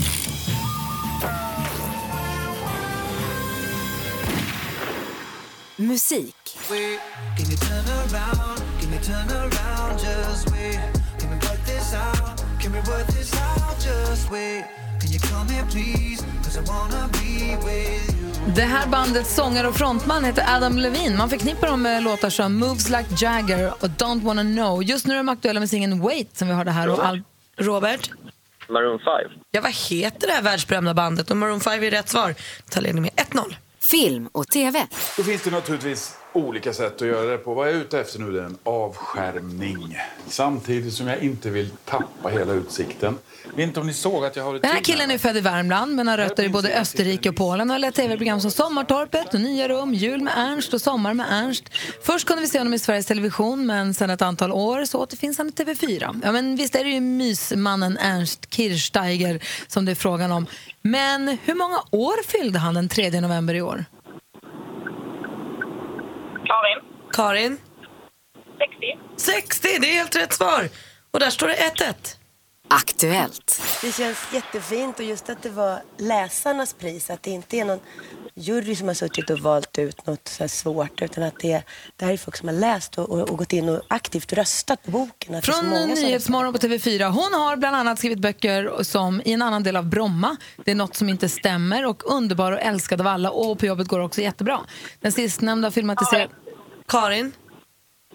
musik. 5.80 6.36
Det 18.48 18.62
här 18.62 18.88
bandets 18.88 19.36
sångare 19.36 19.68
och 19.68 19.76
frontman 19.76 20.24
heter 20.24 20.56
Adam 20.56 20.78
Levine. 20.78 21.18
Man 21.18 21.30
förknippar 21.30 21.68
dem 21.68 21.82
med 21.82 22.04
låtar 22.04 22.30
som 22.30 22.56
Moves 22.56 22.90
Like 22.90 23.26
Jagger 23.26 23.74
och 23.74 23.88
Don't 23.88 24.24
Wanna 24.24 24.42
Know. 24.42 24.84
Just 24.84 25.08
nu 25.08 25.14
är 25.14 25.18
de 25.18 25.30
aktuella 25.30 25.60
med 25.60 25.70
singeln 25.70 26.02
Wait 26.02 26.38
som 26.38 26.48
vi 26.48 26.54
hörde 26.54 26.72
här. 26.72 26.90
Och 26.90 27.06
all... 27.06 27.22
Robert? 27.58 28.12
Maroon 28.70 29.00
5. 29.00 29.08
Ja, 29.52 29.62
vad 29.62 29.72
heter 29.72 30.28
det 30.28 30.34
här 30.34 30.42
världsberömda 30.42 30.94
bandet? 30.94 31.32
Och 31.32 31.38
Maroon 31.38 31.60
5 31.60 31.84
är 31.84 31.92
rätt 31.92 32.10
svar. 32.10 32.36
Tar 32.70 32.82
ledning 32.82 33.02
med 33.02 33.12
1-0. 33.12 33.56
Film 33.92 34.30
och 34.32 34.48
TV. 34.48 34.88
Då 35.18 35.24
finns 35.24 35.42
det 35.42 35.52
naturligtvis 35.52 36.16
olika 36.34 36.74
sätt 36.74 37.02
att 37.02 37.08
göra 37.08 37.32
det 37.32 37.38
på. 37.38 37.54
Vad 37.54 37.68
jag 37.68 37.76
är 37.76 37.80
ute 37.80 38.00
efter 38.00 38.20
nu 38.20 38.40
är 38.40 38.44
en 38.44 38.58
avskärmning. 38.64 39.98
Samtidigt 40.28 40.94
som 40.94 41.08
jag 41.08 41.20
inte 41.20 41.50
vill 41.50 41.70
tappa 41.86 42.30
hela 42.30 42.54
utsikten. 42.54 43.18
Jag 43.46 43.58
vet 43.58 43.68
inte 43.68 43.80
om 43.80 43.88
ni 43.88 43.94
såg 43.94 44.26
att 44.26 44.36
jag 44.36 44.44
har 44.44 44.56
ett 44.56 44.62
Den 44.62 44.72
här 44.72 44.82
killen 44.82 45.12
är 45.12 45.18
född 45.18 45.38
i 45.38 45.42
Värmland 45.42 45.96
men 45.96 46.08
har 46.08 46.18
rötter 46.18 46.44
i 46.44 46.50
både 46.50 46.80
Österrike 46.80 47.30
och 47.30 47.36
Polen 47.36 47.70
och 47.70 47.74
har 47.74 47.80
lett 47.80 47.96
tv-program 47.96 48.42
som 48.42 48.52
Sommartorpet 48.52 49.34
och 49.34 49.40
Nya 49.40 49.70
rum, 49.70 49.94
Jul 49.94 50.22
med 50.22 50.34
Ernst 50.38 50.74
och 50.74 50.82
Sommar 50.82 51.14
med 51.14 51.26
Ernst. 51.30 51.64
Först 52.04 52.28
kunde 52.28 52.42
vi 52.42 52.48
se 52.48 52.58
honom 52.58 52.74
i 52.74 52.80
Sveriges 52.80 53.06
Television 53.06 53.66
men 53.66 53.94
sedan 53.94 54.10
ett 54.10 54.22
antal 54.22 54.52
år 54.52 54.86
så 54.86 55.00
återfinns 55.00 55.38
han 55.38 55.48
i 55.48 55.52
TV4. 55.52 56.22
Ja 56.24 56.32
men 56.32 56.56
visst 56.56 56.76
är 56.76 56.84
det 56.84 56.90
ju 56.90 57.02
mysmannen 57.02 57.98
Ernst 57.98 58.54
Kirchsteiger 58.54 59.40
som 59.68 59.86
det 59.86 59.92
är 59.92 59.96
frågan 59.96 60.32
om. 60.32 60.46
Men 60.82 61.38
hur 61.44 61.56
många 61.56 61.78
år 61.92 62.24
fyllde 62.24 62.60
han 62.60 62.74
den 62.74 62.90
3 62.90 63.22
november 63.22 63.54
i 63.54 63.62
år? 63.62 63.86
Karin? 66.50 66.80
Karin? 67.12 67.58
60. 68.58 68.98
60, 69.18 69.68
det 69.82 69.90
är 69.90 69.94
helt 69.94 70.16
rätt 70.16 70.34
svar. 70.34 70.70
Och 71.12 71.20
där 71.20 71.30
står 71.30 71.48
det 71.48 71.56
1-1. 71.56 72.16
Aktuellt. 72.68 73.62
Det 73.82 73.92
känns 73.92 74.18
jättefint 74.34 75.00
och 75.00 75.06
just 75.06 75.30
att 75.30 75.42
det 75.44 75.50
var 75.50 75.82
läsarnas 75.98 76.74
pris, 76.74 77.10
att 77.10 77.24
det 77.24 77.32
inte 77.32 77.58
är 77.58 77.66
någon 77.66 77.80
jury 78.40 78.76
som 78.76 78.88
har 78.88 78.96
suttit 78.96 79.30
och 79.30 79.40
valt 79.40 79.78
ut 79.78 80.06
något 80.06 80.28
så 80.28 80.44
här 80.44 80.48
svårt 80.48 81.02
utan 81.02 81.24
att 81.24 81.40
det, 81.40 81.64
det 81.96 82.06
här 82.06 82.14
är 82.14 82.18
folk 82.18 82.38
som 82.38 82.48
har 82.48 82.56
läst 82.56 82.98
och, 82.98 83.10
och, 83.10 83.30
och 83.30 83.38
gått 83.38 83.54
in 83.54 83.70
och 83.70 83.82
aktivt 83.88 84.34
röstat 84.34 84.84
på 84.84 84.92
boken. 84.92 85.36
Att 85.36 85.44
det 85.44 85.52
är 85.52 85.54
så 85.54 85.62
Från 85.62 85.90
Nyhetsmorgon 85.90 86.54
på 86.54 86.60
TV4. 86.60 87.06
Hon 87.06 87.34
har 87.34 87.58
bland 87.58 87.76
annat 87.76 87.98
skrivit 87.98 88.20
böcker 88.20 88.84
som 88.84 89.22
I 89.26 89.34
en 89.34 89.42
annan 89.42 89.64
del 89.64 89.76
av 89.76 89.86
Bromma, 89.86 90.38
Det 90.66 90.72
är 90.72 90.76
något 90.76 90.96
som 90.96 91.10
inte 91.10 91.30
stämmer 91.30 91.86
och 91.86 92.12
Underbar 92.12 92.52
och 92.52 92.62
älskad 92.62 93.02
av 93.02 93.08
alla 93.08 93.32
och 93.32 93.60
På 93.60 93.66
jobbet 93.66 93.88
går 93.88 94.00
också 94.00 94.22
jättebra. 94.22 94.60
Den 95.00 95.12
sistnämnda 95.12 95.72
filmatiserad... 95.72 96.30
Karin? 96.88 97.32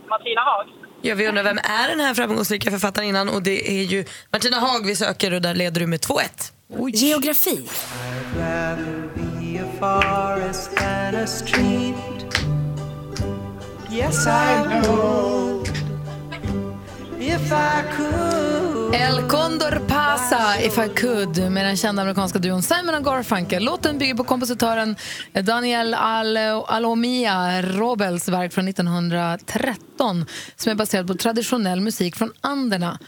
Martina 0.08 0.40
Haag? 0.40 0.66
Ja, 1.02 1.14
vi 1.14 1.28
undrar 1.28 1.42
vem 1.42 1.58
är 1.58 1.88
den 1.88 2.00
här 2.00 2.14
framgångsrika 2.14 2.70
författaren 2.70 3.08
innan 3.08 3.28
och 3.28 3.42
det 3.42 3.70
är 3.70 3.82
ju 3.82 4.04
Martina 4.32 4.58
Haag 4.58 4.86
vi 4.86 4.96
söker 4.96 5.34
och 5.34 5.42
där 5.42 5.54
leder 5.54 5.80
du 5.80 5.86
med 5.86 6.00
2-1. 6.00 6.52
Geografi. 6.94 7.68
Yes 13.90 14.26
I 14.26 14.80
know 14.82 15.62
if 17.18 17.52
I 17.52 17.82
could 17.96 18.94
El 18.94 19.28
Condor 19.28 19.80
Pasa, 19.88 20.60
If 20.60 20.78
I 20.78 20.88
Could 20.88 21.52
med 21.52 21.66
den 21.66 21.76
kända 21.76 22.02
amerikanska 22.02 22.38
duon 22.38 22.62
Simon 22.62 22.94
och 22.94 23.04
Garfunkel. 23.04 23.64
Låten 23.64 23.98
bygger 23.98 24.14
på 24.14 24.24
kompositören 24.24 24.96
Daniel 25.32 25.94
Al 25.94 26.36
Alomia 26.66 27.62
Robels 27.62 28.28
verk 28.28 28.52
från 28.52 28.68
1913 28.68 30.26
som 30.56 30.72
är 30.72 30.76
baserad 30.76 31.06
på 31.06 31.14
traditionell 31.14 31.80
musik 31.80 32.16
från 32.16 32.32
Anderna. 32.40 32.98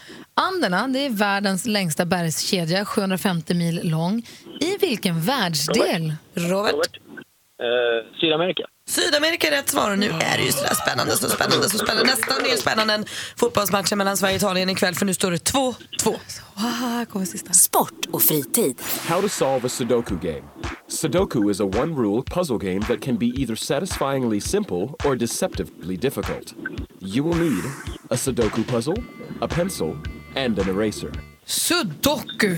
Anderna 0.41 0.87
det 0.87 0.99
är 1.05 1.09
världens 1.09 1.65
längsta 1.65 2.05
bergskedja, 2.05 2.85
750 2.85 3.53
mil 3.53 3.89
lång. 3.89 4.25
I 4.59 4.77
vilken 4.77 5.21
världsdel? 5.21 6.15
Robert? 6.33 6.99
Eh, 7.61 8.19
Sydamerika. 8.19 8.63
Sydamerika 8.87 9.47
är 9.47 9.51
rätt 9.51 9.69
svar 9.69 9.91
och 9.91 9.99
nu 9.99 10.05
är 10.05 10.37
det 10.37 10.43
ju 10.43 10.51
sådär 10.51 10.73
spännande, 10.73 11.11
så 11.17 11.29
spännande, 11.29 11.69
så 11.69 11.77
spännande. 11.77 12.03
Nästan 12.03 12.43
mer 12.43 12.55
spännande 12.55 12.93
än 12.93 13.05
fotbollsmatchen 13.37 13.97
mellan 13.97 14.17
Sverige 14.17 14.35
och 14.35 14.37
Italien 14.37 14.69
ikväll 14.69 14.95
för 14.95 15.05
nu 15.05 15.13
står 15.13 15.31
det 15.31 15.37
2-2. 15.37 16.15
Ah, 16.55 17.05
kommer 17.05 17.25
sista. 17.25 17.53
Sport 17.53 18.05
och 18.11 18.21
fritid. 18.21 18.81
How 19.07 19.21
to 19.21 19.29
solve 19.29 19.65
a 19.65 19.69
Sudoku 19.69 20.15
game. 20.15 20.43
Sudoku 20.87 21.51
is 21.51 21.59
a 21.59 21.65
one 21.65 21.95
rule 21.95 22.23
puzzle 22.23 22.57
game 22.57 22.81
that 22.81 23.01
can 23.01 23.17
be 23.17 23.25
either 23.25 23.55
satisfyingly 23.55 24.41
simple 24.41 24.89
or 25.05 25.15
deceptively 25.15 25.97
difficult. 25.97 26.53
You 27.01 27.29
will 27.29 27.49
need 27.49 27.63
a 28.09 28.15
Sudoku 28.15 28.63
puzzle, 28.63 29.03
a 29.41 29.47
pencil, 29.47 29.97
and 30.35 30.59
an 30.59 30.69
eraser. 30.69 31.11
Sudoku. 31.45 32.57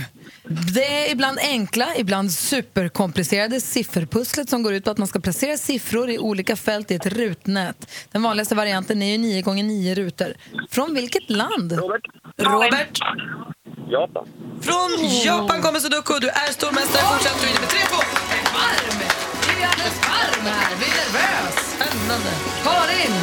Det 0.73 1.05
är 1.07 1.11
ibland 1.11 1.39
enkla, 1.39 1.95
ibland 1.95 2.31
superkomplicerade 2.31 3.61
sifferpusslet 3.61 4.49
som 4.49 4.63
går 4.63 4.73
ut 4.73 4.83
på 4.83 4.91
att 4.91 4.97
man 4.97 5.07
ska 5.07 5.19
placera 5.19 5.57
siffror 5.57 6.09
i 6.09 6.19
olika 6.19 6.55
fält 6.55 6.91
i 6.91 6.95
ett 6.95 7.05
rutnät. 7.05 7.91
Den 8.11 8.21
vanligaste 8.21 8.55
varianten 8.55 9.01
är 9.01 9.11
ju 9.11 9.17
9 9.17 9.41
gånger 9.41 9.63
9 9.63 9.95
rutor. 9.95 10.33
Från 10.69 10.93
vilket 10.93 11.29
land? 11.29 11.71
Robert? 11.71 12.01
Robert? 12.37 12.99
Japan. 13.89 14.27
Från 14.61 15.09
Japan 15.25 15.61
kommer 15.61 15.79
Sudoku. 15.79 16.13
Du 16.21 16.29
är 16.29 16.51
stormästare. 16.51 17.03
Fortsätt 17.13 17.41
du 17.41 17.47
vinner 17.47 17.59
med 17.59 17.69
3-2. 17.69 17.73
Varm! 18.53 18.99
Det 19.45 19.63
är 19.63 19.67
alldeles 19.67 19.99
varm 20.09 20.45
här. 20.45 20.77
Blir 20.77 20.87
nervös. 20.87 21.55
Spännande. 21.75 22.31
Karin! 22.63 23.13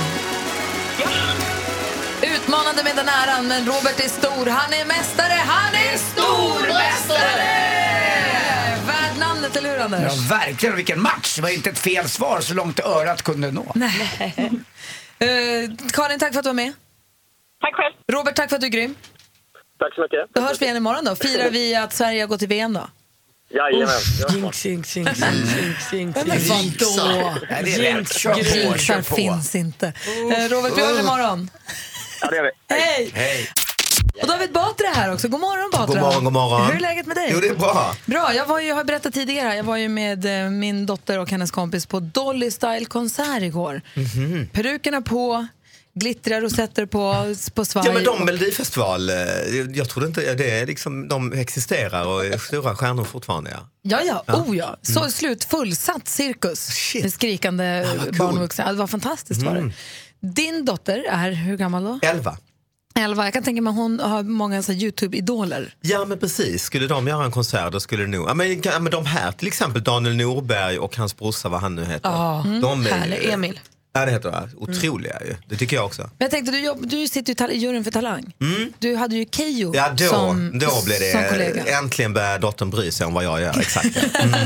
Utmanande 2.47 2.85
med 2.85 2.97
den 2.97 3.09
äran, 3.09 3.49
men 3.49 3.67
Robert 3.67 4.01
är 4.05 4.09
stor. 4.09 4.47
Han 4.47 4.73
är 4.73 4.85
mästare. 4.85 5.33
Han 5.33 5.75
är 5.75 5.97
stormästare! 5.99 7.47
Värd 8.87 9.19
namnet, 9.19 9.57
eller 9.57 9.71
hur 9.71 9.79
Anders? 9.85 10.13
Ja, 10.31 10.37
verkligen. 10.37 10.77
Vilken 10.77 11.03
match! 11.03 11.37
Det 11.37 11.43
var 11.43 11.49
inte 11.49 11.71
ett 11.71 11.79
fel 11.79 12.09
svar 12.09 12.41
så 12.41 12.55
långt 12.55 12.81
örat 12.81 13.23
kunde 13.23 13.51
nå. 13.51 13.73
Nej. 13.75 14.35
Eh, 15.19 15.71
Karin, 15.93 16.19
tack 16.19 16.33
för 16.33 16.39
att 16.39 16.45
du 16.45 16.49
var 16.49 16.55
med. 16.55 16.73
Tack 17.61 17.75
själv. 17.75 17.95
Robert, 18.13 18.35
tack 18.37 18.49
för 18.49 18.57
att 18.57 18.61
du 18.61 18.67
är 18.67 18.71
grym. 18.71 18.95
Tack 19.79 19.95
så 19.95 20.01
mycket. 20.01 20.21
Då 20.35 20.41
hörs 20.41 20.61
vi 20.61 20.65
igen 20.65 20.77
imorgon 20.77 21.05
då. 21.05 21.17
Firar 21.17 21.51
vi 21.51 21.75
att 21.75 21.93
Sverige 21.93 22.23
har 22.23 22.27
gått 22.29 22.39
till 22.39 22.49
VM 22.49 22.73
då? 22.73 22.89
Jajamän. 23.51 23.95
Jinx, 24.31 24.67
jinx, 24.67 24.97
jinx, 24.97 25.21
jinx, 25.21 25.93
jinx. 25.93 26.27
Men 26.27 26.39
vadå? 26.49 27.35
På. 29.09 29.15
finns 29.15 29.55
inte. 29.55 29.87
Eh, 29.87 30.49
Robert, 30.49 30.73
vi 30.77 30.87
hörs 30.87 31.01
imorgon. 31.01 31.51
Ja, 32.21 32.29
det 32.31 32.37
gör 32.37 32.43
vi. 32.45 32.75
Hej! 32.75 33.11
Hej. 33.15 33.49
Och 34.23 34.29
David 34.29 34.53
Batra 34.53 34.87
är 34.87 34.95
här 34.95 35.13
också. 35.13 35.29
God 35.29 35.41
morgon 35.41 35.71
Batra. 35.73 35.87
God 35.87 35.99
morgon, 36.03 36.25
god 36.25 36.33
morgon. 36.33 36.67
Hur 36.67 36.75
är 36.77 36.81
läget 36.81 37.07
med 37.07 37.17
dig? 37.17 37.31
Jo, 37.33 37.41
det 37.41 37.49
är 37.49 37.55
bra. 37.55 37.95
Bra, 38.07 38.35
jag, 38.35 38.47
var 38.47 38.61
ju, 38.61 38.69
jag 38.69 38.77
har 38.77 38.85
berättat 38.85 39.15
tidigare, 39.15 39.57
jag 39.57 39.65
var 39.65 39.77
ju 39.77 39.89
med 39.89 40.45
eh, 40.45 40.51
min 40.51 40.87
dotter 40.87 41.19
och 41.19 41.31
hennes 41.31 41.51
kompis 41.51 41.87
på 41.87 42.01
Dolly 42.01 42.51
Style-konsert 42.51 43.43
igår. 43.43 43.83
Mhm. 43.95 44.49
Perukerna 44.53 45.03
på, 45.03 45.47
glittriga 45.95 46.41
rosetter 46.41 46.87
på, 46.87 47.35
på 47.55 47.65
svaj. 47.65 47.83
Ja 47.87 47.93
men 47.93 48.05
de 48.05 48.25
Melodifestival, 48.25 49.11
eh, 49.11 49.17
jag 49.75 49.89
trodde 49.89 50.07
inte, 50.07 50.35
det 50.35 50.51
är 50.51 50.67
liksom, 50.67 51.09
de 51.09 51.33
existerar 51.33 52.07
och 52.07 52.25
är 52.27 52.39
stora 52.39 52.77
stjärnor 52.77 53.05
fortfarande 53.05 53.51
ja. 53.51 53.69
Ja, 53.83 54.01
ja, 54.07 54.23
Ja. 54.27 54.35
oh 54.35 54.57
ja. 54.57 54.77
Så 54.83 54.99
Mm. 55.01 55.11
slut, 55.11 55.45
fullsatt 55.45 56.09
cirkus 56.09 56.71
med 57.03 57.13
skrikande 57.13 57.87
barn 58.19 58.35
och 58.35 58.41
vuxna. 58.43 58.65
Ja, 58.65 58.73
Det 58.73 58.79
var 58.79 58.87
fantastiskt 58.87 59.43
var 59.43 59.53
Mm. 59.57 59.73
Din 60.21 60.65
dotter 60.65 61.05
är 61.09 61.31
hur 61.33 61.57
gammal 61.57 61.85
då? 61.85 61.99
Elva. 62.03 62.37
11. 62.99 63.25
Jag 63.25 63.33
kan 63.35 63.43
tänka 63.43 63.63
mig 63.63 63.73
hon 63.73 64.01
har 64.01 64.23
många 64.23 64.63
så 64.63 64.73
Youtube-idoler. 64.73 65.75
Ja 65.81 66.05
men 66.05 66.19
precis, 66.19 66.63
skulle 66.63 66.87
de 66.87 67.07
göra 67.09 67.25
en 67.25 67.31
konsert 67.31 67.73
då 67.73 67.81
skulle 67.81 68.03
det 68.03 68.09
nog, 68.09 68.29
ja 68.29 68.35
men, 68.35 68.63
ja, 68.63 68.79
men 68.79 68.93
de 68.93 69.07
här 69.07 69.33
till 69.33 69.49
exempel 69.49 69.83
Daniel 69.85 70.17
Norberg 70.17 70.79
och 70.79 70.97
hans 70.97 71.17
brorsa 71.17 71.49
vad 71.49 71.61
han 71.61 71.75
nu 71.75 71.85
heter. 71.85 72.11
Ja, 72.11 72.45
de 72.63 72.87
är- 72.87 72.91
härlig. 72.91 73.31
Emil. 73.31 73.61
Ja, 73.99 74.07
det 74.07 74.13
heter 74.13 74.31
det. 74.31 74.49
Otroliga 74.57 75.19
ju. 75.27 75.35
Det 75.49 75.57
tycker 75.57 75.77
jag 75.77 75.85
också. 75.85 76.03
Men 76.03 76.11
jag 76.19 76.31
tänkte, 76.31 76.53
du, 76.53 76.61
jobb, 76.61 76.89
du 76.89 77.09
sitter 77.09 77.49
ju 77.49 77.55
i 77.55 77.59
juryn 77.59 77.85
för 77.85 77.91
Talang. 77.91 78.33
Mm. 78.41 78.73
Du 78.79 78.97
hade 78.97 79.17
ju 79.17 79.27
Keyyo 79.33 79.75
Ja, 79.75 79.91
då, 79.99 80.05
som, 80.05 80.59
då 80.59 80.83
blev 80.85 81.13
som 81.13 81.23
det... 81.23 81.29
kollega. 81.31 81.65
Äntligen 81.79 82.13
börjar 82.13 82.39
dottern 82.39 82.71
bry 82.71 82.91
sig 82.91 83.07
om 83.07 83.15
vad 83.15 83.25
jag 83.25 83.41
gör. 83.41 83.59
Exakt. 83.61 83.89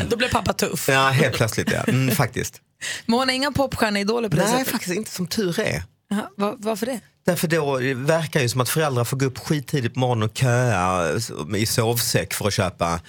Då 0.09 0.17
blev 0.17 0.29
pappa 0.29 0.53
tuff. 0.53 0.89
Ja, 0.89 1.09
helt 1.09 1.35
plötsligt 1.35 1.73
ja. 1.73 1.83
Mm, 1.89 2.15
faktiskt. 2.17 2.61
Men 3.07 3.19
hon 3.19 3.29
har 3.29 3.35
inga 3.35 3.53
popstjärneidoler 3.53 4.29
på 4.29 4.37
det 4.37 4.43
Nej, 4.43 4.53
sättet? 4.53 4.69
faktiskt 4.69 4.95
inte 4.95 5.11
som 5.11 5.27
tur 5.27 5.61
är. 5.61 5.83
Jaha, 6.11 6.29
var, 6.37 6.55
varför 6.59 6.87
det? 6.87 7.01
Därför 7.27 7.49
då 7.49 7.79
det 7.79 7.95
verkar 7.95 8.41
ju 8.41 8.49
som 8.49 8.61
att 8.61 8.69
föräldrar 8.69 9.05
får 9.05 9.17
gå 9.17 9.27
upp 9.27 9.39
skittidigt 9.39 9.95
på 9.95 10.01
morgonen 10.01 10.29
och 10.31 10.37
köa 10.39 11.09
i 11.57 11.67
sovsäck 11.67 12.35
för 12.35 12.47
att 12.49 12.55
köpa 12.55 13.01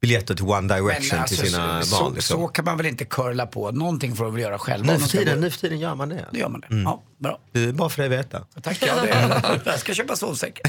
biljetter 0.00 0.34
till 0.34 0.44
One 0.44 0.74
Direction 0.74 1.18
alltså, 1.20 1.36
till 1.36 1.50
sina 1.50 1.82
så, 1.82 2.00
barn. 2.04 2.14
Liksom. 2.14 2.36
så 2.40 2.48
kan 2.48 2.64
man 2.64 2.76
väl 2.76 2.86
inte 2.86 3.04
curla 3.04 3.46
på? 3.46 3.70
Någonting 3.70 4.16
får 4.16 4.24
de 4.24 4.34
väl 4.34 4.42
göra 4.42 4.58
själva. 4.58 4.92
Nu 4.92 4.98
för, 4.98 5.08
tiden, 5.08 5.40
nu 5.40 5.50
för 5.50 5.58
tiden 5.60 5.78
gör 5.78 5.94
man 5.94 6.08
det. 6.08 6.26
Det 6.32 6.38
gör 6.38 6.48
man 6.48 6.60
det. 6.60 6.66
Mm. 6.66 6.82
Ja, 6.82 7.02
bra. 7.18 7.38
Det 7.52 7.64
är 7.64 7.72
bara 7.72 7.88
för 7.88 8.02
dig 8.08 8.18
att 8.18 8.24
veta. 8.26 8.44
Tack, 8.62 8.78
ja, 8.86 8.94
det 9.02 9.60
jag 9.70 9.78
ska 9.80 9.94
köpa 9.94 10.16
sovsäck. 10.16 10.60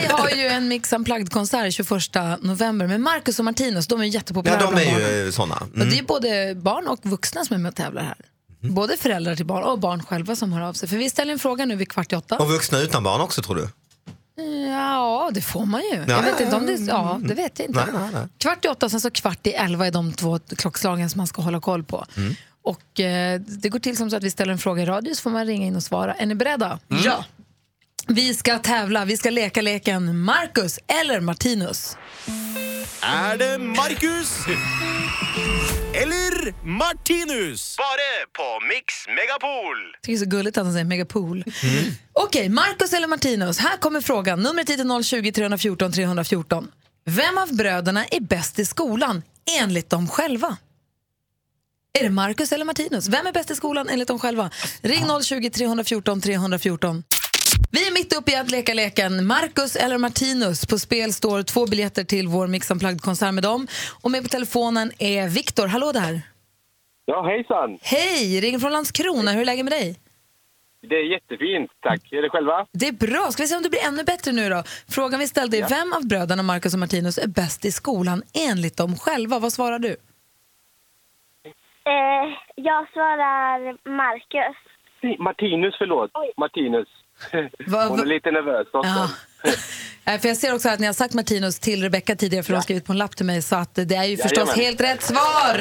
Vi 0.00 0.06
har 0.06 0.30
ju 0.30 0.46
en 0.46 0.68
Mix 0.68 0.92
Unplugged-konsert 0.92 1.72
21 1.74 2.42
november 2.42 2.86
med 2.86 3.00
Marcus 3.00 3.38
och 3.38 3.44
Martinus. 3.44 3.86
De 3.86 4.00
är 4.00 4.04
ju 4.04 4.10
Ja, 4.10 4.14
jättepopulära 4.14 4.70
de 4.70 4.74
är 4.74 5.24
ju 5.24 5.32
såna. 5.32 5.54
Och 5.54 5.68
det 5.74 5.82
Mm. 5.82 5.98
är 5.98 6.02
både 6.02 6.54
barn 6.54 6.88
och 6.88 6.98
vuxna 7.02 7.44
som 7.44 7.54
är 7.54 7.58
med 7.60 7.68
och 7.68 7.76
tävlar 7.76 8.02
här. 8.02 8.16
Både 8.62 8.96
föräldrar 8.96 9.36
till 9.36 9.46
barn 9.46 9.64
och 9.64 9.78
barn 9.78 10.02
själva 10.02 10.36
som 10.36 10.52
hör 10.52 10.60
av 10.60 10.72
sig. 10.72 10.88
För 10.88 10.96
vi 10.96 11.10
ställer 11.10 11.32
en 11.32 11.38
fråga 11.38 11.64
nu 11.64 11.76
vid 11.76 11.88
kvart 11.92 12.12
i 12.12 12.16
åtta. 12.16 12.38
Och 12.38 12.48
vuxna 12.48 12.78
utan 12.78 13.02
barn 13.02 13.20
också 13.20 13.42
tror 13.42 13.56
du? 13.56 13.68
Ja, 14.70 15.30
det 15.34 15.40
får 15.40 15.66
man 15.66 15.80
ju. 15.80 15.96
Ja. 15.96 16.04
Jag 16.08 16.22
vet 16.22 16.40
inte 16.40 16.56
om 16.56 16.66
det, 16.66 16.72
ja, 16.72 17.20
det 17.22 17.34
vet 17.34 17.58
jag 17.58 17.68
inte. 17.68 17.84
Nej, 17.84 18.00
nej, 18.00 18.10
nej. 18.12 18.28
Kvart 18.38 18.64
i 18.64 18.68
åtta 18.68 18.86
och 18.86 18.90
sen 18.90 19.00
så 19.00 19.10
kvart 19.10 19.46
i 19.46 19.50
elva 19.50 19.86
är 19.86 19.90
de 19.90 20.12
två 20.12 20.38
klockslagen 20.56 21.10
som 21.10 21.18
man 21.18 21.26
ska 21.26 21.42
hålla 21.42 21.60
koll 21.60 21.84
på. 21.84 22.04
Mm. 22.16 22.34
Och 22.62 23.00
eh, 23.00 23.40
Det 23.40 23.68
går 23.68 23.78
till 23.78 23.96
som 23.96 24.10
så 24.10 24.16
att 24.16 24.22
vi 24.22 24.30
ställer 24.30 24.52
en 24.52 24.58
fråga 24.58 24.82
i 24.82 24.86
radio 24.86 25.14
så 25.14 25.22
får 25.22 25.30
man 25.30 25.46
ringa 25.46 25.66
in 25.66 25.76
och 25.76 25.82
svara. 25.82 26.14
Är 26.14 26.26
ni 26.26 26.34
beredda? 26.34 26.78
Ja. 27.04 27.24
Vi 28.06 28.34
ska 28.34 28.58
tävla, 28.58 29.04
vi 29.04 29.16
ska 29.16 29.30
leka 29.30 29.62
leken 29.62 30.20
Marcus 30.20 30.78
eller 31.02 31.20
Martinus. 31.20 31.96
Är 33.00 33.36
det 33.36 33.58
Marcus? 33.58 34.38
Eller 35.94 36.66
Martinus? 36.66 37.76
Bara 37.76 38.26
på 38.32 38.66
Mix 38.66 38.94
Megapol. 39.08 39.78
Jag 39.92 40.02
tycker 40.02 40.12
det 40.12 40.16
är 40.16 40.18
så 40.18 40.36
gulligt 40.36 40.58
att 40.58 40.64
han 40.64 40.72
säger 40.72 40.84
megapool. 40.84 41.44
Okej, 42.12 42.48
Marcus 42.48 42.92
eller 42.92 43.06
Martinus? 43.08 43.58
Här 43.58 43.76
kommer 43.76 44.00
frågan. 44.00 44.42
Numret 44.42 44.70
hit 44.70 44.80
är 44.80 45.02
020 45.02 45.32
314 45.32 45.92
314. 45.92 46.70
Vem 47.04 47.38
av 47.38 47.56
bröderna 47.56 48.04
är 48.04 48.20
bäst 48.20 48.58
i 48.58 48.64
skolan 48.64 49.22
enligt 49.60 49.90
dem 49.90 50.08
själva? 50.08 50.56
Är 51.98 52.02
det 52.02 52.10
Marcus 52.10 52.52
eller 52.52 52.64
Martinus? 52.64 53.08
Vem 53.08 53.26
är 53.26 53.32
bäst 53.32 53.50
i 53.50 53.56
skolan 53.56 53.88
enligt 53.88 54.08
dem 54.08 54.18
själva? 54.18 54.50
Ring 54.82 55.04
020 55.22 55.50
314 55.50 56.20
314. 56.20 57.04
Vi 57.72 57.88
är 57.88 57.92
mitt 57.94 58.16
uppe 58.18 58.32
i 58.32 58.36
att 58.36 58.50
leka 58.50 58.74
leken 58.74 59.26
Marcus 59.26 59.76
eller 59.76 59.98
Martinus. 59.98 60.66
På 60.66 60.78
spel 60.78 61.12
står 61.12 61.42
två 61.42 61.66
biljetter 61.66 62.04
till 62.04 62.28
vår 62.28 62.46
Mix 62.46 62.70
Unplugged-konsert 62.70 63.32
med 63.34 63.42
dem. 63.42 63.66
Och 64.02 64.10
med 64.10 64.22
på 64.22 64.28
telefonen 64.28 64.92
är 64.98 65.28
Viktor. 65.28 65.66
Hallå 65.66 65.92
där! 65.92 66.20
Ja, 67.04 67.22
hejsan. 67.22 67.78
Hej! 67.82 68.40
Ringer 68.40 68.58
från 68.58 68.72
Landskrona. 68.72 69.30
Hur 69.32 69.40
är 69.40 69.44
läget 69.44 69.64
med 69.64 69.72
dig? 69.72 69.96
Det 70.82 70.94
är 70.94 71.12
jättefint, 71.12 71.70
tack. 71.80 72.12
Är 72.12 72.22
det 72.22 72.28
själva? 72.30 72.66
Det 72.72 72.88
är 72.88 72.92
bra. 72.92 73.28
Ska 73.30 73.42
vi 73.42 73.46
se 73.48 73.56
om 73.56 73.62
det 73.62 73.68
blir 73.70 73.86
ännu 73.88 74.04
bättre 74.04 74.32
nu 74.32 74.48
då? 74.48 74.62
Frågan 74.88 75.20
vi 75.20 75.28
ställde 75.28 75.56
är 75.56 75.60
Ja. 75.60 75.66
vem 75.70 75.92
av 75.92 76.06
bröderna 76.08 76.42
Marcus 76.42 76.72
och 76.74 76.80
Martinus 76.80 77.18
är 77.18 77.26
bäst 77.28 77.64
i 77.64 77.72
skolan 77.72 78.22
enligt 78.50 78.76
dem 78.76 78.96
själva? 78.96 79.38
Vad 79.38 79.52
svarar 79.52 79.78
du? 79.78 79.96
Eh, 81.84 82.26
jag 82.54 82.88
svarar 82.92 83.58
Marcus. 83.96 84.56
Martinus, 85.18 85.74
förlåt. 85.78 86.10
Martinus. 86.36 86.88
Va- 87.66 87.86
Hon 87.88 88.00
är 88.00 88.04
lite 88.04 88.30
nervös. 88.30 88.66
också. 88.72 88.88
Ja. 90.04 90.18
För 90.18 90.28
jag 90.28 90.36
ser 90.36 90.54
också 90.54 90.68
att 90.68 90.78
ni 90.80 90.86
har 90.86 90.92
sagt 90.92 91.14
Martinus 91.14 91.58
till 91.58 91.82
Rebecca 91.82 92.16
tidigare 92.16 92.42
för 92.44 92.52
de 92.52 92.56
har 92.56 92.62
skrivit 92.62 92.84
på 92.86 92.92
en 92.92 92.98
lapp 92.98 93.16
till 93.16 93.26
mig 93.26 93.42
så 93.42 93.56
att 93.56 93.74
det 93.74 93.94
är 93.94 94.04
ju 94.04 94.16
förstås 94.16 94.38
Jajamän. 94.38 94.64
helt 94.64 94.80
rätt 94.80 95.02
svar. 95.02 95.54
Det 95.54 95.60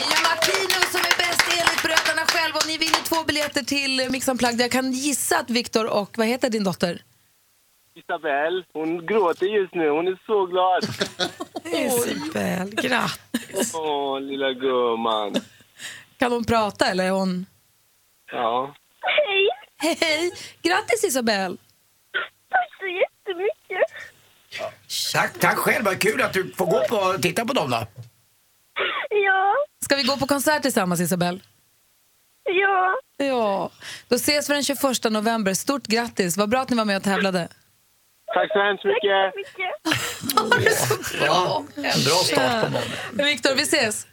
är 0.00 0.06
ju 0.12 0.22
Martinus 0.28 0.90
som 0.92 1.00
är 1.00 1.16
bäst 1.18 1.42
enligt 1.50 1.82
bröderna 1.82 2.26
själva 2.26 2.58
och 2.58 2.66
ni 2.66 2.78
vinner 2.78 3.04
två 3.08 3.24
biljetter 3.26 3.62
till 3.62 4.06
Mix 4.10 4.28
Unplugged. 4.28 4.60
Jag 4.60 4.70
kan 4.70 4.92
gissa 4.92 5.38
att 5.38 5.50
Viktor 5.50 5.86
och 5.86 6.18
vad 6.18 6.26
heter 6.26 6.50
din 6.50 6.64
dotter? 6.64 7.02
Isabelle, 7.94 8.64
hon 8.72 9.06
gråter 9.06 9.46
just 9.46 9.74
nu. 9.74 9.88
Hon 9.90 10.08
är 10.08 10.18
så 10.26 10.46
glad. 10.46 10.84
Isabel, 11.64 12.70
grattis. 12.74 13.74
Åh, 13.74 14.20
lilla 14.20 14.52
gumman. 14.52 15.34
Kan 16.18 16.32
hon 16.32 16.44
prata 16.44 16.86
eller 16.86 17.04
är 17.04 17.10
hon... 17.10 17.46
Ja. 18.32 18.74
Hej! 19.84 19.96
Hej, 20.00 20.08
hej! 20.18 20.30
Grattis 20.62 21.04
Isabel! 21.04 21.58
Tack 22.50 22.68
så 22.78 22.86
jättemycket. 22.86 23.90
Tack, 25.12 25.38
tack 25.40 25.56
själv, 25.56 25.84
vad 25.84 26.00
kul 26.00 26.22
att 26.22 26.32
du 26.32 26.52
får 26.52 26.66
gå 26.66 26.84
på 26.88 26.96
och 26.96 27.22
titta 27.22 27.44
på 27.44 27.52
dem 27.52 27.70
då. 27.70 27.86
Ja, 29.10 29.54
Ska 29.84 29.96
vi 29.96 30.02
gå 30.02 30.16
på 30.16 30.26
konsert 30.26 30.62
tillsammans 30.62 31.00
Isabel? 31.00 31.42
ja. 32.44 32.94
Ja. 33.16 33.70
Då 34.08 34.16
ses 34.16 34.50
vi 34.50 34.54
den 34.54 34.64
21 34.64 34.82
november. 35.10 35.54
Stort 35.54 35.86
grattis! 35.86 36.36
Vad 36.36 36.48
bra 36.48 36.60
att 36.60 36.70
ni 36.70 36.76
var 36.76 36.84
med 36.84 36.96
och 36.96 37.02
tävlade. 37.02 37.48
Tack 38.34 38.52
så 38.52 38.58
hemskt 38.62 38.84
mycket. 38.84 39.34
Ja, 41.20 41.64
en 41.76 41.82
bra 41.82 41.90
start 42.24 42.64
på 42.64 42.70
morgonen. 42.70 43.26
Viktor, 43.26 43.54
vi 43.54 43.62
ses! 43.62 44.06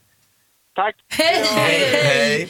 Tack. 0.76 0.96
Hej! 1.10 1.46
Hej. 1.46 2.50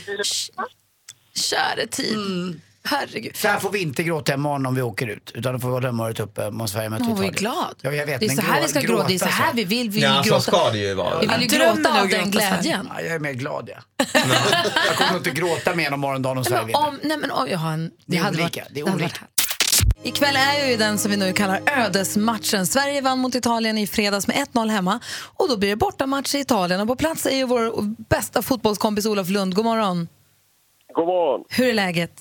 Käre 1.34 1.88
tid. 1.88 2.62
Herregud. 2.84 3.36
Så 3.38 3.48
här 3.48 3.60
får 3.60 3.70
vi 3.72 3.82
inte 3.82 4.04
gråta 4.04 4.34
imorgon 4.34 4.66
om 4.66 4.76
vi 4.76 4.82
åker 4.82 5.08
ut. 5.08 5.32
Utan 5.36 5.54
då 5.54 5.60
får 5.60 5.68
vi 5.68 5.74
hålla 5.74 5.88
humöret 5.90 6.20
uppe 6.20 6.52
mot 6.52 6.70
Sverige 6.70 6.90
möter 6.90 7.06
Hon 7.06 7.16
var 7.18 7.24
ju 7.24 7.30
Italien. 7.30 7.54
glad. 7.54 7.76
Ja, 7.82 7.92
jag 7.92 8.06
vet. 8.06 8.20
Det 8.20 8.26
är 8.26 8.30
så 8.30 8.42
här 8.42 8.54
grå- 8.60 8.62
vi 8.62 8.68
ska 8.68 8.80
gråta. 8.80 9.08
Det 9.08 9.14
är 9.14 9.20
så 9.20 9.26
här 9.26 9.50
så. 9.50 9.56
vi 9.56 9.64
vill. 9.64 9.90
Vi 9.90 9.94
vill 9.94 10.04
Ja, 10.04 10.24
så 10.24 10.30
gråta. 10.30 10.42
ska 10.42 10.70
det 10.72 10.78
ju 10.78 10.94
vara. 10.94 11.20
Vi 11.20 11.28
vill 11.28 11.42
ju 11.42 11.48
gråta 11.58 12.02
av 12.02 12.08
den 12.10 12.32
glädjen. 12.32 12.90
Ja, 12.96 13.02
jag 13.02 13.14
är 13.16 13.20
mer 13.20 13.34
glad 13.34 13.70
ja. 13.76 14.06
jag 14.88 14.98
kommer 14.98 15.18
inte 15.18 15.30
gråta 15.30 15.76
mer 15.76 15.94
om 15.94 16.00
morgondagen 16.00 16.38
om 16.38 16.46
Sverige 16.46 16.66
Nej, 16.66 16.74
men 16.74 16.82
vinner. 16.84 16.88
om, 17.04 17.08
nej, 17.08 17.18
men 17.18 17.32
om, 17.32 17.48
jag 17.50 17.58
har 17.58 17.72
en, 17.72 17.92
Det 18.06 18.18
är 18.18 18.22
hade 18.22 18.42
olika, 18.44 18.62
varit- 18.62 18.74
det 18.76 18.80
är 18.80 18.94
olika. 18.94 19.20
Ikväll 20.04 20.36
är 20.36 20.68
ju 20.70 20.78
den 20.78 20.98
som 20.98 21.12
vi 21.12 21.18
nu 21.18 21.34
kallar 21.34 21.62
ödesmatchen. 21.66 22.68
Sverige 22.68 23.02
vann 23.02 23.20
mot 23.20 23.36
Italien 23.36 23.78
i 23.78 23.88
fredags 23.88 24.28
med 24.28 24.36
1-0 24.54 24.70
hemma. 24.70 25.00
Och 25.38 25.50
då 25.50 25.58
blir 25.58 25.70
det 25.70 25.76
bortamatch 25.76 26.36
i 26.36 26.40
Italien. 26.40 26.82
Och 26.82 26.88
på 26.88 26.96
plats 26.96 27.26
är 27.26 27.36
ju 27.36 27.46
vår 27.46 27.72
bästa 28.10 28.42
fotbollskompis 28.42 29.06
Olof 29.06 29.30
Lund. 29.30 29.56
God 29.56 29.66
morgon. 29.66 30.08
God 30.96 31.06
morgon. 31.08 31.46
Hur 31.50 31.68
är 31.68 31.74
läget? 31.74 32.12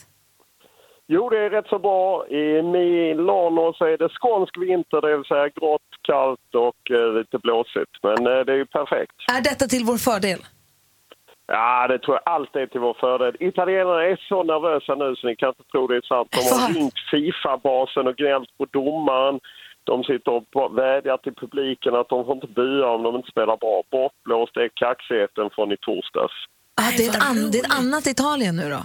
Jo, 1.12 1.29
det 1.29 1.38
är 1.38 1.51
rätt 1.51 1.68
så 1.68 1.79
bra. 1.79 2.27
I 2.29 2.62
Milano 2.62 3.73
så 3.79 3.85
är 3.85 3.99
det 3.99 4.09
skånsk 4.09 4.59
vinter, 4.59 5.01
det 5.01 5.16
vill 5.16 5.25
säga 5.25 5.49
grått, 5.49 5.90
kallt 6.03 6.55
och 6.66 6.90
eh, 6.90 7.12
lite 7.18 7.38
blåsigt. 7.38 7.94
Men 8.03 8.27
eh, 8.27 8.40
det 8.44 8.53
är 8.53 8.57
ju 8.57 8.66
perfekt. 8.66 9.16
Är 9.33 9.40
detta 9.40 9.66
till 9.66 9.85
vår 9.85 9.96
fördel? 9.96 10.40
Ja, 11.46 11.88
det 11.88 11.99
tror 11.99 12.16
jag 12.16 12.35
allt 12.35 12.57
är 12.57 12.66
till 12.66 12.81
vår 12.81 12.96
fördel. 13.01 13.37
Italienarna 13.40 14.03
är 14.05 14.16
så 14.29 14.42
nervösa 14.42 14.94
nu 14.94 15.16
så 15.16 15.27
ni 15.27 15.37
kan 15.37 15.49
inte 15.49 15.70
tro 15.73 15.87
det 15.87 15.96
är 15.96 16.03
sant. 16.03 16.29
De 16.31 16.61
har 16.61 16.75
ringt 16.75 16.99
Fifa-basen 17.11 18.07
och 18.07 18.16
gnällt 18.16 18.59
på 18.59 18.64
domaren. 18.70 19.40
De 19.85 20.05
sitter 20.05 20.31
och 20.33 20.79
vädjar 20.79 21.16
till 21.16 21.35
publiken 21.35 21.94
att 21.94 22.09
de 22.09 22.25
får 22.25 22.35
inte 22.35 22.46
bua 22.46 22.88
om 22.90 23.03
de 23.03 23.16
inte 23.16 23.31
spelar 23.31 23.57
bra. 23.57 23.83
Bortblåst 23.90 24.57
är 24.57 24.68
kaxigheten 24.75 25.51
från 25.55 25.73
i 25.73 25.77
torsdags. 25.77 26.35
Ah, 26.75 26.90
det, 26.96 27.07
är 27.07 27.11
ett 27.11 27.29
an, 27.31 27.51
det 27.51 27.59
är 27.59 27.64
ett 27.64 27.79
annat 27.81 28.07
Italien 28.07 28.57
nu 28.57 28.68
då? 28.70 28.83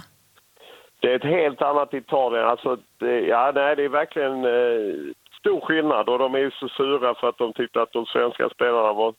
Det 1.00 1.08
är 1.12 1.16
ett 1.16 1.24
helt 1.38 1.62
annat 1.62 1.94
Italien. 1.94 2.44
Alltså, 2.46 2.76
det, 3.00 3.20
ja, 3.20 3.52
nej, 3.54 3.76
det 3.76 3.84
är 3.84 3.88
verkligen 3.88 4.44
eh, 4.44 5.14
stor 5.40 5.60
skillnad 5.66 6.08
och 6.08 6.18
de 6.18 6.34
är 6.34 6.38
ju 6.38 6.50
så 6.50 6.68
sura 6.68 7.14
för 7.14 7.28
att 7.28 7.38
de 7.38 7.52
tyckte 7.52 7.82
att 7.82 7.92
de 7.92 8.06
svenska 8.06 8.48
spelarna 8.54 8.92
var 8.92 9.14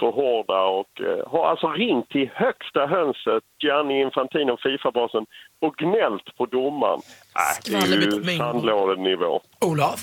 för 0.00 0.10
hårda 0.10 0.60
och 0.62 1.00
eh, 1.00 1.30
har 1.32 1.46
alltså 1.46 1.68
ringt 1.68 2.08
till 2.10 2.30
högsta 2.34 2.86
hönset, 2.86 3.44
Gianni 3.62 4.00
Infantino, 4.00 4.56
Fifa-basen, 4.62 5.26
och 5.60 5.74
gnällt 5.76 6.36
på 6.38 6.46
domaren. 6.46 7.00
Äh, 7.36 7.70
det 7.72 7.76
är 7.76 8.00
ju 8.02 8.38
sandlådenivå. 8.38 9.40
Olof? 9.60 10.00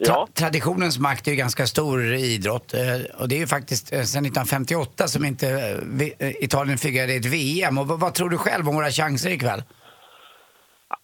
Ja. 0.00 0.28
Traditionens 0.34 0.98
makt 0.98 1.26
är 1.26 1.30
ju 1.30 1.36
ganska 1.36 1.66
stor 1.66 2.04
i 2.04 2.34
idrott. 2.34 2.74
eh, 2.74 3.20
Och 3.20 3.28
det 3.28 3.34
är 3.34 3.38
ju 3.38 3.46
faktiskt 3.46 3.92
eh, 3.92 4.02
sedan 4.02 4.24
1958 4.24 5.08
som 5.08 5.24
inte 5.24 5.46
eh, 6.18 6.44
Italien 6.44 6.78
figurerade 6.78 7.12
i 7.12 7.16
ett 7.16 7.24
VM. 7.24 7.78
Och 7.78 7.86
vad, 7.86 8.00
vad 8.00 8.14
tror 8.14 8.30
du 8.30 8.38
själv 8.38 8.68
om 8.68 8.74
våra 8.74 8.90
chanser 8.90 9.30
ikväll? 9.30 9.62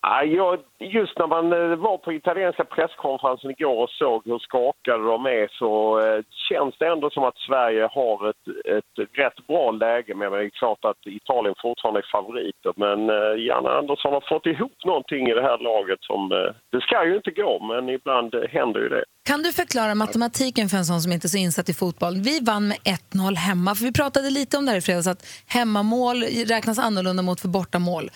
Ah, 0.01 0.23
ja, 0.23 0.59
just 0.79 1.19
när 1.19 1.27
man 1.27 1.53
eh, 1.53 1.77
var 1.77 1.99
på 1.99 2.13
italienska 2.13 2.65
presskonferensen 2.65 3.51
igår 3.51 3.83
och 3.83 3.91
såg 3.91 4.23
hur 4.25 4.39
skakade 4.39 5.05
de 5.05 5.27
är 5.27 5.49
så 5.59 6.01
eh, 6.01 6.21
känns 6.49 6.75
det 6.79 6.87
ändå 6.87 7.11
som 7.11 7.25
att 7.25 7.39
Sverige 7.39 7.89
har 7.93 8.31
ett, 8.31 8.45
ett 8.77 9.19
rätt 9.19 9.47
bra 9.47 9.71
läge. 9.71 10.15
Men 10.15 10.33
det 10.33 10.45
är 10.45 10.49
klart 10.49 10.85
att 10.85 11.07
Italien 11.07 11.55
fortfarande 11.63 12.01
är 12.01 12.09
favoriter. 12.13 12.73
Men 12.77 12.99
eh, 13.11 13.45
Janne 13.47 13.71
Andersson 13.71 14.13
har 14.13 14.25
fått 14.29 14.47
ihop 14.47 14.85
någonting 14.85 15.29
i 15.29 15.35
det 15.35 15.43
här 15.43 15.59
laget 15.59 15.99
som... 16.03 16.29
Det 16.73 16.81
ska 16.81 17.07
ju 17.07 17.17
inte 17.17 17.31
gå, 17.31 17.61
men 17.71 17.89
ibland 17.89 18.35
händer 18.51 18.81
ju 18.81 18.89
det. 18.89 19.05
Kan 19.27 19.43
du 19.43 19.53
förklara 19.53 19.95
matematiken 19.95 20.69
för 20.69 20.77
en 20.77 20.85
sån 20.85 21.01
som 21.01 21.13
inte 21.13 21.27
är 21.27 21.29
så 21.29 21.39
insatt 21.39 21.69
i 21.69 21.75
fotboll? 21.75 22.15
Vi 22.17 22.41
vann 22.41 22.69
med 22.69 22.79
1-0 23.13 23.35
hemma, 23.35 23.75
för 23.75 23.85
vi 23.85 23.93
pratade 23.93 24.31
lite 24.31 24.57
om 24.57 24.65
det 24.65 24.71
här 24.71 24.79
i 24.79 24.81
fredags, 24.81 25.07
att 25.07 25.27
hemmamål 25.47 26.23
räknas 26.23 26.79
annorlunda 26.79 27.23
mot 27.23 27.41
för 27.41 27.49
bortamål. 27.49 28.11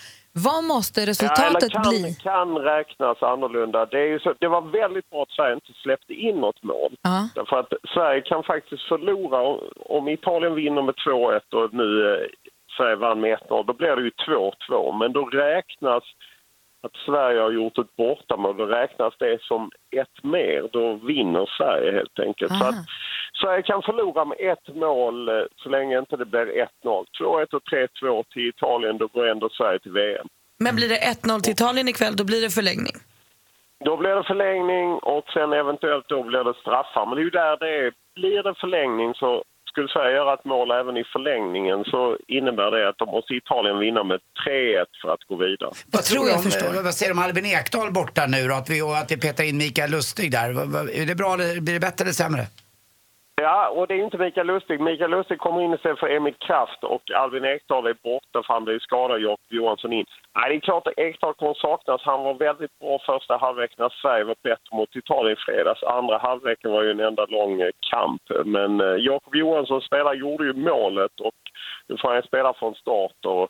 Vad 0.44 0.64
måste 0.64 1.06
resultatet 1.06 1.74
ja, 1.74 1.82
kan, 1.82 1.90
bli? 1.90 2.16
kan 2.22 2.58
räknas 2.58 3.22
annorlunda. 3.22 3.86
Det, 3.86 4.22
så, 4.22 4.34
det 4.38 4.48
var 4.48 4.60
väldigt 4.60 5.10
bra 5.10 5.22
att 5.22 5.30
Sverige 5.30 5.54
inte 5.54 5.72
släppte 5.82 6.14
in 6.14 6.36
något 6.36 6.62
mål. 6.62 6.96
Därför 7.34 7.60
att 7.60 7.72
Sverige 7.94 8.20
kan 8.20 8.42
faktiskt 8.42 8.82
förlora. 8.82 9.58
Om 9.76 10.08
Italien 10.08 10.54
vinner 10.54 10.82
med 10.82 10.94
2-1 10.94 11.40
och 11.54 11.74
nu 11.74 12.14
eh, 12.14 12.26
Sverige 12.76 12.96
vann 12.96 13.20
med 13.20 13.38
1-0, 13.38 13.64
då 13.66 13.72
blir 13.72 13.96
det 13.96 14.02
ju 14.02 14.10
2-2. 14.70 14.98
Men 14.98 15.12
då 15.12 15.24
räknas 15.24 16.04
att 16.80 16.96
Sverige 17.06 17.40
har 17.40 17.50
gjort 17.50 17.78
ett 17.78 17.96
bortamål, 17.96 18.56
då 18.56 18.66
räknas 18.66 19.14
det 19.18 19.42
som 19.42 19.70
ett 19.90 20.24
mer. 20.24 20.68
Då 20.72 20.94
vinner 20.94 21.46
Sverige 21.58 21.92
helt 21.92 22.18
enkelt. 22.18 22.52
Så 22.58 22.64
att 22.64 22.84
Sverige 23.40 23.62
kan 23.62 23.82
förlora 23.82 24.24
med 24.24 24.36
ett 24.40 24.76
mål 24.76 25.28
eh, 25.28 25.34
så 25.56 25.68
länge 25.68 25.98
inte 25.98 26.16
det 26.16 26.24
blir 26.24 26.66
1-0. 26.84 27.04
2-1 27.20 27.54
och 27.54 27.62
3-2 28.02 28.24
till 28.32 28.48
Italien, 28.48 28.98
då 28.98 29.06
går 29.06 29.26
ändå 29.26 29.48
Sverige 29.48 29.78
till 29.78 29.92
VM. 29.92 30.26
Men 30.58 30.76
blir 30.76 30.88
det 30.88 31.00
1-0 31.24 31.40
till 31.40 31.52
Italien 31.52 31.88
ikväll, 31.88 32.16
då 32.16 32.24
blir 32.24 32.40
det 32.40 32.50
förlängning. 32.50 32.96
Då 33.84 33.96
blir 33.96 34.10
det 34.10 34.24
förlängning 34.24 34.92
och 34.94 35.24
sen 35.32 35.52
eventuellt 35.52 36.08
då 36.08 36.22
blir 36.22 36.44
det 36.44 36.54
straffar. 36.54 37.06
Men 37.06 37.14
det 37.14 37.20
är 37.20 37.24
ju 37.24 37.30
där 37.30 37.56
det 37.56 37.86
är. 37.86 37.92
Blir 38.14 38.42
det 38.42 38.54
förlängning 38.54 39.14
så 39.14 39.44
skulle 39.78 39.88
Sverige 39.88 40.16
göra 40.16 40.34
ett 40.34 40.44
mål 40.44 40.70
även 40.70 40.96
i 40.96 41.04
förlängningen 41.04 41.84
så 41.84 42.16
innebär 42.28 42.70
det 42.70 42.88
att 42.88 42.98
de 42.98 43.08
måste 43.08 43.34
Italien 43.34 43.78
vinna 43.78 44.04
med 44.04 44.20
3-1 44.48 44.84
för 45.02 45.08
att 45.14 45.24
gå 45.28 45.36
vidare. 45.36 45.70
Vad 45.86 46.02
tror 46.02 46.28
jag 46.28 46.42
förstår. 46.42 46.82
Vad 46.82 46.94
säger 46.94 47.12
du 47.12 47.18
om 47.18 47.24
Albin 47.24 47.46
Ekdal 47.46 47.92
borta 47.92 48.26
nu 48.26 48.48
då? 48.48 48.54
Att 48.54 48.70
vi, 48.70 48.82
och 48.82 48.96
att 48.96 49.10
vi 49.12 49.16
petar 49.16 49.44
in 49.44 49.58
Mikael 49.58 49.90
Lustig 49.90 50.30
där. 50.30 50.48
Är 51.00 51.06
det 51.06 51.14
bra 51.14 51.34
eller 51.34 51.60
blir 51.60 51.74
det 51.74 51.80
bättre 51.80 52.02
eller 52.02 52.12
sämre? 52.12 52.42
Ja, 53.40 53.68
och 53.68 53.86
det 53.86 53.94
är 53.94 54.04
inte 54.04 54.18
Mikael 54.18 54.46
Lustig. 54.46 54.80
Mikael 54.80 55.10
Lustig 55.10 55.38
kommer 55.38 55.62
in 55.62 55.74
istället 55.74 55.98
för 55.98 56.08
Emil 56.08 56.34
Kraft 56.34 56.84
och 56.84 57.10
Albin 57.10 57.44
Ekdal 57.44 57.86
är 57.86 57.96
borta 58.02 58.42
för 58.42 58.52
han 58.54 58.64
blev 58.64 58.78
skadad, 58.78 59.20
Jakob 59.20 59.46
Johansson 59.48 59.92
in. 59.92 60.06
Nej, 60.34 60.48
det 60.48 60.56
är 60.56 60.60
klart 60.60 60.86
att 60.86 60.98
Ekdal 60.98 61.34
kommer 61.34 61.54
saknas. 61.54 62.02
Han 62.04 62.24
var 62.24 62.34
väldigt 62.34 62.78
bra 62.78 62.98
första 63.06 63.36
halvlek 63.36 63.78
när 63.78 63.88
Sverige 63.88 64.24
var 64.24 64.36
bättre 64.42 64.76
mot 64.76 64.96
Italien 64.96 65.36
i 65.38 65.40
fredags. 65.40 65.82
Andra 65.82 66.18
halvleken 66.18 66.72
var 66.72 66.82
ju 66.82 66.90
en 66.90 67.00
enda 67.00 67.26
lång 67.26 67.60
eh, 67.60 67.70
kamp. 67.90 68.22
Men 68.44 68.80
eh, 68.80 68.96
Jakob 68.98 69.34
Johansson 69.34 69.80
spelare 69.80 70.16
gjorde 70.16 70.44
ju 70.44 70.52
målet 70.52 71.20
och 71.20 71.34
nu 71.86 71.96
får 71.96 72.14
han 72.14 72.22
spela 72.22 72.52
från 72.54 72.74
start. 72.74 73.24
Och, 73.26 73.48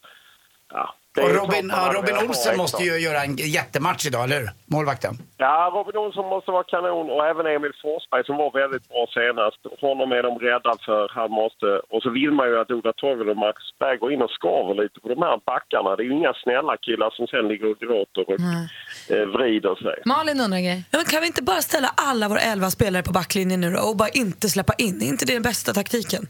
ja, 0.72 0.94
och 1.22 1.30
Robin, 1.40 1.66
ja, 1.76 1.92
Robin 1.96 2.16
Olsen 2.28 2.56
måste 2.56 2.82
ju 2.82 2.94
göra 3.06 3.20
en 3.26 3.36
jättematch 3.36 4.06
idag, 4.06 4.24
eller 4.24 4.40
hur? 4.40 4.50
Målvakten. 4.74 5.14
Ja, 5.36 5.70
Robin 5.74 5.96
Olsson 5.96 6.26
måste 6.34 6.50
vara 6.50 6.64
kanon 6.72 7.10
och 7.10 7.26
även 7.30 7.46
Emil 7.46 7.74
Forsberg 7.82 8.24
som 8.24 8.36
var 8.36 8.50
väldigt 8.60 8.88
bra 8.88 9.06
senast. 9.18 9.60
Honom 9.80 10.12
är 10.12 10.22
de 10.28 10.38
rädda 10.38 10.72
för. 10.86 11.08
Han 11.18 11.30
måste... 11.30 11.66
Och 11.92 12.02
så 12.02 12.10
vill 12.10 12.32
man 12.38 12.46
ju 12.48 12.54
att 12.60 12.70
Ola 12.70 12.92
Torgel 12.92 13.28
och 13.28 13.36
Max 13.36 13.56
Berg 13.80 13.96
går 13.98 14.12
in 14.12 14.22
och 14.22 14.30
skaver 14.30 14.74
lite 14.82 15.00
på 15.00 15.08
de 15.08 15.22
här 15.22 15.40
backarna. 15.46 15.96
Det 15.96 16.02
är 16.02 16.08
ju 16.10 16.16
inga 16.20 16.34
snälla 16.42 16.76
killar 16.86 17.10
som 17.16 17.26
sen 17.26 17.48
ligger 17.48 17.66
och 17.70 17.78
gråter 17.78 18.22
och 18.30 18.40
eh, 19.14 19.26
vrider 19.36 19.74
sig. 19.84 19.96
Malin 20.04 20.40
undrar. 20.40 20.58
Ja, 20.58 20.96
men 21.00 21.04
kan 21.12 21.20
vi 21.20 21.26
inte 21.26 21.42
bara 21.42 21.62
ställa 21.70 21.90
alla 22.10 22.28
våra 22.28 22.40
elva 22.52 22.70
spelare 22.70 23.02
på 23.02 23.12
backlinjen 23.12 23.60
nu 23.60 23.70
då 23.70 23.80
och 23.88 23.96
bara 23.96 24.08
inte 24.08 24.48
släppa 24.48 24.74
in? 24.78 24.96
Är 25.02 25.08
inte 25.14 25.24
det 25.26 25.32
den 25.32 25.42
bästa 25.42 25.72
taktiken? 25.72 26.22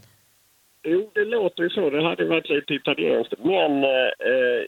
Jo, 0.83 1.11
det 1.15 1.25
låter 1.25 1.63
ju 1.63 1.69
så. 1.69 1.89
Det 1.89 2.03
hade 2.03 2.25
varit 2.25 2.49
lite 2.49 2.73
italienskt. 2.73 3.33
Men 3.37 3.71
eh, 3.83 4.61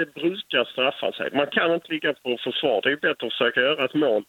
det 0.00 0.14
brukar 0.20 0.64
straffa 0.72 1.08
sig. 1.12 1.26
Man 1.40 1.50
kan 1.56 1.74
inte 1.74 1.92
ligga 1.92 2.12
på 2.24 2.30
försvar. 2.46 2.78
Det 2.82 2.90
är 2.92 2.96
bättre 3.06 3.26
att 3.26 3.32
försöka 3.32 3.60
göra 3.60 3.84
ett 3.84 3.94
mål. 3.94 4.22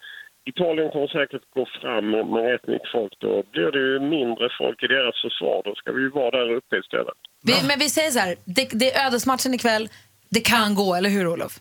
Italien 0.52 0.90
kommer 0.92 1.08
säkert 1.08 1.46
gå 1.58 1.64
fram 1.82 2.06
med, 2.12 2.52
rätt 2.52 2.68
mycket 2.68 2.92
folk. 2.92 3.14
Då 3.20 3.44
blir 3.52 3.72
det 3.72 3.80
ju 3.80 4.00
mindre 4.00 4.50
folk 4.58 4.84
i 4.84 4.88
deras 4.88 5.22
försvar. 5.26 5.62
Då 5.66 5.76
ska 5.76 5.92
vi 5.92 6.02
ju 6.02 6.10
vara 6.10 6.32
där 6.32 6.50
uppe 6.60 6.78
istället. 6.78 7.20
Vi, 7.50 7.54
men 7.68 7.80
vi 7.80 7.90
säger 7.90 8.12
så 8.12 8.20
här, 8.20 8.36
det, 8.56 8.66
det 8.82 8.88
är 8.92 9.08
ödesmatchen 9.08 9.54
ikväll. 9.54 9.90
Det 10.36 10.44
kan 10.54 10.76
gå, 10.76 10.96
eller 10.96 11.10
hur 11.10 11.28
Olof? 11.28 11.54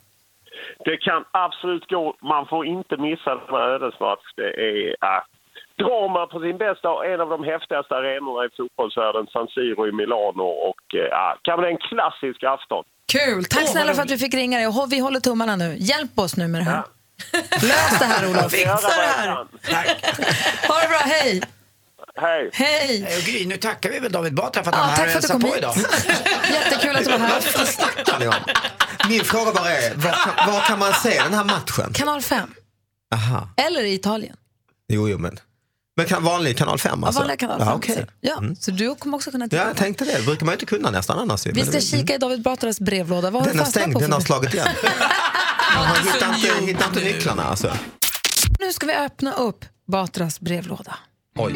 Det 0.84 0.96
kan 0.96 1.24
absolut 1.30 1.86
gå. 1.86 2.16
Man 2.22 2.46
får 2.46 2.66
inte 2.66 2.96
missa 2.96 3.30
den 3.34 3.48
här 3.50 3.68
ödesmatch. 3.76 4.26
Det 4.36 4.50
är 4.68 4.96
äh, 5.80 5.86
drama 5.86 6.22
på 6.32 6.36
sin 6.44 6.56
bästa 6.64 6.88
och 6.96 7.06
en 7.12 7.20
av 7.24 7.28
de 7.34 7.38
häftigaste 7.52 7.92
arenorna 8.00 8.40
i 8.46 8.48
fotbollsvärlden, 8.56 9.24
San 9.34 9.46
Siro 9.54 9.82
i 9.90 9.92
Milano. 10.00 10.46
Och 10.68 10.84
äh, 10.94 11.32
kan 11.46 11.56
bli 11.60 11.68
en 11.74 11.80
klassisk 11.90 12.40
afton. 12.54 12.84
Kul! 13.14 13.44
Tack 13.44 13.68
snälla 13.68 13.94
för 13.94 14.02
att 14.02 14.10
vi 14.10 14.18
fick 14.18 14.34
ringa 14.34 14.58
dig. 14.58 14.66
Och 14.66 14.92
Vi 14.94 14.98
håller 15.06 15.20
tummarna 15.20 15.56
nu. 15.56 15.76
Hjälp 15.90 16.18
oss 16.24 16.36
nu 16.36 16.48
med 16.48 16.60
det 16.60 16.64
här. 16.64 16.82
Lös 17.70 17.98
det 17.98 18.04
här 18.04 18.30
Olof. 18.30 18.50
Fixa 18.56 18.88
det 18.88 19.10
här. 19.16 19.28
Ha 20.68 20.80
det 20.82 20.88
bra, 20.88 20.98
hej! 21.04 21.42
Hej! 22.16 22.50
Hej! 22.52 23.02
Och 23.16 23.22
Gry, 23.22 23.46
nu 23.46 23.56
tackar 23.56 23.90
vi 23.90 23.98
väl 23.98 24.12
David 24.12 24.34
Batra 24.34 24.62
för 24.62 24.70
att 24.70 24.76
Ja, 24.76 24.82
han 24.82 24.92
är 24.92 24.96
tack 24.96 25.08
här 25.08 25.18
och 25.24 25.30
kom 25.30 25.40
på 25.40 25.46
hit. 25.46 25.56
idag. 25.58 25.74
Jättekul 26.52 26.96
att 26.96 27.04
du 27.04 27.10
var 27.10 27.18
här. 27.18 27.32
Vad 27.58 27.68
snackar 27.68 28.18
ni 28.18 28.26
om? 28.28 28.34
Min 29.08 29.24
fråga 29.24 29.52
bara 29.52 29.70
är, 29.70 29.94
var 29.94 30.10
kan, 30.12 30.52
var 30.52 30.60
kan 30.60 30.78
man 30.78 30.92
se 30.92 31.22
den 31.22 31.34
här 31.34 31.44
matchen? 31.44 31.92
Kanal 31.92 32.22
5. 32.22 32.54
Aha. 33.14 33.48
Eller 33.56 33.82
i 33.82 33.94
Italien. 33.94 34.36
Jo, 34.88 35.08
jo, 35.08 35.18
men. 35.18 35.38
Men 36.00 36.08
kan, 36.08 36.24
vanlig 36.24 36.56
kanal 36.58 36.78
5 36.78 37.04
alltså? 37.04 37.18
Ja, 37.18 37.22
vanliga 37.22 37.36
kanal 37.36 37.58
5. 37.58 37.68
Ja, 37.68 37.74
okej. 37.74 38.06
ja, 38.20 38.42
Så 38.60 38.70
du 38.70 38.94
kommer 38.94 39.16
också 39.16 39.30
kunna 39.30 39.44
Ja, 39.44 39.48
titta 39.48 39.64
jag 39.66 39.76
tänkte 39.76 40.04
det. 40.04 40.18
Det 40.18 40.22
brukar 40.24 40.46
man 40.46 40.52
ju 40.52 40.54
inte 40.56 40.66
kunna 40.66 40.90
nästan 40.90 41.18
annars. 41.18 41.46
Vi 41.46 41.52
Men- 41.52 41.66
ska 41.66 41.80
kika 41.80 42.14
i 42.14 42.18
David 42.18 42.42
Batras 42.42 42.80
brevlåda. 42.80 43.30
Vad 43.30 43.42
har 43.42 43.48
Den 43.54 43.64
du 43.64 43.70
stängt, 43.70 43.92
på? 43.94 44.00
den 44.00 44.12
har 44.12 44.20
slagit 44.20 44.54
igen. 44.54 44.66
Han 45.58 45.96
hittar 46.06 46.34
inte, 46.34 46.66
hittar 46.66 46.86
inte 46.88 47.00
nycklarna 47.00 47.44
alltså. 47.44 47.72
Nu 48.60 48.72
ska 48.72 48.86
vi 48.86 48.94
öppna 48.94 49.32
upp 49.32 49.64
Batras 49.86 50.40
brevlåda. 50.40 50.96
Oj. 51.38 51.54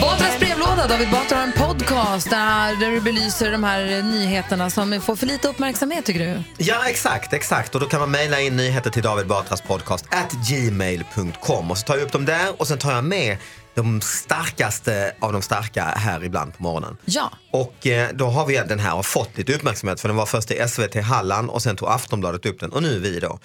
Batras 0.00 0.38
brevlåda. 0.38 0.86
David 0.88 1.10
Batra 1.10 1.36
har 1.38 1.44
en 1.44 1.52
podcast 1.78 2.30
där, 2.30 2.76
där 2.76 2.90
du 2.90 3.00
belyser 3.00 3.52
de 3.52 3.64
här 3.64 4.02
nyheterna 4.02 4.70
som 4.70 5.00
får 5.00 5.16
för 5.16 5.26
lite 5.26 5.48
uppmärksamhet 5.48 6.04
tycker 6.04 6.20
du? 6.20 6.64
Ja, 6.64 6.88
exakt, 6.88 7.32
exakt. 7.32 7.74
Och 7.74 7.80
då 7.80 7.86
kan 7.86 8.00
man 8.00 8.10
mejla 8.10 8.40
in 8.40 8.56
nyheter 8.56 8.90
till 8.90 9.02
David 9.02 9.26
Batras 9.26 9.60
podcast 9.60 10.06
at 10.10 10.32
gmail.com 10.48 11.70
och 11.70 11.78
så 11.78 11.84
tar 11.84 11.96
jag 11.96 12.04
upp 12.04 12.12
dem 12.12 12.24
där 12.24 12.60
och 12.60 12.68
sen 12.68 12.78
tar 12.78 12.92
jag 12.92 13.04
med 13.04 13.36
de 13.74 14.00
starkaste 14.00 15.14
av 15.20 15.32
de 15.32 15.42
starka 15.42 15.84
här 15.84 16.24
ibland 16.24 16.56
på 16.56 16.62
morgonen. 16.62 16.96
Ja. 17.04 17.32
Och 17.50 17.86
eh, 17.86 18.10
då 18.14 18.26
har 18.26 18.46
vi 18.46 18.56
den 18.56 18.78
här 18.78 18.90
har 18.90 19.02
fått 19.02 19.38
lite 19.38 19.54
uppmärksamhet 19.54 20.00
för 20.00 20.08
den 20.08 20.16
var 20.16 20.26
först 20.26 20.50
i 20.50 20.68
SVT 20.68 21.04
Halland 21.04 21.50
och 21.50 21.62
sen 21.62 21.76
tog 21.76 21.88
Aftonbladet 21.88 22.46
upp 22.46 22.60
den 22.60 22.72
och 22.72 22.82
nu 22.82 22.96
är 22.96 23.00
vi 23.00 23.20
då. 23.20 23.38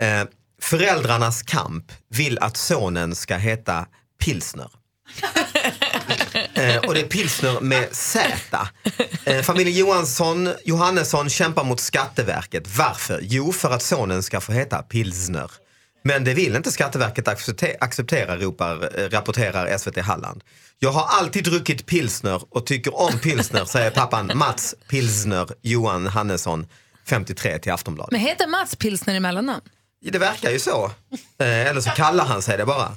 Eh, 0.00 0.24
föräldrarnas 0.62 1.42
kamp 1.42 1.92
vill 2.08 2.38
att 2.38 2.56
sonen 2.56 3.14
ska 3.14 3.36
heta 3.36 3.86
pilsner. 4.24 4.70
Eh, 6.62 6.76
och 6.76 6.94
det 6.94 7.00
är 7.00 7.06
pilsner 7.06 7.60
med 7.60 7.88
Z. 7.92 8.58
Eh, 9.24 9.42
familjen 9.42 9.76
Johansson, 9.76 10.52
Johannesson 10.64 11.28
kämpar 11.30 11.64
mot 11.64 11.80
Skatteverket. 11.80 12.76
Varför? 12.76 13.20
Jo, 13.22 13.52
för 13.52 13.70
att 13.70 13.82
sonen 13.82 14.22
ska 14.22 14.40
få 14.40 14.52
heta 14.52 14.82
pilsner. 14.82 15.50
Men 16.04 16.24
det 16.24 16.34
vill 16.34 16.56
inte 16.56 16.72
Skatteverket 16.72 17.28
accepte- 17.28 17.76
acceptera, 17.80 18.36
ropar, 18.36 19.00
eh, 19.00 19.08
rapporterar 19.08 19.78
SVT 19.78 20.00
Halland. 20.00 20.44
Jag 20.78 20.92
har 20.92 21.06
alltid 21.20 21.44
druckit 21.44 21.86
pilsner 21.86 22.42
och 22.50 22.66
tycker 22.66 23.00
om 23.00 23.18
pilsner, 23.18 23.64
säger 23.64 23.90
pappan 23.90 24.32
Mats 24.34 24.74
Pilsner 24.88 25.48
Johan 25.62 26.06
Hannesson, 26.06 26.66
53 27.08 27.58
till 27.58 27.72
Aftonbladet. 27.72 28.12
Men 28.12 28.20
heter 28.20 28.46
Mats 28.46 28.76
Pilsner 28.76 29.14
i 29.14 29.20
mellannamn? 29.20 29.60
Det 30.10 30.18
verkar 30.18 30.50
ju 30.50 30.58
så. 30.58 30.90
Eller 31.38 31.80
så 31.80 31.90
kallar 31.90 32.24
han 32.24 32.42
sig 32.42 32.56
det 32.58 32.66
bara. 32.66 32.96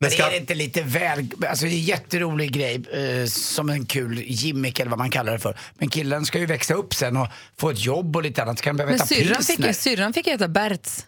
Men 0.00 0.10
är 0.12 0.30
det 0.30 0.36
inte 0.36 0.54
lite 0.54 0.82
väl, 0.82 1.26
alltså 1.48 1.64
det 1.64 1.70
är 1.70 1.74
en 1.74 1.80
jätterolig 1.82 2.52
grej, 2.52 2.74
eh, 3.20 3.26
som 3.26 3.70
en 3.70 3.86
kul 3.86 4.18
gimmick 4.22 4.80
eller 4.80 4.90
vad 4.90 4.98
man 4.98 5.10
kallar 5.10 5.32
det 5.32 5.38
för. 5.38 5.58
Men 5.74 5.88
killen 5.88 6.26
ska 6.26 6.38
ju 6.38 6.46
växa 6.46 6.74
upp 6.74 6.94
sen 6.94 7.16
och 7.16 7.28
få 7.60 7.70
ett 7.70 7.80
jobb 7.84 8.16
och 8.16 8.22
lite 8.22 8.42
annat. 8.42 8.58
Ska 8.58 8.68
han 8.68 8.76
behöva 8.76 8.96
Men 8.96 9.06
syrran 9.06 9.42
fick, 9.42 9.76
syrran 9.76 10.12
fick 10.12 10.26
heta 10.26 10.48
Berts. 10.48 11.04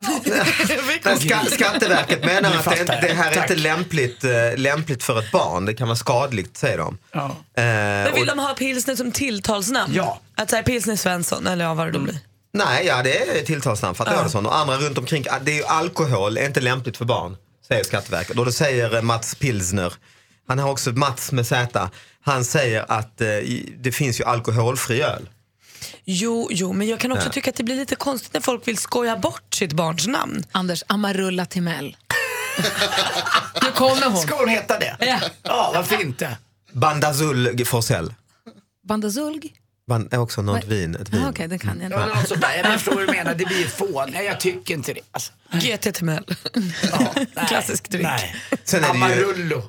Men 1.04 1.18
ska, 1.20 1.38
Skatteverket 1.50 2.24
menar 2.24 2.56
att 2.56 2.64
det, 2.64 2.84
det 2.84 3.14
här 3.14 3.30
är 3.30 3.34
Tack. 3.34 3.50
inte 3.50 3.62
lämpligt, 3.62 4.24
eh, 4.24 4.30
lämpligt 4.56 5.02
för 5.02 5.18
ett 5.18 5.30
barn. 5.32 5.64
Det 5.64 5.74
kan 5.74 5.88
vara 5.88 5.96
skadligt, 5.96 6.56
säger 6.56 6.78
de. 6.78 6.98
Ja. 7.12 7.24
Eh, 7.24 7.32
Men 7.64 8.14
vill 8.14 8.22
och- 8.22 8.26
de 8.36 8.38
ha 8.38 8.54
pilsner 8.54 8.96
som 8.96 9.12
tilltalsnamn? 9.12 9.92
Ja. 9.94 10.20
Att 10.36 10.50
säga 10.50 10.62
pilsner 10.62 10.96
Svensson 10.96 11.46
eller 11.46 11.64
ja, 11.64 11.74
vad 11.74 11.86
det 11.86 11.90
då 11.92 11.98
blir. 11.98 12.18
Nej, 12.52 12.86
ja 12.86 13.02
det 13.02 13.38
är 13.40 13.44
tilltalsnamn, 13.44 13.94
fattar 13.94 14.14
jag 14.14 14.24
det 14.24 14.30
som. 14.30 14.46
Och 14.46 14.56
andra 14.58 14.76
runt 14.76 14.98
omkring, 14.98 15.24
det 15.42 15.52
är 15.52 15.56
ju 15.56 15.64
alkohol, 15.64 16.36
är 16.38 16.46
inte 16.46 16.60
lämpligt 16.60 16.96
för 16.96 17.04
barn, 17.04 17.36
säger 17.68 17.84
Skatteverket. 17.84 18.38
Och 18.38 18.44
då 18.44 18.52
säger 18.52 18.94
eh, 18.96 19.02
Mats 19.02 19.34
Pilsner, 19.34 19.92
Han 20.48 20.58
har 20.58 20.70
också 20.70 20.90
Mats 20.90 21.32
med 21.32 21.46
Z. 21.46 21.90
Han 22.20 22.44
säger 22.44 22.84
att 22.92 23.20
eh, 23.20 23.26
det 23.78 23.92
finns 23.92 24.20
ju 24.20 24.24
alkoholfri 24.24 25.02
öl. 25.02 25.28
Jo, 26.04 26.48
jo, 26.52 26.72
men 26.72 26.88
jag 26.88 27.00
kan 27.00 27.12
också 27.12 27.26
Ja. 27.26 27.32
tycka 27.32 27.50
att 27.50 27.56
det 27.56 27.64
blir 27.64 27.76
lite 27.76 27.96
konstigt 27.96 28.32
när 28.32 28.40
folk 28.40 28.68
vill 28.68 28.78
skoja 28.78 29.16
bort 29.16 29.54
sitt 29.54 29.72
barns 29.72 30.06
namn. 30.06 30.44
Anders, 30.52 30.82
Amarulla 30.86 31.46
Timell. 31.46 31.96
nu 33.62 33.70
kommer 33.74 34.06
hon. 34.10 34.16
Ska 34.16 34.36
hon 34.38 34.48
heta 34.48 34.78
det? 34.78 34.96
Ja. 35.00 35.20
Ja, 35.42 35.70
varför 35.74 36.00
inte? 36.00 36.36
Bandazul 36.72 37.64
Forsell. 37.64 38.14
Bandazulg? 38.88 39.52
Band, 39.88 40.14
är 40.14 40.18
också 40.18 40.42
något 40.42 40.54
Vad- 40.54 40.64
vin. 40.64 40.96
Ett 40.96 41.08
vin. 41.08 41.20
Ja, 41.20 41.30
Okej, 41.30 41.48
det 41.48 41.58
kan 41.58 41.80
jag 41.80 41.92
Ja, 41.92 42.04
inte. 42.04 42.18
något 42.18 42.28
sånt 42.28 42.40
där. 42.40 42.56
Jag 42.56 42.72
förstår 42.72 42.94
vad 42.94 43.06
du 43.06 43.12
menar, 43.12 43.34
det 43.34 43.44
blir 43.44 43.58
ju 43.58 43.66
fån. 43.66 44.10
Nej, 44.12 44.24
jag 44.24 44.40
tycker 44.40 44.74
inte 44.74 44.92
det. 44.92 45.00
Alltså, 45.10 45.32
GT 45.52 45.92
Timell. 45.92 46.24
Klassisk 47.48 47.90
dryck. 47.90 48.02
nej. 48.02 48.34
Sen 48.64 48.84
är 48.84 48.92
det 48.92 48.98
ju- 48.98 49.04
Amarullo. 49.04 49.62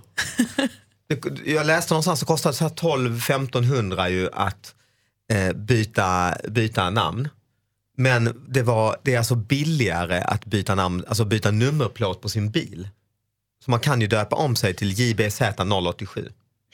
Det- 1.09 1.51
Jag 1.51 1.65
läste 1.65 1.93
någonstans 1.93 2.19
att 2.21 2.27
det 2.27 2.31
kostar 2.33 2.51
så 2.51 2.63
här 2.63 2.71
12-1500 2.71 4.09
ju 4.09 4.29
att 4.33 4.75
eh, 5.31 5.53
byta, 5.53 6.37
byta 6.49 6.89
namn. 6.89 7.29
Men 7.97 8.43
det, 8.47 8.61
var, 8.63 8.97
det 9.03 9.13
är 9.13 9.17
alltså 9.17 9.35
billigare 9.35 10.21
att 10.21 10.45
byta 10.45 10.75
namn, 10.75 11.03
alltså 11.07 11.25
byta 11.25 11.51
nummerplåt 11.51 12.21
på 12.21 12.29
sin 12.29 12.51
bil. 12.51 12.89
Så 13.65 13.71
man 13.71 13.79
kan 13.79 14.01
ju 14.01 14.07
döpa 14.07 14.35
om 14.35 14.55
sig 14.55 14.73
till 14.73 14.91
JBZ 14.99 15.41
087. 15.87 16.29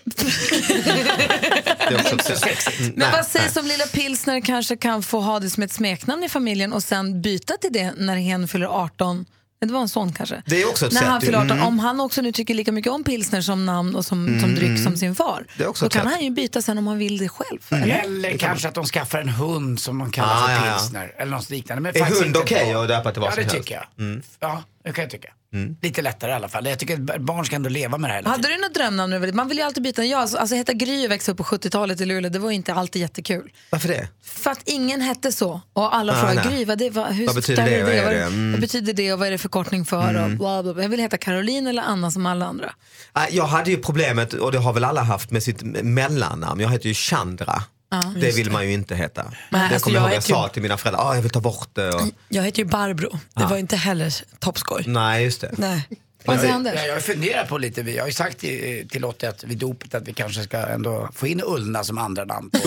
Det 0.05 1.93
är 1.93 1.95
också 1.99 2.11
Inte 2.13 2.23
så 2.23 2.35
sexigt. 2.35 2.79
Mm, 2.79 2.91
Men 2.91 2.99
nej, 2.99 3.09
vad 3.11 3.25
sägs 3.25 3.57
om 3.57 3.65
lilla 3.65 3.85
pilsner 3.85 4.41
kanske 4.41 4.75
kan 4.77 5.03
få 5.03 5.21
ha 5.21 5.39
det 5.39 5.49
som 5.49 5.63
ett 5.63 5.71
smeknamn 5.71 6.23
i 6.23 6.29
familjen 6.29 6.73
och 6.73 6.83
sen 6.83 7.21
byta 7.21 7.53
till 7.57 7.73
det 7.73 7.93
när 7.97 8.15
hen 8.15 8.47
fyller 8.47 8.65
18? 8.83 9.25
Det 9.65 9.73
var 9.73 9.81
en 9.81 9.89
sån 9.89 10.13
kanske. 10.13 10.43
Det 10.45 10.61
är 10.61 10.69
också 10.69 10.85
ett 10.87 10.93
när 10.93 10.99
sätt 11.01 11.09
han 11.09 11.21
fyller 11.21 11.37
18, 11.37 11.51
Mm. 11.51 11.63
om 11.67 11.79
han 11.79 11.99
också 11.99 12.21
nu 12.21 12.31
tycker 12.31 12.53
lika 12.53 12.71
mycket 12.71 12.91
om 12.91 13.03
pilsner 13.03 13.41
som 13.41 13.65
namn 13.65 13.95
och 13.95 14.05
som, 14.05 14.25
som 14.25 14.35
Mm. 14.35 14.55
dryck 14.55 14.83
som 14.83 14.97
sin 14.97 15.15
far, 15.15 15.45
Det 15.57 15.63
är 15.63 15.67
också 15.67 15.85
då 15.85 15.89
kan 15.89 16.01
sätt. 16.03 16.11
han 16.13 16.23
ju 16.23 16.29
byta 16.29 16.61
sen 16.61 16.77
om 16.77 16.87
han 16.87 16.97
vill 16.97 17.17
det 17.17 17.29
själv. 17.29 17.59
Eller, 17.69 17.87
Eller? 18.03 18.37
kanske 18.37 18.67
att 18.67 18.73
de 18.75 18.85
skaffar 18.85 19.19
en 19.19 19.29
hund 19.29 19.79
som 19.79 19.97
de 19.99 20.11
kallar 20.11 20.35
Ah, 20.43 20.47
för 20.47 20.53
ja, 20.53 20.65
ja. 20.65 20.73
pilsner. 20.77 21.13
Eller 21.17 21.31
något 21.31 21.49
liknande. 21.49 21.81
Men 21.81 21.95
Är 22.01 22.05
hund 22.23 22.37
okej 22.37 22.73
barn. 22.73 22.81
att 22.83 22.87
döpa 22.87 23.11
till 23.11 23.21
vad 23.21 23.29
Ja, 23.29 23.33
som 23.35 23.43
det 23.43 23.51
helst? 23.51 23.55
tycker 23.67 23.75
jag. 23.75 24.05
Mm. 24.05 24.21
Ja, 24.39 24.63
det 24.86 24.93
kan 24.93 25.01
jag 25.01 25.11
tycka. 25.11 25.29
Mm. 25.53 25.75
Lite 25.81 26.01
lättare 26.01 26.31
i 26.31 26.33
alla 26.33 26.49
fall. 26.49 26.65
Jag 26.65 26.79
tycker 26.79 27.13
att 27.13 27.21
barn 27.21 27.45
ska 27.45 27.55
ändå 27.55 27.69
leva 27.69 27.97
med 27.97 28.09
det 28.09 28.13
här 28.13 28.23
Hade 28.23 28.47
du 28.47 28.57
något 28.57 28.73
drömnamn? 28.73 29.11
nu? 29.21 29.31
Man 29.31 29.47
vill 29.47 29.57
ju 29.57 29.63
alltid 29.63 29.83
byta. 29.83 30.03
Jag, 30.05 30.21
alltså, 30.21 30.38
alltså 30.38 30.55
heta 30.55 30.73
Gry 30.73 31.07
och 31.07 31.11
växa 31.11 31.31
upp 31.31 31.38
på 31.38 31.43
70-talet 31.43 32.01
i 32.01 32.05
Luleå, 32.05 32.29
det 32.31 32.39
var 32.39 32.51
inte 32.51 32.73
alltid 32.73 33.01
jättekul. 33.01 33.51
Varför 33.69 33.88
det? 33.88 34.07
För 34.23 34.51
att 34.51 34.61
ingen 34.65 35.01
hette 35.01 35.31
så. 35.31 35.61
Och 35.73 35.95
alla 35.95 36.13
Ah, 36.13 36.15
frågade. 36.27 36.49
Gry, 36.49 36.65
vad, 36.65 36.77
det, 36.77 36.89
vad, 36.89 37.07
hur 37.13 37.25
Vad 37.25 37.36
betyder 37.36 37.65
det? 37.69 37.83
Vad 37.83 37.93
är 37.93 38.03
Vad, 38.03 38.13
det? 38.13 38.23
Mm. 38.23 38.51
vad 38.51 38.61
betyder 38.61 38.93
det 38.93 39.13
och 39.13 39.19
vad 39.19 39.27
är 39.27 39.31
det 39.31 39.38
förkortning 39.38 39.86
för? 39.86 39.97
Och 39.97 40.09
Mm. 40.09 40.38
bla, 40.38 40.63
bla, 40.63 40.73
bla. 40.73 40.83
Jag 40.83 40.89
vill 40.89 40.99
heta 40.99 41.17
Caroline 41.17 41.67
eller 41.67 41.83
Anna 41.83 42.11
som 42.11 42.25
alla 42.25 42.45
andra. 42.45 42.73
Ah, 43.11 43.25
Jag 43.31 43.45
hade 43.45 43.71
ju 43.71 43.77
problemet, 43.77 44.33
och 44.33 44.51
det 44.51 44.57
har 44.57 44.73
väl 44.73 44.83
alla 44.83 45.01
haft 45.01 45.31
med 45.31 45.43
sitt 45.43 45.61
mellannamn. 45.83 46.61
Jag 46.61 46.69
heter 46.69 46.88
ju 46.88 46.93
Chandra. 46.93 47.63
Ja, 48.03 48.13
det 48.21 48.35
vill 48.35 48.51
man 48.51 48.65
ju 48.65 48.73
inte 48.73 48.95
heta. 48.95 49.23
Nej, 49.23 49.33
det 49.49 49.57
alltså, 49.57 49.79
kommer 49.79 49.97
jag 49.97 50.03
ihåg 50.03 50.11
jag 50.11 50.15
ju- 50.15 50.33
sa 50.33 50.47
till 50.47 50.61
mina 50.61 50.77
föräldrar, 50.77 51.03
ah, 51.09 51.15
jag 51.15 51.21
vill 51.21 51.31
ta 51.31 51.39
bort 51.39 51.69
det. 51.73 51.89
Och... 51.89 52.01
Jag 52.29 52.43
heter 52.43 52.59
ju 52.59 52.65
Barbro. 52.65 53.19
Det 53.33 53.43
var 53.43 53.57
inte 53.57 53.75
heller 53.75 54.13
toppskoj. 54.39 54.83
Nej, 54.87 55.23
just 55.23 55.41
det. 55.41 55.51
Nej. 55.57 55.87
Jag, 56.23 56.45
Anders? 56.45 56.73
jag, 56.75 56.87
jag 56.87 57.01
funderar 57.03 57.45
på 57.45 57.57
lite, 57.57 57.81
jag 57.81 58.03
har 58.03 58.07
ju 58.07 58.13
sagt 58.13 58.37
till, 58.39 58.87
till 58.89 59.01
Lottie 59.01 59.29
att 59.29 59.43
vid 59.43 59.57
dopet 59.57 59.95
att 59.95 60.07
vi 60.07 60.13
kanske 60.13 60.43
ska 60.43 60.57
ändå 60.57 61.09
få 61.13 61.27
in 61.27 61.41
Ullna 61.45 61.83
som 61.83 61.97
andra 61.97 62.25
namn. 62.25 62.49
På. 62.49 62.57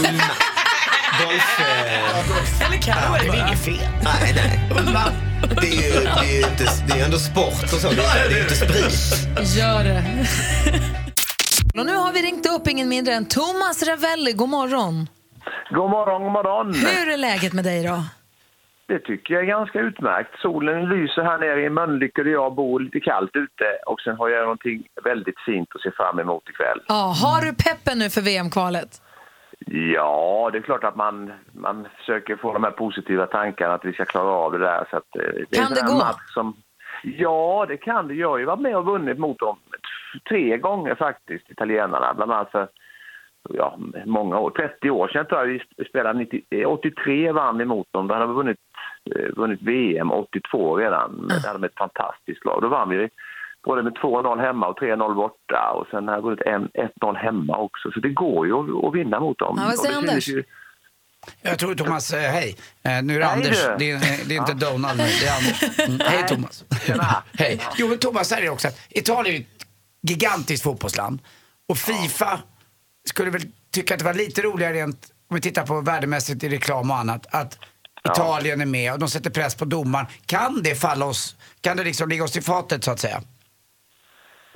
Dolph, 1.23 1.61
eh, 1.63 2.67
Eller 2.67 2.83
kan 2.83 2.97
Ja, 3.03 3.19
det 3.21 3.27
är 3.27 3.31
väl 3.31 3.49
inget 3.49 3.65
fel. 3.65 3.89
nej, 4.05 4.33
nej. 4.37 4.71
Ullna. 4.81 5.13
Det 5.61 5.69
är 5.69 5.73
ju 5.73 6.05
det 6.05 6.09
är 6.09 6.33
ju 6.33 6.39
inte, 6.39 6.65
det 6.87 6.93
är 6.93 6.97
ju 6.97 7.03
ändå 7.03 7.19
sport 7.19 7.63
och 7.63 7.81
så, 7.81 7.91
det 7.91 8.03
är, 8.05 8.29
det 8.29 8.35
är 8.35 8.37
ju 8.37 8.43
inte 8.43 8.57
sprit. 8.57 9.57
Gör 9.57 9.85
det. 9.85 10.27
och 11.81 11.87
nu 11.87 11.95
har 11.95 12.13
vi 12.13 12.23
ringt 12.23 12.47
upp 12.47 12.69
ingen 12.69 12.89
mindre 12.89 13.15
än 13.15 13.27
Thomas 13.27 13.83
Ravelli. 13.83 14.33
God 14.33 14.49
morgon. 14.49 15.09
God 15.71 15.91
morgon, 15.91 16.23
god 16.23 16.33
morgon. 16.33 16.67
Hur 16.75 17.13
är 17.13 17.17
läget 17.17 17.53
med 17.53 17.65
dig 17.65 17.85
då? 17.87 18.05
Det 18.87 18.99
tycker 18.99 19.35
jag 19.35 19.43
är 19.43 19.47
ganska 19.47 19.81
utmärkt. 19.81 20.41
Solen 20.41 20.89
lyser 20.89 21.23
här 21.23 21.39
nere 21.39 21.63
i 21.63 21.71
Mölnlycke 21.71 22.23
där 22.23 22.31
jag 22.31 22.55
bor, 22.55 22.81
lite 22.81 23.01
kallt 23.01 23.37
ute. 23.37 23.65
Och 23.87 24.01
sen 24.01 24.17
har 24.17 24.29
jag 24.29 24.43
någonting 24.43 24.87
väldigt 25.05 25.41
fint 25.47 25.69
att 25.75 25.81
se 25.81 25.91
fram 25.91 26.19
emot 26.19 26.49
ikväll. 26.51 26.81
Ja, 26.89 27.15
har 27.23 27.41
du 27.47 27.53
peppen 27.55 27.99
nu 27.99 28.11
för 28.11 28.21
VM-kvalet? 28.21 29.03
Ja, 29.67 30.51
det 30.53 30.59
är 30.59 30.63
klart 30.63 30.85
att 30.85 30.97
man, 30.97 31.33
man 31.53 31.89
försöker 31.99 32.37
få 32.37 32.53
de 32.53 32.65
här 32.65 32.71
positiva 32.71 33.27
tankarna 33.27 33.75
att 33.75 33.85
vi 33.85 33.93
ska 33.93 34.05
klara 34.05 34.31
av 34.31 34.53
det 34.53 34.59
där. 34.59 34.87
Så 34.91 34.97
att, 34.97 35.17
eh, 35.17 35.23
det 35.51 35.57
Kan 35.57 35.75
det 35.75 35.83
gå? 35.87 36.03
Som, 36.35 36.57
ja, 37.03 37.67
det 37.69 37.77
kan 37.77 38.09
det. 38.09 38.15
Jag 38.15 38.29
har 38.29 38.39
ju 38.39 38.45
varit 38.45 38.61
med 38.61 38.77
och 38.77 38.85
vunnit 38.87 39.19
mot 39.19 39.39
dem 39.39 39.57
tre 40.29 40.57
gånger 40.57 40.95
faktiskt, 40.95 41.51
italienarna. 41.51 42.15
Bland 42.15 42.33
annat 42.33 42.51
för 42.51 42.69
ja, 43.55 43.79
många 44.07 44.39
år, 44.39 44.51
30 44.51 44.91
år 44.91 45.09
sedan 45.09 45.27
tror 45.27 45.41
jag 45.41 45.47
vi 45.79 45.85
spelade. 45.89 46.19
90, 46.19 46.43
eh, 46.51 46.69
83 46.69 47.33
vann 47.33 47.59
vi 47.59 47.65
mot 47.65 47.87
dem. 47.93 48.09
Då 48.09 48.15
hade 48.15 48.27
vi 48.27 48.33
vunnit, 48.33 48.57
eh, 49.17 49.37
vunnit 49.37 49.63
VM 49.63 50.11
82 50.11 50.77
redan. 50.77 51.11
Men 51.13 51.29
det 51.43 51.47
hade 51.49 51.59
de 51.59 51.65
ett 51.67 51.79
fantastiskt 51.79 52.45
lag. 52.45 52.63
Då 52.63 52.69
vann 52.69 52.89
vi 52.89 53.09
både 53.67 53.83
med 53.83 53.95
2-0 53.95 54.39
hemma 54.41 54.67
och 54.69 54.77
3-0 54.79 55.15
borta. 55.15 55.71
Och 55.75 55.87
sen 55.91 56.09
har 56.09 56.15
jag 56.15 56.23
vunnit 56.23 56.41
en- 56.41 56.71
1-0 56.75 57.17
hemma 57.17 57.57
också. 57.59 57.91
Så 57.91 58.01
det 58.01 58.09
går 58.09 58.47
ju 58.47 58.53
att, 58.53 58.85
att 58.85 58.95
vinna 58.95 59.21
mot 59.21 59.39
dem. 59.39 59.57
Ja, 59.61 59.65
vad 59.67 59.79
säger 59.79 59.97
Anders? 59.99 60.29
ju- 60.29 60.45
Jag 61.43 61.59
tror 61.59 61.75
Thomas, 61.75 62.13
eh, 62.13 62.21
hej. 62.31 62.57
Eh, 62.85 63.03
nu 63.03 63.15
är 63.15 63.19
det 63.19 63.25
Hej, 63.25 63.35
Anders. 63.35 63.65
du. 63.67 63.75
Det 63.79 63.91
är, 63.91 64.29
det 64.29 64.35
är 64.35 64.39
inte 64.39 64.55
Donald 64.55 64.99
nu, 64.99 65.05
det 65.05 65.27
är 65.27 65.37
Anders. 65.37 65.79
Mm. 65.89 66.01
Hej 66.01 66.27
Thomas. 66.29 66.65
hej. 67.39 67.61
Jo 67.79 67.89
men 67.89 67.99
Thomas, 67.99 68.31
här 68.33 68.39
är 68.39 68.43
det 68.43 68.51
också 68.51 68.69
Italien 68.91 69.37
är 69.37 69.41
ett 69.41 69.67
gigantiskt 70.03 70.65
fotbollsland. 70.65 71.19
Och 71.69 71.77
Fifa 71.77 72.39
skulle 73.09 73.31
väl 73.31 73.43
tycka 73.75 73.95
att 73.95 74.01
det 74.01 74.05
var 74.05 74.15
lite 74.15 74.43
roligare 74.43 74.75
rent, 74.75 75.01
om 75.31 75.35
vi 75.35 75.41
tittar 75.41 75.67
på 75.67 75.81
värdemässigt 75.81 76.45
i 76.45 76.49
reklam 76.49 76.91
och 76.91 76.97
annat, 76.97 77.35
att 77.35 77.59
Italien 78.05 78.61
är 78.61 78.67
med 78.67 78.93
och 78.93 78.99
de 78.99 79.09
sätter 79.09 79.31
press 79.31 79.55
på 79.59 79.65
domaren. 79.65 80.07
Kan 80.27 80.63
det 80.63 80.75
falla 80.75 81.07
oss, 81.07 81.37
kan 81.61 81.77
det 81.77 81.85
liksom 81.85 82.09
ligga 82.09 82.25
oss 82.25 82.37
i 82.37 82.41
fatet 82.41 82.85
så 82.85 82.91
att 82.91 82.99
säga? 82.99 83.21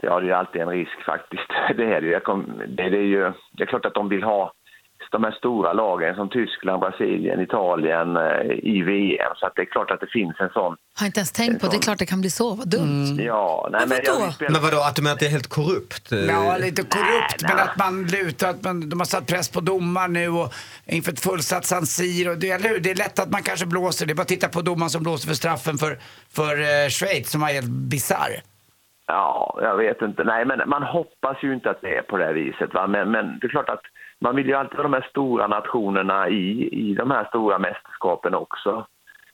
Ja, 0.03 0.21
det 0.21 0.31
är 0.31 0.35
alltid 0.35 0.63
en 0.63 0.69
risk 0.69 1.05
faktiskt. 1.07 1.49
Det 1.77 1.85
är 1.85 2.01
det 2.01 2.07
ju. 2.07 2.21
Det, 2.67 2.91
det 2.91 2.97
är 2.97 3.11
ju. 3.17 3.33
Det 3.53 3.63
är 3.63 3.67
klart 3.67 3.85
att 3.85 3.95
de 3.95 4.09
vill 4.09 4.23
ha 4.23 4.53
de 5.11 5.25
här 5.25 5.31
stora 5.31 5.73
lagen 5.73 6.15
som 6.15 6.29
Tyskland, 6.29 6.81
Brasilien, 6.81 7.41
Italien 7.41 8.17
eh, 8.17 8.51
i 8.63 8.83
VM. 8.83 9.33
Så 9.37 9.47
att 9.47 9.53
det 9.57 9.63
är 9.63 9.67
klart 9.67 9.91
att 9.91 10.01
det 10.01 10.07
finns 10.07 10.37
en 10.41 10.49
sån. 10.49 10.77
Har 10.99 11.07
inte 11.07 11.21
ens 11.21 11.33
tänkt 11.33 11.61
på. 11.61 11.67
Det 11.67 11.77
är 11.77 11.81
klart 11.81 11.99
det 11.99 12.07
kan 12.07 12.21
bli 12.21 12.31
så. 12.31 12.55
Vad 12.55 12.69
dumt. 12.71 13.17
Ja, 13.19 13.69
nej, 13.73 13.81
men, 13.89 13.99
jag 14.05 14.21
vill 14.25 14.33
spela- 14.33 14.51
Men 14.51 14.63
vadå, 14.63 14.77
att 14.89 14.97
du 14.97 15.03
menar 15.03 15.15
att 15.15 15.21
det 15.21 15.27
är 15.27 15.31
helt 15.31 15.47
korrupt? 15.49 16.13
eh? 16.13 16.19
Ja, 16.19 16.57
lite 16.57 16.83
korrupt, 16.83 17.43
men 17.43 17.59
att 17.59 17.77
man 17.79 18.05
lutar, 18.07 18.51
att 18.51 18.63
man, 18.65 18.89
de 18.89 19.01
har 19.01 19.05
satt 19.07 19.27
press 19.27 19.49
på 19.49 19.61
domaren 19.61 20.13
nu 20.13 20.29
och 20.29 20.53
inför 20.87 21.13
ett 21.13 21.21
fullsatt 21.21 21.65
San 21.65 21.87
Siro. 21.87 22.35
Det, 22.35 22.51
eller 22.51 22.69
hur? 22.69 22.81
det 22.81 22.91
är 22.91 22.95
lätt 22.95 23.19
att 23.19 23.31
man 23.31 23.43
kanske 23.43 23.67
blåser. 23.67 24.07
Det 24.07 24.13
är 24.13 24.15
bara 24.15 24.23
att 24.23 24.29
titta 24.29 24.49
på 24.49 24.61
domaren 24.61 24.91
som 24.91 25.03
blåser 25.03 25.29
för 25.29 25.35
straffen 25.35 25.79
för, 25.79 25.99
för 26.37 26.53
eh, 26.61 26.89
Schweiz 26.89 27.31
som 27.31 27.41
var 27.41 27.49
helt 27.49 27.67
bisarr. 27.69 28.43
Ja, 29.07 29.59
jag 29.63 29.77
vet 29.77 30.03
inte. 30.03 30.25
Nej, 30.25 30.45
men 30.45 30.61
man 30.67 30.83
hoppas 30.83 31.37
ju 31.43 31.55
inte 31.55 31.71
att 31.71 31.81
det 31.81 31.97
är 31.97 32.03
på 32.03 32.17
det 32.17 32.25
här 32.25 32.33
viset. 32.33 32.75
Va? 32.75 32.87
Men, 32.87 33.11
men 33.11 33.39
det 33.39 33.47
är 33.47 33.51
klart 33.51 33.69
att 33.69 33.83
man 34.23 34.37
vill 34.37 34.47
ju 34.47 34.55
alltid 34.55 34.77
ha 34.77 34.83
de 34.83 34.93
här 34.93 35.07
stora 35.11 35.47
nationerna 35.47 36.29
i, 36.29 36.69
i 36.73 36.95
de 36.95 37.11
här 37.11 37.25
stora 37.25 37.59
mästerskapen 37.59 38.35
också. 38.35 38.87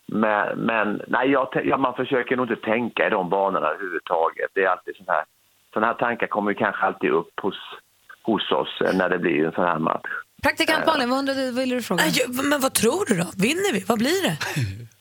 Men, 0.07 0.59
men 0.59 1.03
nej, 1.09 1.31
jag, 1.31 1.49
ja, 1.65 1.77
man 1.77 1.95
försöker 1.95 2.37
nog 2.37 2.51
inte 2.51 2.65
tänka 2.65 3.07
i 3.07 3.11
de 3.11 3.31
banorna 3.31 3.67
överhuvudtaget. 3.69 4.51
Det 4.55 4.65
är 4.65 4.69
alltid 4.69 4.97
sån 4.97 5.07
här, 5.09 5.25
såna 5.73 5.87
här 5.87 5.95
tankar 5.95 6.27
kommer 6.27 6.51
ju 6.51 6.57
kanske 6.57 6.83
alltid 6.87 7.11
upp 7.11 7.41
hos, 7.43 7.55
hos 8.23 8.53
oss 8.53 8.81
eh, 8.81 8.97
när 8.99 9.09
det 9.09 9.19
blir 9.19 9.47
en 9.47 9.53
sån 9.53 9.65
här 9.65 9.79
match. 9.79 10.11
Praktikant 10.43 10.87
Malin, 10.87 11.11
vad, 11.11 11.19
undrade, 11.19 11.51
ville 11.53 11.75
du 11.75 11.83
fråga? 11.83 12.03
Jag- 12.07 12.45
Men 12.51 12.61
vad 12.61 12.75
tror 12.75 13.05
du 13.09 13.15
då? 13.17 13.27
Vinner 13.43 13.73
vi? 13.73 13.85
Vad 13.89 13.99
blir 13.99 14.23
det? 14.29 14.37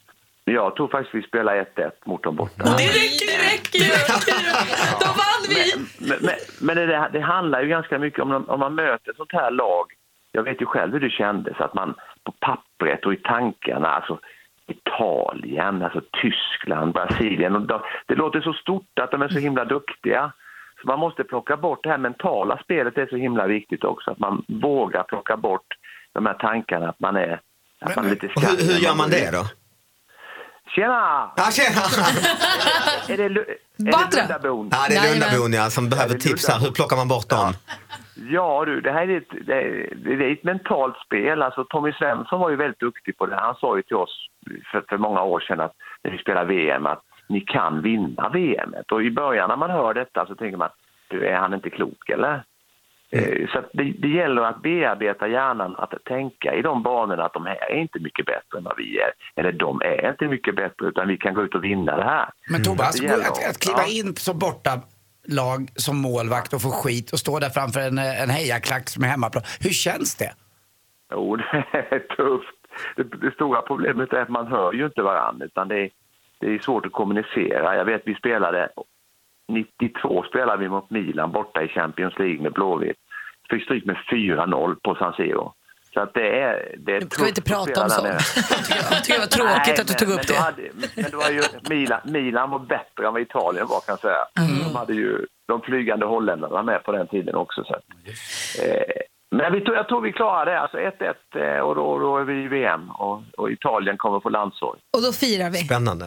Jag 0.52 0.76
tror 0.76 0.88
faktiskt 0.88 1.14
vi 1.14 1.22
spelar 1.22 1.56
1-1 1.76 1.90
mot 2.04 2.22
dem 2.22 2.36
borta. 2.36 2.64
Det 2.64 2.70
räcker, 2.70 3.26
det 3.26 3.38
räcker 3.52 3.78
ju! 3.78 3.92
Då 5.00 5.06
vann 5.06 5.44
vi! 5.48 5.64
Men, 6.08 6.18
men, 6.20 6.34
men 6.60 6.76
det, 6.76 7.10
det 7.12 7.20
handlar 7.20 7.62
ju 7.62 7.68
ganska 7.68 7.98
mycket 7.98 8.20
om 8.20 8.44
om 8.48 8.60
man 8.60 8.74
möter 8.74 9.10
ett 9.10 9.16
sånt 9.16 9.32
här 9.32 9.50
lag. 9.50 9.92
Jag 10.32 10.42
vet 10.42 10.62
ju 10.62 10.66
själv 10.66 10.92
hur 10.92 11.00
det 11.00 11.10
kändes 11.10 11.60
att 11.60 11.74
man 11.74 11.94
på 12.24 12.32
pappret 12.32 13.06
och 13.06 13.12
i 13.12 13.16
tankarna, 13.16 13.88
alltså 13.88 14.18
Italien, 14.66 15.82
alltså 15.82 16.00
Tyskland, 16.22 16.92
Brasilien. 16.92 17.56
Och 17.56 17.62
de, 17.62 17.80
det 18.06 18.14
låter 18.14 18.40
så 18.40 18.52
stort 18.52 18.98
att 19.00 19.10
de 19.10 19.22
är 19.22 19.28
så 19.28 19.38
himla 19.38 19.64
duktiga. 19.64 20.32
Så 20.80 20.86
man 20.86 20.98
måste 20.98 21.24
plocka 21.24 21.56
bort 21.56 21.82
det 21.82 21.90
här 21.90 21.98
mentala 21.98 22.58
spelet, 22.58 22.94
det 22.94 23.02
är 23.02 23.06
så 23.06 23.16
himla 23.16 23.46
viktigt 23.46 23.84
också. 23.84 24.10
Att 24.10 24.18
man 24.18 24.44
vågar 24.48 25.02
plocka 25.02 25.36
bort 25.36 25.66
de 26.12 26.26
här 26.26 26.34
tankarna 26.34 26.88
att 26.88 27.00
man 27.00 27.16
är, 27.16 27.40
att 27.80 27.96
man 27.96 28.06
är 28.06 28.10
lite 28.10 28.26
Och 28.26 28.42
hur, 28.42 28.72
hur 28.72 28.84
gör 28.84 28.96
man 28.96 29.10
det 29.10 29.30
då? 29.32 29.44
Tjena! 30.74 31.30
Ja, 31.36 31.44
tjena! 31.50 31.80
är 33.08 33.16
det, 33.16 33.24
är 33.24 33.28
det 33.28 33.90
Batra? 33.92 34.20
Lundabon? 34.20 34.68
Ja, 34.72 34.78
det 34.88 34.96
är 34.96 35.10
Lundabon 35.10 35.52
ja, 35.52 35.70
som 35.70 35.88
behöver 35.88 36.14
det 36.14 36.24
är 36.24 36.28
tips 36.28 36.48
här. 36.48 36.60
Hur 36.60 36.70
plockar 36.70 36.96
man 36.96 37.08
bort 37.08 37.28
dem? 37.28 37.52
Ja 38.30 38.64
du, 38.64 38.80
det 38.80 38.92
här 38.92 39.08
är 39.08 39.16
ett, 39.16 39.46
det 39.46 39.54
är, 39.54 39.94
det 39.96 40.24
är 40.24 40.32
ett 40.32 40.44
mentalt 40.44 40.96
spel. 41.06 41.42
Alltså, 41.42 41.64
Tommy 41.64 41.92
Svensson 41.92 42.40
var 42.40 42.50
ju 42.50 42.56
väldigt 42.56 42.80
duktig 42.80 43.18
på 43.18 43.26
det. 43.26 43.36
Han 43.36 43.54
sa 43.54 43.76
ju 43.76 43.82
till 43.82 43.96
oss 43.96 44.26
för, 44.72 44.84
för 44.88 44.98
många 44.98 45.22
år 45.22 45.40
sedan 45.40 45.60
att 45.60 45.72
när 46.02 46.10
vi 46.10 46.18
spelar 46.18 46.44
VM 46.44 46.86
att 46.86 47.02
ni 47.28 47.40
kan 47.40 47.82
vinna 47.82 48.28
VM. 48.28 48.74
Och 48.92 49.02
i 49.02 49.10
början 49.10 49.48
när 49.48 49.56
man 49.56 49.70
hör 49.70 49.94
detta 49.94 50.26
så 50.26 50.34
tänker 50.34 50.56
man 50.56 50.70
du, 51.08 51.26
är 51.26 51.36
han 51.36 51.54
inte 51.54 51.70
klok 51.70 52.08
eller? 52.08 52.42
Eh, 53.10 53.48
Så 53.52 53.58
att 53.58 53.70
det, 53.72 53.82
det 53.98 54.08
gäller 54.08 54.42
att 54.42 54.62
bearbeta 54.62 55.28
hjärnan, 55.28 55.76
att 55.78 55.94
tänka 56.04 56.54
i 56.54 56.62
de 56.62 56.82
banorna 56.82 57.24
att 57.24 57.32
de 57.32 57.46
här 57.46 57.56
är 57.70 57.76
inte 57.76 57.98
mycket 57.98 58.26
bättre 58.26 58.58
än 58.58 58.64
vad 58.64 58.76
vi 58.76 58.98
är. 59.00 59.12
Eller 59.36 59.52
de 59.52 59.80
är 59.84 60.10
inte 60.10 60.24
mycket 60.28 60.56
bättre 60.56 60.86
utan 60.88 61.08
vi 61.08 61.16
kan 61.16 61.34
gå 61.34 61.42
ut 61.42 61.54
och 61.54 61.64
vinna 61.64 61.96
det 61.96 62.04
här. 62.04 62.30
Men 62.50 62.62
Thomas, 62.62 63.00
Det 63.00 63.06
gäller 63.06 63.24
att, 63.24 63.50
att 63.50 63.58
kliva 63.58 63.84
in 63.86 64.16
som 64.16 64.38
borta 64.38 64.80
lag 65.28 65.68
som 65.74 65.96
målvakt 65.96 66.52
och 66.52 66.62
få 66.62 66.70
skit 66.70 67.12
och 67.12 67.18
stå 67.18 67.38
där 67.38 67.50
framför 67.50 67.80
en, 67.80 67.98
en 67.98 68.30
hejaklack 68.30 68.88
som 68.88 69.04
är 69.04 69.08
hemmaplan. 69.08 69.44
Hur 69.60 69.70
känns 69.70 70.16
det? 70.16 70.32
Jo, 71.12 71.36
det 71.36 71.44
är 71.72 71.98
tufft. 72.16 72.54
Det, 72.96 73.02
det 73.02 73.34
stora 73.34 73.62
problemet 73.62 74.12
är 74.12 74.20
att 74.22 74.28
man 74.28 74.46
hör 74.46 74.72
ju 74.72 74.86
inte 74.86 75.02
varandra 75.02 75.46
utan 75.46 75.68
det 75.68 75.80
är, 75.80 75.90
det 76.40 76.54
är 76.54 76.58
svårt 76.58 76.86
att 76.86 76.92
kommunicera. 76.92 77.76
Jag 77.76 77.84
vet 77.84 78.02
vi 78.04 78.14
spelade 78.14 78.68
92 79.48 80.24
spelade 80.28 80.62
vi 80.62 80.68
mot 80.68 80.90
Milan 80.90 81.32
borta 81.32 81.62
i 81.62 81.68
Champions 81.68 82.18
League 82.18 82.40
med 82.42 82.52
Blåvitt. 82.52 82.96
Fick 83.50 83.64
stryk 83.64 83.84
med 83.84 83.96
4-0 84.12 84.76
på 84.84 84.94
San 84.94 85.12
Siro. 85.12 85.52
Så 85.94 86.00
att 86.00 86.14
det 86.14 86.40
är, 86.42 86.74
det 86.78 86.96
är 86.96 87.00
Ska 87.00 87.22
vi 87.22 87.28
inte 87.28 87.42
prata 87.42 87.82
om 87.84 87.90
sånt? 87.90 88.06
Jag 88.90 89.04
tycker 89.04 89.14
det 89.14 89.18
var 89.18 89.26
tråkigt 89.26 89.66
Nej, 89.66 89.80
att 89.80 89.86
du 89.86 89.92
men- 89.92 89.98
tog 89.98 90.08
upp 90.08 90.16
men 90.16 90.26
det. 90.26 90.42
Hade, 90.42 90.62
men 90.96 91.10
då 91.10 91.16
var 91.18 91.30
ju 91.30 91.42
Milan, 91.68 92.00
Milan 92.04 92.50
var 92.50 92.58
bättre 92.58 93.06
än 93.06 93.12
vad 93.12 93.22
Italien 93.22 93.66
var 93.66 93.80
kan 93.80 93.92
jag 93.92 93.98
säga. 94.00 94.24
Mm. 94.38 94.58
De 94.72 94.76
hade 94.78 94.94
ju 94.94 95.26
de 95.48 95.60
flygande 95.60 96.06
holländarna 96.06 96.62
med 96.62 96.84
på 96.84 96.92
den 96.92 97.06
tiden 97.06 97.34
också. 97.34 97.64
Så. 97.64 97.74
Eh, 98.62 98.82
men 99.36 99.52
vi, 99.52 99.62
jag 99.66 99.88
tror 99.88 100.00
vi 100.00 100.12
klarar 100.12 100.46
det. 100.46 100.60
Alltså 100.60 100.76
1-1 100.78 101.56
eh, 101.56 101.60
och 101.60 101.74
då, 101.74 101.98
då 101.98 102.18
är 102.18 102.24
vi 102.24 102.42
i 102.44 102.48
VM 102.48 102.90
och, 102.90 103.22
och 103.36 103.50
Italien 103.50 103.96
kommer 103.96 104.20
få 104.20 104.28
landssorg. 104.28 104.80
Och 104.96 105.02
då 105.02 105.12
firar 105.12 105.50
vi. 105.50 105.56
Spännande. 105.58 106.06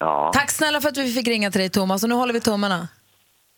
Ja. 0.00 0.30
Tack 0.34 0.50
snälla 0.50 0.80
för 0.80 0.88
att 0.88 0.96
vi 0.96 1.12
fick 1.12 1.28
ringa 1.28 1.50
till 1.50 1.60
dig 1.60 1.70
Thomas 1.70 2.02
och 2.02 2.08
nu 2.08 2.14
håller 2.14 2.32
vi 2.32 2.40
tummarna. 2.40 2.88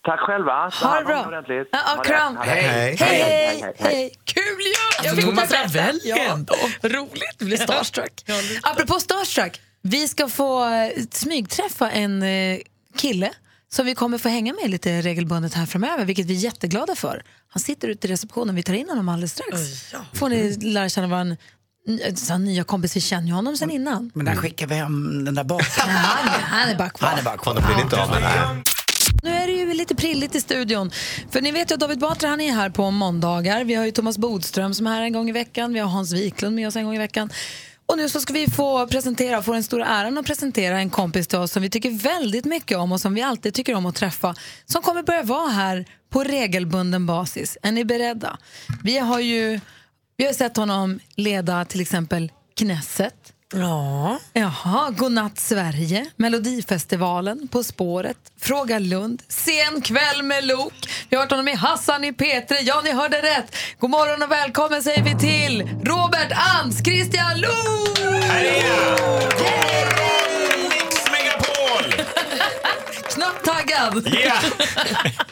Tack 0.05 0.19
själva. 0.19 0.71
Ta 0.71 0.87
Ha 0.87 0.99
det 0.99 1.05
bra. 1.05 1.43
Ja, 1.47 1.65
ja, 1.71 1.79
Ha 1.95 2.03
det. 2.03 2.09
kram. 2.09 2.37
Hej. 2.37 2.95
Hej, 2.99 3.73
hej. 3.79 4.13
Kul 4.25 4.43
ju! 4.43 4.73
Jag 5.03 5.09
Alltså, 5.09 5.15
fick 5.15 5.25
Thomas. 5.25 5.51
Ravelli 5.51 5.99
Ja, 6.03 6.17
ändå. 6.17 6.53
Roligt, 6.81 7.35
du 7.39 7.45
blir 7.45 7.57
starstruck. 7.57 8.25
Apropå 8.63 8.99
starstruck, 8.99 9.61
vi 9.81 10.07
ska 10.07 10.27
få 10.27 10.65
eh, 10.65 10.91
smygträffa 11.11 11.91
en 11.91 12.23
eh, 12.23 12.59
kille 12.97 13.31
som 13.69 13.85
vi 13.85 13.95
kommer 13.95 14.17
få 14.17 14.29
hänga 14.29 14.53
med 14.53 14.69
lite 14.69 15.01
regelbundet 15.01 15.53
här 15.53 15.65
framöver, 15.65 16.05
vilket 16.05 16.25
vi 16.25 16.33
är 16.35 16.39
jätteglada 16.39 16.95
för. 16.95 17.23
Han 17.47 17.59
sitter 17.61 17.87
ute 17.87 18.07
i 18.07 18.11
receptionen, 18.11 18.55
vi 18.55 18.63
tar 18.63 18.73
in 18.73 18.89
honom 18.89 19.09
alldeles 19.09 19.31
strax. 19.31 19.59
Får 20.13 20.29
ni 20.29 20.51
lära 20.73 20.89
känna 20.89 21.07
vår 21.85 22.37
nya 22.37 22.63
kompis, 22.63 22.95
vi 22.95 23.01
känner 23.01 23.27
ju 23.27 23.33
honom 23.33 23.57
sen 23.57 23.71
innan. 23.71 24.11
Men 24.13 24.25
där 24.25 24.35
skickar 24.35 24.67
vi 24.67 24.75
hem 24.75 25.25
den 25.25 25.35
där 25.35 25.43
bak. 25.43 25.63
Han, 25.77 25.89
han 26.27 26.69
är 26.69 26.75
bara 26.75 26.89
kvar. 26.89 27.09
Han 27.09 27.19
är 27.19 27.23
bara 27.23 27.37
kvar. 27.37 27.55
Då 27.55 27.61
blir 27.61 27.83
inte 27.83 28.01
av 28.01 28.09
med 28.09 28.21
det 28.21 28.27
här. 28.27 28.63
Nu 29.23 29.29
är 29.29 29.47
det 29.47 29.53
ju 29.53 29.73
lite 29.73 29.95
prilligt 29.95 30.35
i 30.35 30.41
studion. 30.41 30.91
För 31.31 31.41
ni 31.41 31.51
vet 31.51 31.71
ju 31.71 31.73
att 31.73 31.79
David 31.79 31.99
Batra 31.99 32.29
han 32.29 32.41
är 32.41 32.51
här 32.51 32.69
på 32.69 32.91
måndagar. 32.91 33.63
Vi 33.63 33.75
har 33.75 33.85
ju 33.85 33.91
Thomas 33.91 34.17
Bodström 34.17 34.73
som 34.73 34.87
är 34.87 34.91
här 34.91 35.01
en 35.01 35.13
gång 35.13 35.29
i 35.29 35.31
veckan. 35.31 35.73
Vi 35.73 35.79
har 35.79 35.89
Hans 35.89 36.13
Wiklund 36.13 36.55
med 36.55 36.67
oss 36.67 36.75
en 36.75 36.85
gång 36.85 36.95
i 36.95 36.97
veckan. 36.97 37.29
Och 37.85 37.97
nu 37.97 38.09
så 38.09 38.21
ska 38.21 38.33
vi 38.33 38.47
få 38.47 38.87
presentera, 38.87 39.41
få 39.41 39.53
den 39.53 39.63
stora 39.63 39.85
äran 39.85 40.17
att 40.17 40.25
presentera 40.25 40.79
en 40.79 40.89
kompis 40.89 41.27
till 41.27 41.39
oss 41.39 41.51
som 41.51 41.61
vi 41.61 41.69
tycker 41.69 41.89
väldigt 41.89 42.45
mycket 42.45 42.77
om 42.77 42.91
och 42.91 43.01
som 43.01 43.13
vi 43.13 43.21
alltid 43.21 43.53
tycker 43.53 43.75
om 43.75 43.85
att 43.85 43.95
träffa. 43.95 44.35
Som 44.65 44.81
kommer 44.81 45.03
börja 45.03 45.23
vara 45.23 45.49
här 45.49 45.85
på 46.09 46.23
regelbunden 46.23 47.05
basis. 47.05 47.57
Är 47.61 47.71
ni 47.71 47.85
beredda? 47.85 48.37
Vi 48.83 48.97
har 48.97 49.19
ju 49.19 49.59
vi 50.23 50.27
har 50.27 50.33
sett 50.33 50.57
honom 50.57 50.99
leda 51.15 51.65
till 51.65 51.81
exempel 51.81 52.31
Knesset. 52.57 53.13
Ja. 53.53 54.19
Jaha, 54.33 54.89
Godnatt 54.89 55.39
Sverige, 55.39 56.05
Melodifestivalen, 56.15 57.47
På 57.47 57.63
spåret, 57.63 58.17
Fråga 58.39 58.79
Lund, 58.79 59.23
Sen 59.27 59.81
kväll 59.81 60.23
med 60.23 60.45
Lok. 60.45 60.73
Vi 61.09 61.15
har 61.15 61.23
hört 61.23 61.31
honom 61.31 61.47
i 61.47 61.55
Hassan 61.55 62.03
i 62.03 62.11
P3. 62.11 62.55
Ja, 62.61 62.81
ni 62.83 62.91
hörde 62.91 63.17
rätt. 63.17 63.55
God 63.79 63.89
morgon 63.89 64.23
och 64.23 64.31
välkommen 64.31 64.83
säger 64.83 65.03
vi 65.03 65.19
till 65.19 65.61
Robert 65.83 66.31
Ans 66.55 66.83
Christian 66.85 67.39
Lok! 67.41 67.99
Här 68.23 68.43
är 68.43 68.67
jag! 68.67 70.02
Knappt 73.23 73.45
taggad. 73.45 74.17
Ja! 74.25 74.33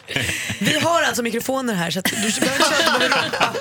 Vi 0.58 0.78
har 0.78 1.02
alltså 1.02 1.22
mikrofoner 1.22 1.74
här 1.74 1.90
så 1.90 1.98
att 1.98 2.04
du 2.04 2.10
behöver 2.40 2.64
köra. 2.64 3.54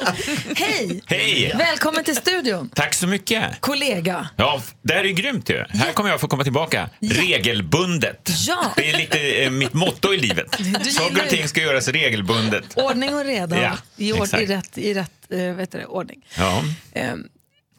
Hej! 0.57 1.01
Hej! 1.05 1.53
Välkommen 1.57 2.03
till 2.03 2.15
studion, 2.15 2.69
Tack 2.75 2.93
så 2.93 3.07
mycket. 3.07 3.43
kollega. 3.61 4.29
Ja, 4.35 4.61
det 4.81 4.93
här 4.93 5.03
är 5.03 5.09
grymt 5.09 5.49
ju. 5.49 5.63
Här 5.69 5.91
kommer 5.93 6.09
jag 6.09 6.19
få 6.21 6.27
komma 6.27 6.43
tillbaka 6.43 6.89
regelbundet. 6.99 8.29
Ja. 8.47 8.73
Det 8.75 8.89
är 8.89 8.97
lite 8.97 9.19
eh, 9.43 9.49
mitt 9.49 9.73
motto 9.73 10.13
i 10.13 10.17
livet. 10.17 10.47
Saker 10.93 11.23
och 11.23 11.29
ting 11.29 11.47
ska 11.47 11.61
göras 11.61 11.87
regelbundet. 11.87 12.77
Ordning 12.77 13.15
och 13.15 13.25
reda 13.25 13.61
Ja, 13.61 13.71
i, 13.97 14.13
ord, 14.13 14.19
i 14.19 14.21
exakt. 14.23 14.49
rätt, 14.49 14.77
i 14.77 14.93
rätt 14.93 15.11
eh, 15.29 15.39
vet 15.39 15.71
du, 15.71 15.77
det, 15.77 15.85
ordning. 15.85 16.19
Ja. 16.37 16.63
Ehm, 16.93 17.23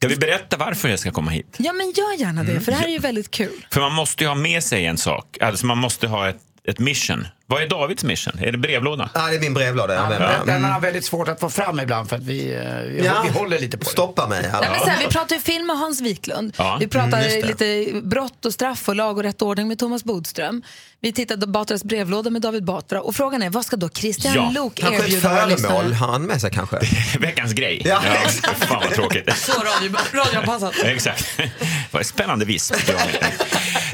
Ska 0.03 0.09
vi 0.09 0.17
berätta 0.17 0.57
varför 0.57 0.89
jag 0.89 0.99
ska 0.99 1.11
komma 1.11 1.31
hit? 1.31 1.57
ja, 1.59 1.73
men 1.73 1.87
gör 1.87 2.21
gärna 2.21 2.43
det, 2.45 2.61
för 2.61 2.73
det 2.73 2.79
här 2.79 2.87
är 2.87 2.91
ju 2.93 2.99
väldigt 2.99 3.31
kul. 3.31 3.67
För 3.71 3.81
man 3.81 3.93
måste 3.93 4.25
ju 4.25 4.29
ha 4.29 4.35
med 4.35 4.65
sig 4.65 4.87
en 4.87 4.97
sak. 4.99 5.39
Alltså 5.41 5.67
man 5.67 5.79
måste 5.79 6.07
ha 6.07 6.29
ett, 6.29 6.37
ett 6.65 6.79
mission. 6.79 7.27
Vad 7.47 7.63
är 7.63 7.69
Davids 7.69 8.05
mission? 8.05 8.39
Är 8.39 8.53
det 8.53 8.59
brevlåda? 8.59 9.11
Ja, 9.15 9.27
det 9.27 9.37
är 9.37 9.41
min 9.41 9.55
brevlåda. 9.55 9.95
Ja, 9.95 10.09
men 10.09 10.47
den 10.47 10.65
har 10.65 10.81
väldigt 10.81 11.05
svårt 11.05 11.29
att 11.29 11.41
få 11.41 11.51
fram 11.51 11.81
ibland 11.81 12.09
för 12.09 12.17
att 12.17 12.23
vi, 12.23 12.55
eh, 12.55 12.61
vi, 12.89 13.03
Ja. 13.05 13.23
vi 13.27 13.39
håller 13.39 13.59
lite 13.59 13.79
på 13.79 13.85
det. 13.85 13.91
Stoppa 13.91 14.29
mig. 14.29 14.43
Nej, 14.43 14.53
men 14.61 14.89
här, 14.91 14.99
vi 15.07 15.07
pratar 15.07 15.37
ju 15.37 15.43
film 15.43 15.67
med 15.67 15.79
Hans 15.79 16.01
Wiklund. 16.01 16.55
Ja, 16.59 16.77
vi 16.81 16.89
pratar 16.89 17.21
mm, 17.29 17.47
lite 17.47 18.01
brott 18.03 18.45
och 18.47 18.53
straff 18.53 18.89
och 18.89 18.97
lag 18.97 19.17
och 19.17 19.23
rätt 19.23 19.43
ordning 19.43 19.69
med 19.69 19.79
Thomas 19.79 20.05
Bodström. 20.05 20.63
Vi 21.05 21.13
tittade 21.13 21.47
på 21.47 21.53
Batras 21.53 21.85
brevlåda 21.85 22.31
med 22.31 22.43
David 22.43 22.65
Batra. 22.65 23.03
Och 23.03 23.17
frågan 23.17 23.43
är, 23.43 23.51
vad 23.51 23.65
ska 23.65 23.77
då 23.77 23.89
Christian 23.89 24.35
Ja, 24.35 24.51
Lok 24.55 24.81
erbjuda 24.81 25.29
våra 25.29 25.47
lyssnare? 25.47 25.95
har 25.95 26.09
han 26.09 26.23
med 26.23 26.41
sig 26.41 26.51
kanske. 26.51 26.79
Veckans 27.19 27.53
grej. 27.53 27.83
Ja, 27.85 28.01
Fan 28.57 28.83
vad 28.85 28.95
tråkigt. 28.95 29.37
Så 29.37 29.53
radio, 29.53 29.97
radioanpassat. 30.13 30.75
Exakt. 30.85 31.41
Vad 31.91 32.07
spännande 32.07 32.45
visp. 32.45 32.75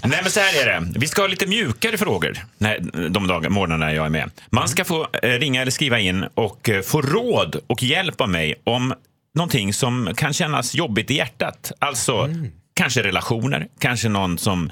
Nej, 0.04 0.18
men 0.22 0.30
så 0.30 0.40
här 0.40 0.62
är 0.62 0.80
det. 0.80 0.98
Vi 0.98 1.06
ska 1.08 1.22
ha 1.22 1.28
lite 1.28 1.46
mjukare 1.46 1.98
frågor 1.98 2.38
när, 2.58 3.08
de 3.08 3.26
dagar, 3.26 3.50
morgnarna 3.50 3.92
jag 3.92 4.06
är 4.06 4.10
med. 4.10 4.30
Man 4.50 4.68
ska 4.68 4.84
få 4.84 5.08
eh, 5.22 5.28
ringa 5.30 5.62
eller 5.62 5.72
skriva 5.72 5.98
in 5.98 6.24
och 6.34 6.68
eh, 6.68 6.82
få 6.82 7.02
råd 7.02 7.56
och 7.66 7.82
hjälp 7.82 8.20
av 8.20 8.28
mig 8.28 8.54
om 8.64 8.94
någonting 9.34 9.72
som 9.72 10.10
kan 10.16 10.32
kännas 10.32 10.74
jobbigt 10.74 11.10
i 11.10 11.14
hjärtat. 11.16 11.72
Alltså 11.78 12.28
kanske 12.74 13.02
relationer, 13.02 13.66
kanske 13.78 14.08
någon 14.08 14.38
som 14.38 14.70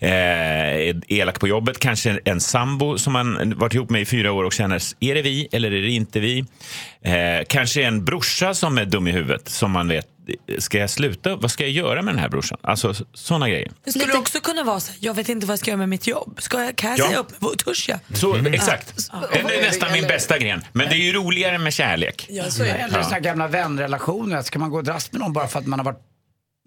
eh, 0.00 0.96
elak 1.18 1.40
på 1.40 1.48
jobbet, 1.48 1.78
kanske 1.78 2.20
en 2.24 2.40
sambo 2.40 2.98
som 2.98 3.12
man 3.12 3.54
varit 3.58 3.74
ihop 3.74 3.90
med 3.90 4.02
i 4.02 4.04
fyra 4.04 4.32
år 4.32 4.44
och 4.44 4.52
känner, 4.52 4.82
är 5.00 5.14
det 5.14 5.22
vi 5.22 5.48
eller 5.52 5.72
är 5.72 5.82
det 5.82 5.90
inte 5.90 6.20
vi? 6.20 6.44
Eh, 7.02 7.14
kanske 7.48 7.82
en 7.82 8.04
brorsa 8.04 8.54
som 8.54 8.78
är 8.78 8.84
dum 8.84 9.08
i 9.08 9.12
huvudet 9.12 9.48
som 9.48 9.70
man 9.70 9.88
vet, 9.88 10.06
ska 10.58 10.78
jag 10.78 10.90
sluta? 10.90 11.36
Vad 11.36 11.50
ska 11.50 11.64
jag 11.64 11.70
göra 11.72 12.02
med 12.02 12.14
den 12.14 12.18
här 12.20 12.28
brorsan? 12.28 12.58
Alltså 12.62 12.94
sådana 13.14 13.48
grejer. 13.48 13.70
Det 13.84 13.92
skulle 13.92 14.14
också 14.18 14.40
kunna 14.40 14.64
vara 14.64 14.80
så 14.80 14.92
jag 15.00 15.14
vet 15.14 15.28
inte 15.28 15.46
vad 15.46 15.52
jag 15.52 15.58
ska 15.58 15.70
göra 15.70 15.78
med 15.78 15.88
mitt 15.88 16.06
jobb. 16.06 16.36
Ska 16.42 16.64
jag, 16.64 16.76
kan 16.76 16.90
jag 16.90 16.98
Ja. 16.98 17.04
säga 17.06 17.18
upp 17.18 17.42
mig? 17.42 17.50
Törs 17.64 17.88
jag? 17.88 17.98
Så, 18.14 18.34
Mm. 18.34 18.54
Exakt. 18.54 18.94
Det 19.32 19.38
är 19.38 19.62
nästan 19.62 19.92
min 19.92 20.06
bästa 20.06 20.38
gren. 20.38 20.64
Men 20.72 20.88
det 20.88 20.94
är 20.94 20.98
ju 20.98 21.12
roligare 21.12 21.58
med 21.58 21.72
kärlek. 21.72 22.26
Ja, 22.30 22.44
så 22.50 22.62
är 22.62 22.66
det. 22.66 22.72
Eller 22.72 23.02
här 23.02 23.20
gamla 23.20 23.48
vänrelationer. 23.48 24.42
Ska 24.42 24.58
man 24.58 24.70
gå 24.70 24.76
och 24.76 24.84
dras 24.84 25.12
med 25.12 25.20
någon 25.20 25.32
bara 25.32 25.48
för 25.48 25.58
att 25.58 25.66
man 25.66 25.78
har 25.78 25.84
varit, 25.84 26.00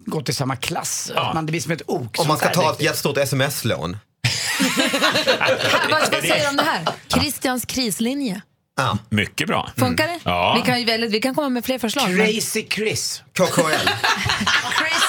gått 0.06 0.28
i 0.28 0.32
samma 0.32 0.56
klass? 0.56 1.12
Att 1.14 1.34
man, 1.34 1.46
det 1.46 1.50
blir 1.52 1.60
som 1.60 1.72
ett 1.72 1.82
ok. 1.86 2.18
Om 2.20 2.28
man 2.28 2.36
ska 2.38 2.48
ta 2.48 2.72
ett 2.72 2.82
jättestort 2.82 3.16
sms-lån. 3.18 3.96
Vad, 5.90 6.00
vad 6.12 6.20
säger 6.20 6.42
du 6.42 6.48
om 6.48 6.56
det 6.56 6.62
här? 6.62 6.88
Christians 7.20 7.64
krislinje. 7.64 8.40
Ja. 8.76 8.98
Mycket 9.08 9.46
bra. 9.48 9.70
Funkar 9.76 10.06
det? 10.06 10.18
Ja. 10.24 10.54
Vi, 10.60 10.70
kan 10.70 10.78
ju 10.78 10.84
välja, 10.84 11.08
vi 11.08 11.20
kan 11.20 11.34
komma 11.34 11.48
med 11.48 11.64
fler 11.64 11.78
förslag. 11.78 12.10
men- 12.10 12.26
Crazy 12.26 12.66
Chris. 12.70 13.22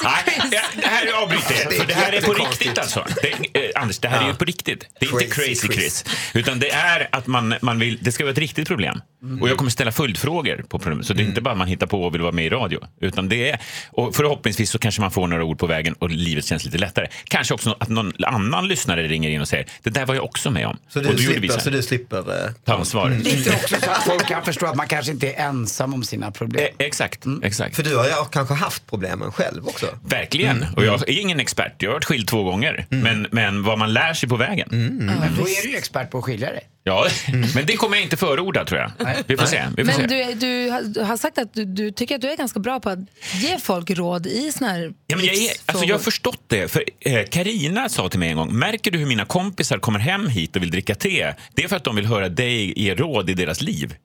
Nej, 0.03 0.41
det- 0.51 0.87
här 0.87 1.05
är 1.07 1.11
avbryter 1.23 1.71
för 1.79 1.87
det 1.87 1.93
här 1.93 2.11
är 2.13 2.21
på 2.21 2.33
riktigt 2.33 2.77
alltså. 2.77 3.05
Det, 3.21 3.59
eh, 3.65 3.81
Anders, 3.81 3.99
det 3.99 4.07
här 4.07 4.23
är 4.23 4.27
ju 4.27 4.33
på 4.35 4.45
riktigt. 4.45 4.85
Det 4.99 5.05
är 5.05 5.11
inte 5.13 5.25
Crazy 5.35 5.55
Chris. 5.55 5.73
Chris. 5.75 6.05
Utan 6.33 6.59
det 6.59 6.69
är 6.71 7.09
att 7.11 7.27
man, 7.27 7.55
man 7.61 7.79
vill, 7.79 7.97
det 8.01 8.11
ska 8.11 8.23
vara 8.23 8.31
ett 8.31 8.37
riktigt 8.37 8.67
problem. 8.67 9.01
Och 9.41 9.49
jag 9.49 9.57
kommer 9.57 9.71
ställa 9.71 9.91
följdfrågor 9.91 10.65
på 10.69 10.79
problemet. 10.79 11.05
Så 11.07 11.13
det 11.13 11.23
är 11.23 11.25
inte 11.25 11.41
bara 11.41 11.55
man 11.55 11.67
hittar 11.67 11.87
på 11.87 12.03
och 12.03 12.13
vill 12.13 12.21
vara 12.21 12.31
med 12.31 12.45
i 12.45 12.49
radio. 12.49 12.79
Utan 13.01 13.29
det 13.29 13.49
är, 13.49 13.59
och 13.91 14.15
förhoppningsvis 14.15 14.69
så 14.71 14.79
kanske 14.79 15.01
man 15.01 15.11
får 15.11 15.27
några 15.27 15.43
ord 15.43 15.59
på 15.59 15.67
vägen 15.67 15.93
och 15.99 16.09
livet 16.09 16.45
känns 16.45 16.65
lite 16.65 16.77
lättare. 16.77 17.07
Kanske 17.23 17.53
också 17.53 17.75
att 17.79 17.89
någon 17.89 18.13
annan 18.25 18.67
lyssnare 18.67 19.07
ringer 19.07 19.29
in 19.29 19.41
och 19.41 19.47
säger 19.47 19.65
det 19.83 19.89
där 19.89 20.05
var 20.05 20.15
jag 20.15 20.23
också 20.23 20.51
med 20.51 20.67
om. 20.67 20.77
Så 20.89 20.99
du 20.99 21.17
slipper, 21.17 21.59
så 21.59 21.69
du 21.69 21.81
slipper 21.83 22.17
eh, 22.45 22.51
Ta 22.65 22.73
ansvar. 22.73 23.09
Lite 23.09 23.49
också 23.63 23.75
så 23.81 23.89
att 23.91 24.03
folk 24.03 24.27
kan 24.27 24.43
förstå 24.45 24.65
att 24.65 24.75
man 24.75 24.87
kanske 24.87 25.11
inte 25.11 25.33
är 25.33 25.45
ensam 25.47 25.93
om 25.93 26.03
sina 26.03 26.31
problem. 26.31 26.65
Eh, 26.79 26.85
exakt, 26.85 27.25
exakt. 27.43 27.75
För 27.75 27.83
du 27.83 27.95
har 27.95 28.05
ju 28.05 28.11
kanske 28.31 28.53
haft 28.53 28.87
problemen 28.87 29.31
själv 29.31 29.67
också. 29.67 29.85
Verkligen. 30.03 30.65
Och 30.75 30.85
jag 30.85 31.09
är 31.09 31.19
ingen 31.19 31.39
expert. 31.39 31.75
Jag 31.77 31.89
har 31.89 31.93
varit 31.93 32.05
skild 32.05 32.27
två 32.27 32.43
gånger. 32.43 32.85
Men, 32.89 33.27
men 33.31 33.63
vad 33.63 33.77
man 33.79 33.93
lär 33.93 34.13
sig 34.13 34.29
på 34.29 34.35
vägen. 34.35 34.67
Men 34.71 35.35
då 35.37 35.41
är 35.47 35.63
du 35.63 35.69
ju 35.71 35.77
expert 35.77 36.11
på 36.11 36.17
att 36.17 36.23
skilja 36.23 36.49
dig. 36.51 36.67
Ja, 36.83 37.07
men 37.55 37.65
det 37.65 37.75
kommer 37.75 37.95
jag 37.97 38.03
inte 38.03 38.17
förorda 38.17 38.65
tror 38.65 38.79
jag. 38.79 38.91
Vi 39.27 39.37
får 39.37 39.45
se. 39.45 39.63
Vi 39.77 39.85
får 39.85 39.99
Men 39.99 40.09
se. 40.09 40.33
du, 40.33 40.33
du 40.33 40.69
har- 41.03 41.17
sagt 41.17 41.37
att 41.37 41.53
du, 41.53 41.65
du 41.65 41.91
tycker 41.91 42.15
att 42.15 42.21
du 42.21 42.29
är 42.31 42.37
ganska 42.37 42.59
bra 42.59 42.79
på 42.79 42.89
att 42.89 42.99
ge 43.33 43.57
folk 43.59 43.89
råd 43.89 44.27
i 44.27 44.51
såna 44.51 44.71
här 44.71 44.93
Ja, 45.07 45.15
men 45.17 45.25
jag, 45.25 45.35
är, 45.35 45.51
alltså, 45.65 45.85
jag 45.85 45.95
har 45.95 45.99
förstått 46.03 46.41
det. 46.47 46.71
För 46.71 46.83
eh, 46.99 47.23
Karina 47.31 47.89
sa 47.89 48.09
till 48.09 48.19
mig 48.19 48.29
en 48.29 48.35
gång, 48.37 48.53
märker 48.59 48.91
du 48.91 48.97
hur 48.99 49.05
mina 49.05 49.25
kompisar 49.25 49.77
kommer 49.77 49.99
hem 49.99 50.27
hit 50.27 50.55
och 50.55 50.61
vill 50.61 50.71
dricka 50.71 50.95
te? 50.95 51.33
Det 51.53 51.63
är 51.63 51.67
för 51.67 51.75
att 51.75 51.83
de 51.83 51.95
vill 51.95 52.05
höra 52.05 52.29
dig 52.29 52.73
ge 52.81 52.95
råd 52.95 53.29
i 53.29 53.33
deras 53.33 53.61
liv. 53.61 53.95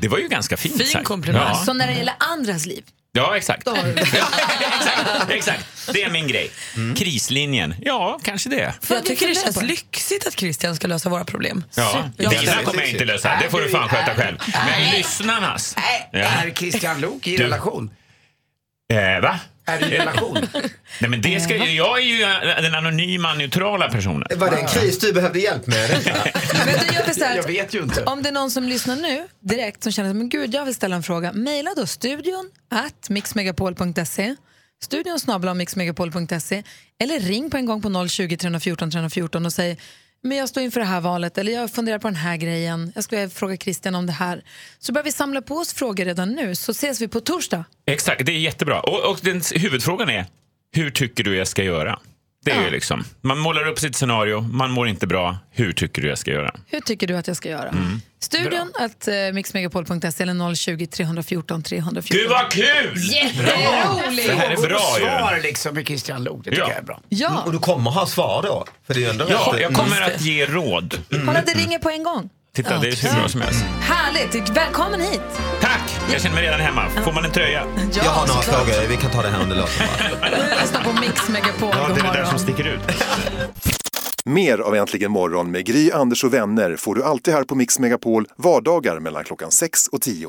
Det 0.00 0.08
var 0.08 0.18
ju 0.18 0.28
ganska 0.28 0.56
fint 0.56 0.82
Fin 0.88 1.04
komplimang. 1.04 1.42
Ja. 1.48 1.54
Så 1.54 1.72
när 1.72 1.86
det 1.86 1.92
gäller 1.92 2.14
andras 2.18 2.66
liv, 2.66 2.82
Ja, 3.12 3.36
exakt. 3.36 3.68
exakt. 3.96 5.30
Exakt. 5.30 5.66
Det 5.92 6.02
är 6.02 6.10
min 6.10 6.28
grej. 6.28 6.50
Krislinjen, 6.96 7.74
ja, 7.82 8.18
kanske 8.22 8.48
det. 8.48 8.74
För 8.82 8.94
jag 8.94 9.04
tycker 9.04 9.28
det 9.28 9.34
känns 9.34 9.62
lyxigt 9.62 10.26
att 10.26 10.34
Christian 10.38 10.76
ska 10.76 10.86
lösa 10.86 11.08
våra 11.08 11.24
problem. 11.24 11.64
Ja, 11.74 12.04
dina 12.16 12.62
kommer 12.62 12.80
jag 12.82 12.90
inte 12.90 13.04
lösa. 13.04 13.38
Det 13.42 13.50
får 13.50 13.60
du 13.60 13.68
fan 13.68 13.88
sköta 13.88 14.14
själv. 14.14 14.38
Men 14.66 14.90
lyssnarnas. 14.96 15.76
Ja. 16.12 16.18
Är 16.18 16.50
Christian 16.50 17.00
Lok 17.00 17.26
i 17.26 17.36
Du- 17.36 17.42
relation? 17.44 17.90
Eh, 18.92 19.20
va? 19.22 19.38
Är 19.70 19.92
i 19.92 19.98
relation? 19.98 20.38
Nej, 20.98 21.10
men 21.10 21.22
det 21.22 21.40
ska, 21.40 21.56
ju- 21.56 21.72
jag 21.72 21.98
är 21.98 22.02
ju 22.02 22.22
eh, 22.22 22.62
den 22.62 22.74
anonyma, 22.74 23.34
neutrala 23.34 23.90
personen. 23.90 24.28
Var 24.36 24.50
det 24.50 24.56
en 24.56 24.66
kris 24.66 24.98
du 24.98 25.12
behövde 25.12 25.38
hjälp 25.40 25.66
med? 25.66 25.90
Men 26.66 26.66
du, 26.66 26.94
jag, 26.94 27.10
att 27.30 27.36
Jag 27.36 27.46
vet 27.46 27.74
ju 27.74 27.82
inte. 27.82 28.04
Om 28.04 28.22
det 28.22 28.28
är 28.28 28.32
någon 28.32 28.50
som 28.50 28.64
lyssnar 28.64 28.96
nu 28.96 29.28
direkt 29.40 29.82
som 29.82 29.92
känner 29.92 30.10
att 30.10 30.16
men 30.16 30.28
gud, 30.28 30.54
jag 30.54 30.64
vill 30.64 30.74
ställa 30.74 30.96
en 30.96 31.02
fråga, 31.02 31.32
mejla 31.32 31.70
då 31.76 31.86
studion 31.86 32.50
at 32.70 33.08
mixmegapol.se 33.08 34.36
studion 34.82 35.20
snabla 35.20 35.54
mixmegapol.se 35.54 36.62
eller 37.00 37.20
ring 37.20 37.50
på 37.50 37.56
en 37.56 37.66
gång 37.66 37.82
på 37.82 38.08
020 38.08 38.36
314 38.36 38.90
314 38.90 39.46
och 39.46 39.52
säg 39.52 39.78
men 40.22 40.36
jag 40.36 40.48
står 40.48 40.62
inför 40.62 40.80
det 40.80 40.86
här 40.86 41.00
valet 41.00 41.38
eller 41.38 41.52
jag 41.52 41.70
funderar 41.70 41.98
på 41.98 42.08
den 42.08 42.16
här 42.16 42.36
grejen. 42.36 42.92
Jag 42.94 43.04
skulle 43.04 43.28
fråga 43.28 43.56
Christian 43.56 43.94
om 43.94 44.06
det 44.06 44.12
här. 44.12 44.44
Så 44.78 44.92
börjar 44.92 45.04
vi 45.04 45.12
samla 45.12 45.42
på 45.42 45.54
oss 45.54 45.74
frågor 45.74 46.04
redan 46.04 46.32
nu 46.32 46.54
så 46.54 46.70
ses 46.70 47.00
vi 47.00 47.08
på 47.08 47.20
torsdag. 47.20 47.64
Exakt, 47.86 48.26
det 48.26 48.32
är 48.32 48.38
jättebra. 48.38 48.80
Och, 48.80 49.10
och 49.10 49.18
den, 49.22 49.42
huvudfrågan 49.54 50.08
är, 50.08 50.26
hur 50.72 50.90
tycker 50.90 51.24
du 51.24 51.36
jag 51.36 51.48
ska 51.48 51.62
göra? 51.62 51.98
Det 52.44 52.50
är 52.50 52.64
ju 52.64 52.70
liksom, 52.70 53.04
man 53.20 53.38
målar 53.38 53.66
upp 53.68 53.78
sitt 53.78 53.96
scenario, 53.96 54.40
man 54.40 54.70
mår 54.70 54.88
inte 54.88 55.06
bra. 55.06 55.38
Hur 55.50 55.72
tycker 55.72 56.02
du 56.02 56.08
jag 56.08 56.18
ska 56.18 56.30
göra? 56.30 56.54
Hur 56.66 56.80
tycker 56.80 57.06
du 57.06 57.16
att 57.16 57.26
jag 57.26 57.36
ska 57.36 57.48
göra? 57.48 57.68
Mm. 57.68 58.00
Studion 58.20 58.72
att 58.74 59.08
uh, 59.08 59.34
mixmegapol.se 59.34 60.22
eller 60.22 60.54
020 60.54 60.86
314 60.86 61.62
314. 61.62 62.16
Gud 62.20 62.30
vad 62.30 62.50
kul! 62.52 62.64
Jätteroligt! 63.12 64.28
Det 64.28 64.34
här 64.34 64.50
är 64.50 64.56
bra 64.56 64.98
ju. 64.98 65.04
Svar 65.04 65.40
liksom 65.42 65.74
med 65.74 65.86
Christian 65.86 66.24
Lok, 66.24 66.44
det 66.44 66.50
tycker 66.50 66.62
Ja. 66.62 66.68
jag 66.68 66.78
är 66.78 66.82
bra. 66.82 67.00
Ja. 67.08 67.42
Och 67.46 67.52
du 67.52 67.58
kommer 67.58 67.90
ha 67.90 68.06
svar 68.06 68.42
då? 68.42 68.64
För 68.86 68.94
det 68.94 69.04
är 69.04 69.10
ändå 69.10 69.26
Ja, 69.30 69.58
jag 69.60 69.74
kommer 69.74 70.00
att 70.00 70.20
ge 70.20 70.46
råd. 70.46 70.98
Kolla, 71.10 71.42
det 71.46 71.52
ringer 71.54 71.78
på 71.78 71.90
en 71.90 72.02
gång. 72.02 72.30
Titta, 72.62 72.78
det 72.78 72.88
är 72.88 73.10
hur 73.10 73.20
bra 73.20 73.28
som 73.28 73.40
helst. 73.40 73.64
Härligt! 73.80 74.50
Välkommen 74.56 75.00
hit! 75.00 75.20
Tack! 75.60 75.80
Jag 76.12 76.20
känner 76.22 76.34
mig 76.34 76.44
redan 76.44 76.60
hemma. 76.60 76.88
Får 77.04 77.12
man 77.12 77.24
en 77.24 77.30
tröja? 77.30 77.64
Jag 77.92 78.02
har 78.04 78.26
några 78.26 78.42
såklart. 78.42 78.66
frågor, 78.66 78.88
vi 78.88 78.96
kan 78.96 79.10
ta 79.10 79.22
det 79.22 79.28
här 79.28 79.42
under 79.42 79.56
låten 79.56 79.86
bara. 80.20 80.60
Lyssna 80.60 80.80
på 80.84 81.00
Mix 81.00 81.28
Megapol. 81.28 81.68
Ja, 81.72 81.86
God 81.88 81.96
det 81.96 82.00
är 82.00 82.04
det 82.04 82.08
där 82.08 82.14
morgon. 82.14 82.26
som 82.26 82.38
sticker 82.38 82.64
ut. 82.64 82.80
Mer 84.24 84.58
av 84.58 84.74
Äntligen 84.74 85.10
morgon 85.10 85.50
med 85.50 85.66
Gry, 85.66 85.90
Anders 85.90 86.24
och 86.24 86.34
vänner 86.34 86.76
får 86.76 86.94
du 86.94 87.04
alltid 87.04 87.34
här 87.34 87.44
på 87.44 87.54
Mix 87.54 87.78
Megapol 87.78 88.26
vardagar 88.36 89.00
mellan 89.00 89.24
klockan 89.24 89.50
6 89.50 89.86
och 89.86 90.00
10. 90.00 90.28